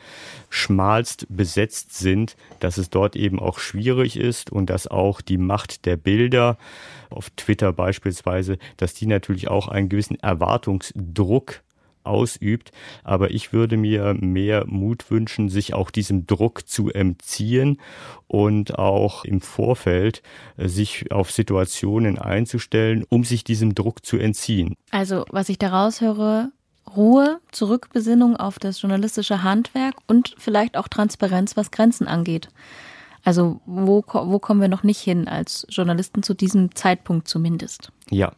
schmalst 0.49 1.25
besetzt 1.29 1.97
sind, 1.97 2.37
dass 2.59 2.77
es 2.77 2.89
dort 2.89 3.15
eben 3.15 3.39
auch 3.39 3.59
schwierig 3.59 4.17
ist 4.17 4.51
und 4.51 4.69
dass 4.69 4.87
auch 4.87 5.21
die 5.21 5.37
Macht 5.37 5.85
der 5.85 5.97
Bilder 5.97 6.57
auf 7.09 7.29
Twitter 7.31 7.73
beispielsweise, 7.73 8.57
dass 8.77 8.93
die 8.93 9.05
natürlich 9.05 9.49
auch 9.49 9.67
einen 9.67 9.89
gewissen 9.89 10.19
Erwartungsdruck 10.19 11.61
ausübt. 12.03 12.71
Aber 13.03 13.31
ich 13.31 13.53
würde 13.53 13.77
mir 13.77 14.15
mehr 14.19 14.65
Mut 14.67 15.09
wünschen, 15.09 15.49
sich 15.49 15.73
auch 15.73 15.91
diesem 15.91 16.27
Druck 16.27 16.67
zu 16.67 16.89
entziehen 16.89 17.79
und 18.27 18.77
auch 18.77 19.25
im 19.25 19.41
Vorfeld 19.41 20.21
äh, 20.57 20.67
sich 20.67 21.11
auf 21.11 21.31
Situationen 21.31 22.17
einzustellen, 22.17 23.05
um 23.09 23.23
sich 23.23 23.43
diesem 23.43 23.75
Druck 23.75 24.05
zu 24.05 24.17
entziehen. 24.17 24.75
Also, 24.91 25.25
was 25.29 25.49
ich 25.49 25.59
daraus 25.59 26.01
höre, 26.01 26.51
Ruhe, 26.95 27.39
Zurückbesinnung 27.51 28.35
auf 28.35 28.59
das 28.59 28.81
journalistische 28.81 29.43
Handwerk 29.43 29.95
und 30.07 30.35
vielleicht 30.37 30.77
auch 30.77 30.87
Transparenz, 30.87 31.55
was 31.55 31.71
Grenzen 31.71 32.07
angeht. 32.07 32.49
Also 33.23 33.61
wo, 33.65 34.03
wo 34.07 34.39
kommen 34.39 34.61
wir 34.61 34.67
noch 34.67 34.83
nicht 34.83 34.99
hin 34.99 35.27
als 35.27 35.67
Journalisten 35.69 36.23
zu 36.23 36.33
diesem 36.33 36.73
Zeitpunkt 36.75 37.27
zumindest? 37.27 37.91
Ja, 38.09 38.33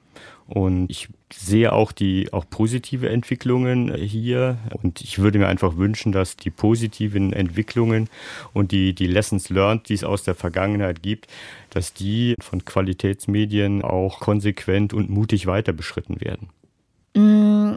und 0.47 0.89
ich 0.89 1.09
sehe 1.33 1.73
auch 1.73 1.91
die 1.91 2.31
auch 2.31 2.45
positive 2.49 3.09
Entwicklungen 3.09 3.93
hier 3.95 4.57
und 4.81 5.01
ich 5.01 5.19
würde 5.19 5.39
mir 5.39 5.47
einfach 5.47 5.77
wünschen, 5.77 6.11
dass 6.11 6.37
die 6.37 6.49
positiven 6.49 7.33
Entwicklungen 7.33 8.09
und 8.53 8.71
die 8.71 8.93
die 8.93 9.07
Lessons 9.07 9.49
learned, 9.49 9.89
die 9.89 9.93
es 9.93 10.03
aus 10.03 10.23
der 10.23 10.35
Vergangenheit 10.35 11.01
gibt, 11.01 11.27
dass 11.69 11.93
die 11.93 12.35
von 12.39 12.65
Qualitätsmedien 12.65 13.81
auch 13.81 14.19
konsequent 14.19 14.93
und 14.93 15.09
mutig 15.09 15.47
weiter 15.47 15.73
beschritten 15.73 16.21
werden. 16.21 16.49
Mm, 17.15 17.75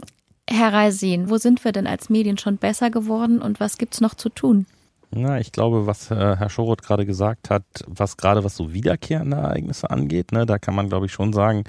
Herr 0.49 0.73
Reisin, 0.73 1.29
wo 1.29 1.37
sind 1.37 1.63
wir 1.63 1.71
denn 1.71 1.87
als 1.87 2.09
Medien 2.09 2.37
schon 2.37 2.57
besser 2.57 2.89
geworden 2.89 3.41
und 3.41 3.59
was 3.59 3.77
gibt's 3.77 4.01
noch 4.01 4.13
zu 4.13 4.29
tun? 4.29 4.65
Na, 5.09 5.39
ich 5.39 5.53
glaube, 5.53 5.87
was 5.87 6.11
äh, 6.11 6.15
Herr 6.15 6.49
Schoroth 6.49 6.81
gerade 6.83 7.05
gesagt 7.05 7.49
hat, 7.49 7.63
was 7.87 8.17
gerade 8.17 8.43
was 8.43 8.57
so 8.57 8.73
wiederkehrende 8.73 9.37
Ereignisse 9.37 9.89
angeht, 9.89 10.33
ne, 10.33 10.45
da 10.45 10.59
kann 10.59 10.75
man, 10.75 10.89
glaube 10.89 11.05
ich, 11.05 11.13
schon 11.13 11.31
sagen, 11.31 11.63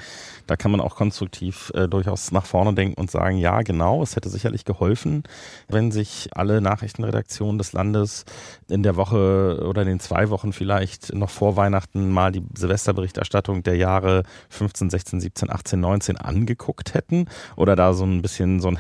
da 0.49 0.57
kann 0.57 0.73
man 0.73 0.81
auch 0.81 0.97
konstruktiv 0.97 1.71
äh, 1.75 1.87
durchaus 1.87 2.33
nach 2.33 2.47
vorne 2.47 2.75
denken 2.75 3.01
und 3.01 3.13
sagen, 3.13 3.39
ja, 3.39 3.63
genau, 3.63 4.03
es 4.03 4.17
hätte 4.17 4.29
sicherlich 4.29 4.65
geholfen, 4.65 5.23
wenn 5.69 5.93
sich 5.93 6.31
alle 6.33 6.61
Nachrichtenredaktionen 6.61 7.59
des 7.59 7.73
Landes 7.73 8.25
in 8.69 8.83
der 8.83 8.97
Woche 8.97 9.65
oder 9.65 9.83
in 9.83 9.89
den 9.89 10.01
zwei 10.01 10.31
Wochen 10.31 10.53
vielleicht 10.53 11.15
noch 11.15 11.31
vor 11.31 11.55
Weihnachten 11.57 12.11
mal 12.11 12.33
die 12.33 12.45
Silvesterberichterstattung 12.57 13.63
der 13.63 13.77
Jahre 13.77 14.25
15, 14.49 14.91
16, 14.91 15.21
17, 15.21 15.51
18, 15.51 15.79
19 15.79 16.17
angeguckt 16.17 16.93
hätten 16.93 17.27
oder 17.55 17.77
da 17.77 17.93
so 17.93 18.05
ein 18.05 18.21
bisschen 18.21 18.59
so 18.59 18.67
ein 18.67 18.77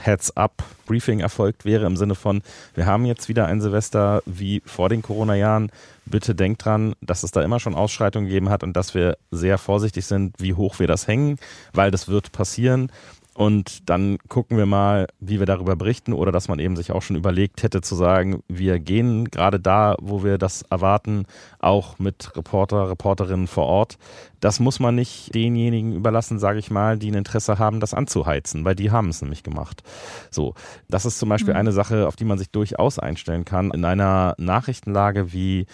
Heads-up-Briefing 0.88 1.20
erfolgt 1.20 1.64
wäre 1.64 1.86
im 1.86 1.96
Sinne 1.96 2.14
von, 2.14 2.42
wir 2.74 2.86
haben 2.86 3.04
jetzt 3.04 3.28
wieder 3.28 3.46
ein 3.46 3.60
Silvester 3.60 4.22
wie 4.26 4.62
vor 4.64 4.88
den 4.88 5.02
Corona-Jahren. 5.02 5.70
Bitte 6.06 6.34
denkt 6.34 6.64
dran, 6.64 6.94
dass 7.02 7.22
es 7.22 7.30
da 7.30 7.42
immer 7.42 7.60
schon 7.60 7.74
Ausschreitungen 7.74 8.28
gegeben 8.28 8.48
hat 8.48 8.62
und 8.62 8.74
dass 8.74 8.94
wir 8.94 9.18
sehr 9.30 9.58
vorsichtig 9.58 10.06
sind, 10.06 10.34
wie 10.38 10.54
hoch 10.54 10.78
wir 10.78 10.86
das 10.86 11.06
hängen, 11.06 11.38
weil 11.72 11.90
das 11.90 12.08
wird 12.08 12.32
passieren. 12.32 12.90
Und 13.38 13.88
dann 13.88 14.18
gucken 14.26 14.58
wir 14.58 14.66
mal, 14.66 15.06
wie 15.20 15.38
wir 15.38 15.46
darüber 15.46 15.76
berichten 15.76 16.12
oder 16.12 16.32
dass 16.32 16.48
man 16.48 16.58
eben 16.58 16.74
sich 16.74 16.90
auch 16.90 17.02
schon 17.02 17.14
überlegt 17.14 17.62
hätte 17.62 17.82
zu 17.82 17.94
sagen, 17.94 18.42
wir 18.48 18.80
gehen 18.80 19.26
gerade 19.26 19.60
da, 19.60 19.94
wo 20.00 20.24
wir 20.24 20.38
das 20.38 20.62
erwarten, 20.62 21.24
auch 21.60 22.00
mit 22.00 22.36
Reporter, 22.36 22.90
Reporterinnen 22.90 23.46
vor 23.46 23.66
Ort. 23.66 23.96
Das 24.40 24.58
muss 24.58 24.80
man 24.80 24.96
nicht 24.96 25.32
denjenigen 25.36 25.94
überlassen, 25.94 26.40
sage 26.40 26.58
ich 26.58 26.72
mal, 26.72 26.98
die 26.98 27.12
ein 27.12 27.14
Interesse 27.14 27.60
haben, 27.60 27.78
das 27.78 27.94
anzuheizen, 27.94 28.64
weil 28.64 28.74
die 28.74 28.90
haben 28.90 29.08
es 29.08 29.22
nämlich 29.22 29.44
gemacht. 29.44 29.84
So, 30.32 30.54
das 30.88 31.04
ist 31.04 31.20
zum 31.20 31.28
Beispiel 31.28 31.54
mhm. 31.54 31.60
eine 31.60 31.72
Sache, 31.72 32.08
auf 32.08 32.16
die 32.16 32.24
man 32.24 32.38
sich 32.38 32.50
durchaus 32.50 32.98
einstellen 32.98 33.44
kann. 33.44 33.70
In 33.70 33.84
einer 33.84 34.34
Nachrichtenlage 34.38 35.32
wie 35.32 35.66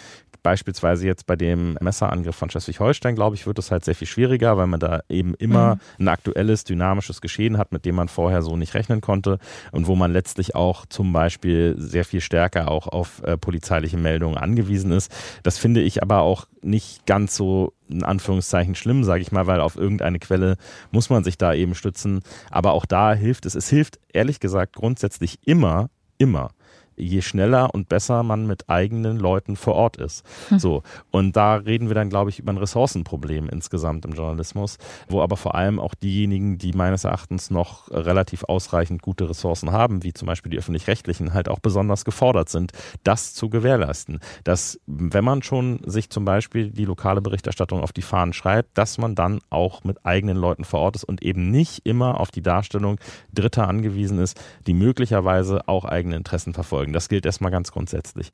beispielsweise 0.45 1.07
jetzt 1.07 1.25
bei 1.25 1.35
dem 1.35 1.75
Messerangriff 1.81 2.35
von 2.35 2.51
Schleswig-Holstein, 2.51 3.15
glaube 3.15 3.35
ich, 3.35 3.47
wird 3.47 3.57
es 3.57 3.71
halt 3.71 3.83
sehr 3.83 3.95
viel 3.95 4.05
schwieriger, 4.05 4.57
weil 4.57 4.67
man 4.67 4.79
da 4.79 5.01
eben 5.09 5.33
immer 5.33 5.75
mhm. 5.75 5.81
ein 6.01 6.07
aktuelles, 6.07 6.63
dynamisches 6.65 7.19
Geschehen 7.19 7.57
hat, 7.57 7.71
mit 7.71 7.83
dem 7.83 7.95
man 7.95 8.09
vorher 8.09 8.43
so 8.43 8.55
nicht 8.55 8.75
rechnen 8.75 9.01
konnte 9.01 9.39
und 9.71 9.87
wo 9.87 9.95
man 9.95 10.13
letztlich 10.13 10.53
auch 10.53 10.85
zum 10.85 11.13
Beispiel 11.13 11.73
sehr 11.79 12.05
viel 12.05 12.21
stärker 12.21 12.69
auch 12.69 12.87
auf 12.87 13.23
äh, 13.23 13.37
polizeiliche 13.37 13.97
Meldungen 13.97 14.37
angewiesen 14.37 14.91
ist. 14.91 15.11
Das 15.41 15.57
finde 15.57 15.81
ich 15.81 16.03
aber 16.03 16.19
auch 16.19 16.45
nicht 16.61 17.07
ganz 17.07 17.35
so 17.35 17.73
in 17.89 18.03
Anführungszeichen 18.03 18.75
schlimm, 18.75 19.03
sage 19.03 19.23
ich 19.23 19.31
mal, 19.31 19.47
weil 19.47 19.61
auf 19.61 19.75
irgendeine 19.75 20.19
Quelle 20.19 20.57
muss 20.91 21.09
man 21.09 21.23
sich 21.23 21.39
da 21.39 21.55
eben 21.55 21.73
stützen. 21.73 22.21
Aber 22.51 22.73
auch 22.73 22.85
da 22.85 23.15
hilft 23.15 23.47
es. 23.47 23.55
Es 23.55 23.67
hilft 23.67 23.97
ehrlich 24.13 24.39
gesagt 24.39 24.75
grundsätzlich 24.75 25.39
immer, 25.43 25.89
immer 26.19 26.51
je 26.97 27.21
schneller 27.21 27.73
und 27.73 27.89
besser 27.89 28.23
man 28.23 28.47
mit 28.47 28.69
eigenen 28.69 29.17
Leuten 29.17 29.55
vor 29.55 29.75
Ort 29.75 29.97
ist. 29.97 30.25
Hm. 30.49 30.59
So. 30.59 30.83
Und 31.11 31.35
da 31.35 31.55
reden 31.55 31.87
wir 31.87 31.95
dann, 31.95 32.09
glaube 32.09 32.29
ich, 32.29 32.39
über 32.39 32.51
ein 32.51 32.57
Ressourcenproblem 32.57 33.49
insgesamt 33.49 34.05
im 34.05 34.13
Journalismus, 34.13 34.77
wo 35.07 35.21
aber 35.21 35.37
vor 35.37 35.55
allem 35.55 35.79
auch 35.79 35.93
diejenigen, 35.95 36.57
die 36.57 36.73
meines 36.73 37.03
Erachtens 37.03 37.49
noch 37.49 37.89
relativ 37.91 38.43
ausreichend 38.43 39.01
gute 39.01 39.29
Ressourcen 39.29 39.71
haben, 39.71 40.03
wie 40.03 40.13
zum 40.13 40.27
Beispiel 40.27 40.51
die 40.51 40.57
öffentlich-rechtlichen, 40.57 41.33
halt 41.33 41.49
auch 41.49 41.59
besonders 41.59 42.05
gefordert 42.05 42.49
sind, 42.49 42.71
das 43.03 43.33
zu 43.33 43.49
gewährleisten. 43.49 44.19
Dass, 44.43 44.79
wenn 44.85 45.23
man 45.23 45.43
schon 45.43 45.79
sich 45.85 46.09
zum 46.09 46.25
Beispiel 46.25 46.71
die 46.71 46.85
lokale 46.85 47.21
Berichterstattung 47.21 47.81
auf 47.81 47.93
die 47.93 48.01
Fahnen 48.01 48.33
schreibt, 48.33 48.77
dass 48.77 48.97
man 48.97 49.15
dann 49.15 49.39
auch 49.49 49.83
mit 49.83 50.05
eigenen 50.05 50.37
Leuten 50.37 50.63
vor 50.63 50.79
Ort 50.79 50.95
ist 50.95 51.03
und 51.03 51.21
eben 51.23 51.51
nicht 51.51 51.85
immer 51.85 52.19
auf 52.19 52.31
die 52.31 52.41
Darstellung 52.41 52.99
Dritter 53.33 53.67
angewiesen 53.67 54.19
ist, 54.19 54.39
die 54.67 54.73
möglicherweise 54.73 55.67
auch 55.67 55.85
eigene 55.85 56.15
Interessen 56.15 56.53
verfolgen 56.53 56.84
folgen. 56.85 56.93
Das 56.93 57.09
gilt 57.09 57.25
erstmal 57.25 57.51
ganz 57.51 57.71
grundsätzlich. 57.71 58.31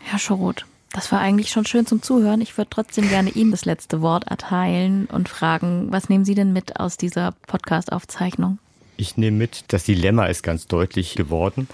Herr 0.00 0.18
Schoroth, 0.18 0.66
das 0.92 1.12
war 1.12 1.20
eigentlich 1.20 1.50
schon 1.50 1.64
schön 1.64 1.86
zum 1.86 2.02
Zuhören. 2.02 2.40
Ich 2.40 2.56
würde 2.56 2.70
trotzdem 2.70 3.08
gerne 3.08 3.30
Ihnen 3.30 3.50
das 3.50 3.64
letzte 3.64 4.00
Wort 4.02 4.24
erteilen 4.24 5.06
und 5.06 5.28
fragen, 5.28 5.88
was 5.90 6.08
nehmen 6.08 6.24
Sie 6.24 6.34
denn 6.34 6.52
mit 6.52 6.80
aus 6.80 6.96
dieser 6.96 7.32
Podcast-Aufzeichnung? 7.46 8.58
Ich 8.96 9.16
nehme 9.16 9.36
mit, 9.36 9.64
das 9.68 9.84
Dilemma 9.84 10.26
ist 10.26 10.42
ganz 10.42 10.66
deutlich 10.66 11.14
geworden. 11.14 11.68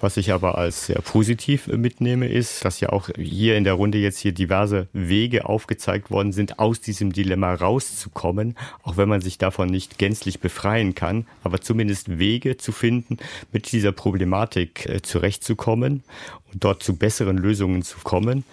Was 0.00 0.16
ich 0.16 0.32
aber 0.32 0.56
als 0.56 0.86
sehr 0.86 1.02
positiv 1.02 1.66
mitnehme, 1.66 2.28
ist, 2.28 2.64
dass 2.64 2.78
ja 2.78 2.90
auch 2.90 3.08
hier 3.16 3.56
in 3.56 3.64
der 3.64 3.72
Runde 3.72 3.98
jetzt 3.98 4.18
hier 4.18 4.30
diverse 4.30 4.86
Wege 4.92 5.46
aufgezeigt 5.46 6.12
worden 6.12 6.32
sind, 6.32 6.60
aus 6.60 6.80
diesem 6.80 7.12
Dilemma 7.12 7.54
rauszukommen, 7.54 8.56
auch 8.84 8.96
wenn 8.96 9.08
man 9.08 9.20
sich 9.20 9.38
davon 9.38 9.68
nicht 9.68 9.98
gänzlich 9.98 10.38
befreien 10.38 10.94
kann, 10.94 11.26
aber 11.42 11.60
zumindest 11.60 12.18
Wege 12.20 12.58
zu 12.58 12.70
finden, 12.70 13.18
mit 13.52 13.72
dieser 13.72 13.90
Problematik 13.90 14.86
äh, 14.86 15.02
zurechtzukommen 15.02 16.04
und 16.52 16.62
dort 16.62 16.82
zu 16.84 16.94
besseren 16.94 17.36
Lösungen 17.36 17.82
zu 17.82 17.98
kommen. 17.98 18.44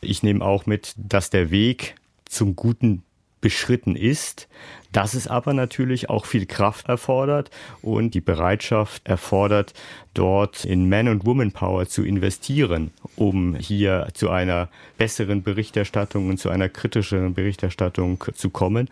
Ich 0.00 0.22
nehme 0.22 0.44
auch 0.44 0.66
mit, 0.66 0.94
dass 0.96 1.30
der 1.30 1.50
Weg 1.50 1.96
zum 2.26 2.54
Guten 2.54 3.02
beschritten 3.40 3.96
ist, 3.96 4.48
dass 4.92 5.14
es 5.14 5.26
aber 5.26 5.54
natürlich 5.54 6.10
auch 6.10 6.26
viel 6.26 6.46
Kraft 6.46 6.88
erfordert 6.88 7.50
und 7.80 8.14
die 8.14 8.20
Bereitschaft 8.20 9.06
erfordert, 9.06 9.74
dort 10.14 10.64
in 10.64 10.88
Man- 10.88 11.08
und 11.08 11.24
Woman-Power 11.24 11.86
zu 11.86 12.04
investieren, 12.04 12.90
um 13.16 13.54
hier 13.54 14.08
zu 14.12 14.28
einer 14.28 14.68
besseren 14.98 15.42
Berichterstattung 15.42 16.28
und 16.28 16.38
zu 16.38 16.50
einer 16.50 16.68
kritischeren 16.68 17.34
Berichterstattung 17.34 18.22
zu 18.34 18.50
kommen. 18.50 18.88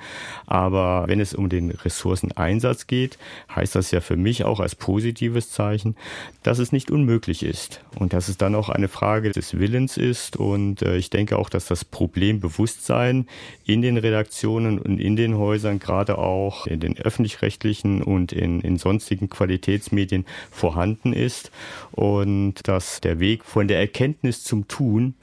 Aber 0.46 1.04
wenn 1.08 1.20
es 1.20 1.34
um 1.34 1.48
den 1.48 1.70
Ressourceneinsatz 1.70 2.86
geht, 2.86 3.18
heißt 3.54 3.74
das 3.74 3.90
ja 3.90 4.00
für 4.00 4.16
mich 4.16 4.44
auch 4.44 4.60
als 4.60 4.74
positives 4.74 5.50
Zeichen, 5.50 5.94
dass 6.42 6.58
es 6.58 6.72
nicht 6.72 6.90
unmöglich 6.90 7.42
ist 7.42 7.82
und 7.98 8.12
dass 8.14 8.28
es 8.28 8.38
dann 8.38 8.54
auch 8.54 8.70
eine 8.70 8.88
Frage 8.88 9.30
des 9.30 9.58
Willens 9.58 9.98
ist. 9.98 10.36
Und 10.36 10.82
äh, 10.82 10.96
ich 10.96 11.10
denke 11.10 11.38
auch, 11.38 11.50
dass 11.50 11.66
das 11.66 11.84
Problembewusstsein 11.84 13.26
in 13.66 13.82
den 13.82 13.98
Redaktionen 13.98 14.78
und 14.78 14.98
in 14.98 15.16
den 15.16 15.36
Häusern 15.36 15.78
gerade 15.90 16.18
auch 16.18 16.68
in 16.68 16.78
den 16.78 16.96
öffentlich-rechtlichen 16.96 18.00
und 18.00 18.30
in, 18.30 18.60
in 18.60 18.76
sonstigen 18.76 19.28
Qualitätsmedien 19.28 20.24
vorhanden 20.52 21.12
ist 21.12 21.50
und 21.90 22.68
dass 22.68 23.00
der 23.00 23.18
Weg 23.18 23.44
von 23.44 23.66
der 23.66 23.80
Erkenntnis 23.80 24.44
zum 24.44 24.68
Tun 24.68 25.14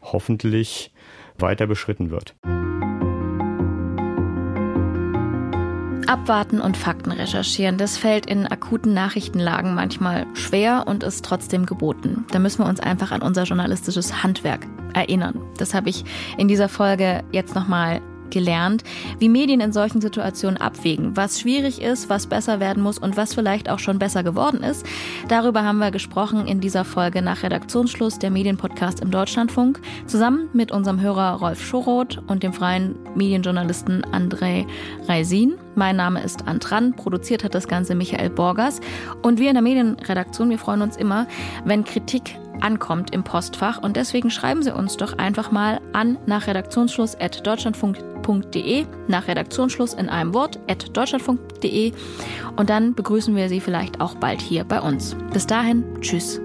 hoffentlich 0.00 0.92
weiter 1.38 1.66
beschritten 1.66 2.12
wird. 2.12 2.36
Abwarten 6.06 6.60
und 6.60 6.76
Fakten 6.76 7.10
recherchieren, 7.10 7.76
das 7.76 7.98
fällt 7.98 8.26
in 8.26 8.46
akuten 8.46 8.94
Nachrichtenlagen 8.94 9.74
manchmal 9.74 10.26
schwer 10.34 10.84
und 10.86 11.02
ist 11.02 11.24
trotzdem 11.24 11.66
geboten. 11.66 12.26
Da 12.30 12.38
müssen 12.38 12.62
wir 12.62 12.68
uns 12.68 12.78
einfach 12.78 13.10
an 13.10 13.22
unser 13.22 13.42
journalistisches 13.42 14.22
Handwerk 14.22 14.68
erinnern. 14.94 15.40
Das 15.58 15.74
habe 15.74 15.88
ich 15.88 16.04
in 16.38 16.46
dieser 16.46 16.68
Folge 16.68 17.24
jetzt 17.32 17.56
nochmal 17.56 18.00
gelernt, 18.32 18.82
wie 19.20 19.28
Medien 19.28 19.60
in 19.60 19.72
solchen 19.72 20.00
Situationen 20.00 20.60
abwägen, 20.60 21.16
was 21.16 21.40
schwierig 21.40 21.80
ist, 21.80 22.10
was 22.10 22.26
besser 22.26 22.58
werden 22.58 22.82
muss 22.82 22.98
und 22.98 23.16
was 23.16 23.34
vielleicht 23.34 23.70
auch 23.70 23.78
schon 23.78 24.00
besser 24.00 24.24
geworden 24.24 24.64
ist. 24.64 24.84
Darüber 25.28 25.62
haben 25.64 25.78
wir 25.78 25.92
gesprochen 25.92 26.46
in 26.46 26.60
dieser 26.60 26.84
Folge 26.84 27.22
nach 27.22 27.44
Redaktionsschluss 27.44 28.18
der 28.18 28.30
Medienpodcast 28.30 29.00
im 29.00 29.10
Deutschlandfunk, 29.10 29.80
zusammen 30.06 30.48
mit 30.52 30.72
unserem 30.72 31.00
Hörer 31.00 31.34
Rolf 31.34 31.64
Schoroth 31.64 32.20
und 32.26 32.42
dem 32.42 32.52
freien 32.52 32.96
Medienjournalisten 33.14 34.04
André 34.06 34.66
Reisin. 35.06 35.54
Mein 35.74 35.96
Name 35.96 36.22
ist 36.22 36.48
Antran, 36.48 36.94
produziert 36.94 37.44
hat 37.44 37.54
das 37.54 37.68
Ganze 37.68 37.94
Michael 37.94 38.30
Borgers 38.30 38.80
und 39.22 39.38
wir 39.38 39.48
in 39.48 39.54
der 39.54 39.62
Medienredaktion, 39.62 40.50
wir 40.50 40.58
freuen 40.58 40.82
uns 40.82 40.96
immer, 40.96 41.26
wenn 41.64 41.84
Kritik 41.84 42.36
ankommt 42.60 43.14
im 43.14 43.24
Postfach 43.24 43.78
und 43.82 43.96
deswegen 43.96 44.30
schreiben 44.30 44.62
Sie 44.62 44.74
uns 44.74 44.96
doch 44.96 45.18
einfach 45.18 45.50
mal 45.50 45.80
an 45.92 46.18
nach 46.26 46.46
Redaktionsschluss 46.46 47.18
at 47.20 47.42
deutschlandfunk.de 48.22 48.86
nach 49.08 49.28
Redaktionsschluss 49.28 49.94
in 49.94 50.08
einem 50.08 50.34
Wort 50.34 50.58
at 50.68 50.96
deutschlandfunk.de 50.96 51.92
und 52.56 52.70
dann 52.70 52.94
begrüßen 52.94 53.34
wir 53.36 53.48
Sie 53.48 53.60
vielleicht 53.60 54.00
auch 54.00 54.14
bald 54.14 54.40
hier 54.40 54.64
bei 54.64 54.80
uns. 54.80 55.16
Bis 55.32 55.46
dahin, 55.46 55.84
tschüss. 56.00 56.40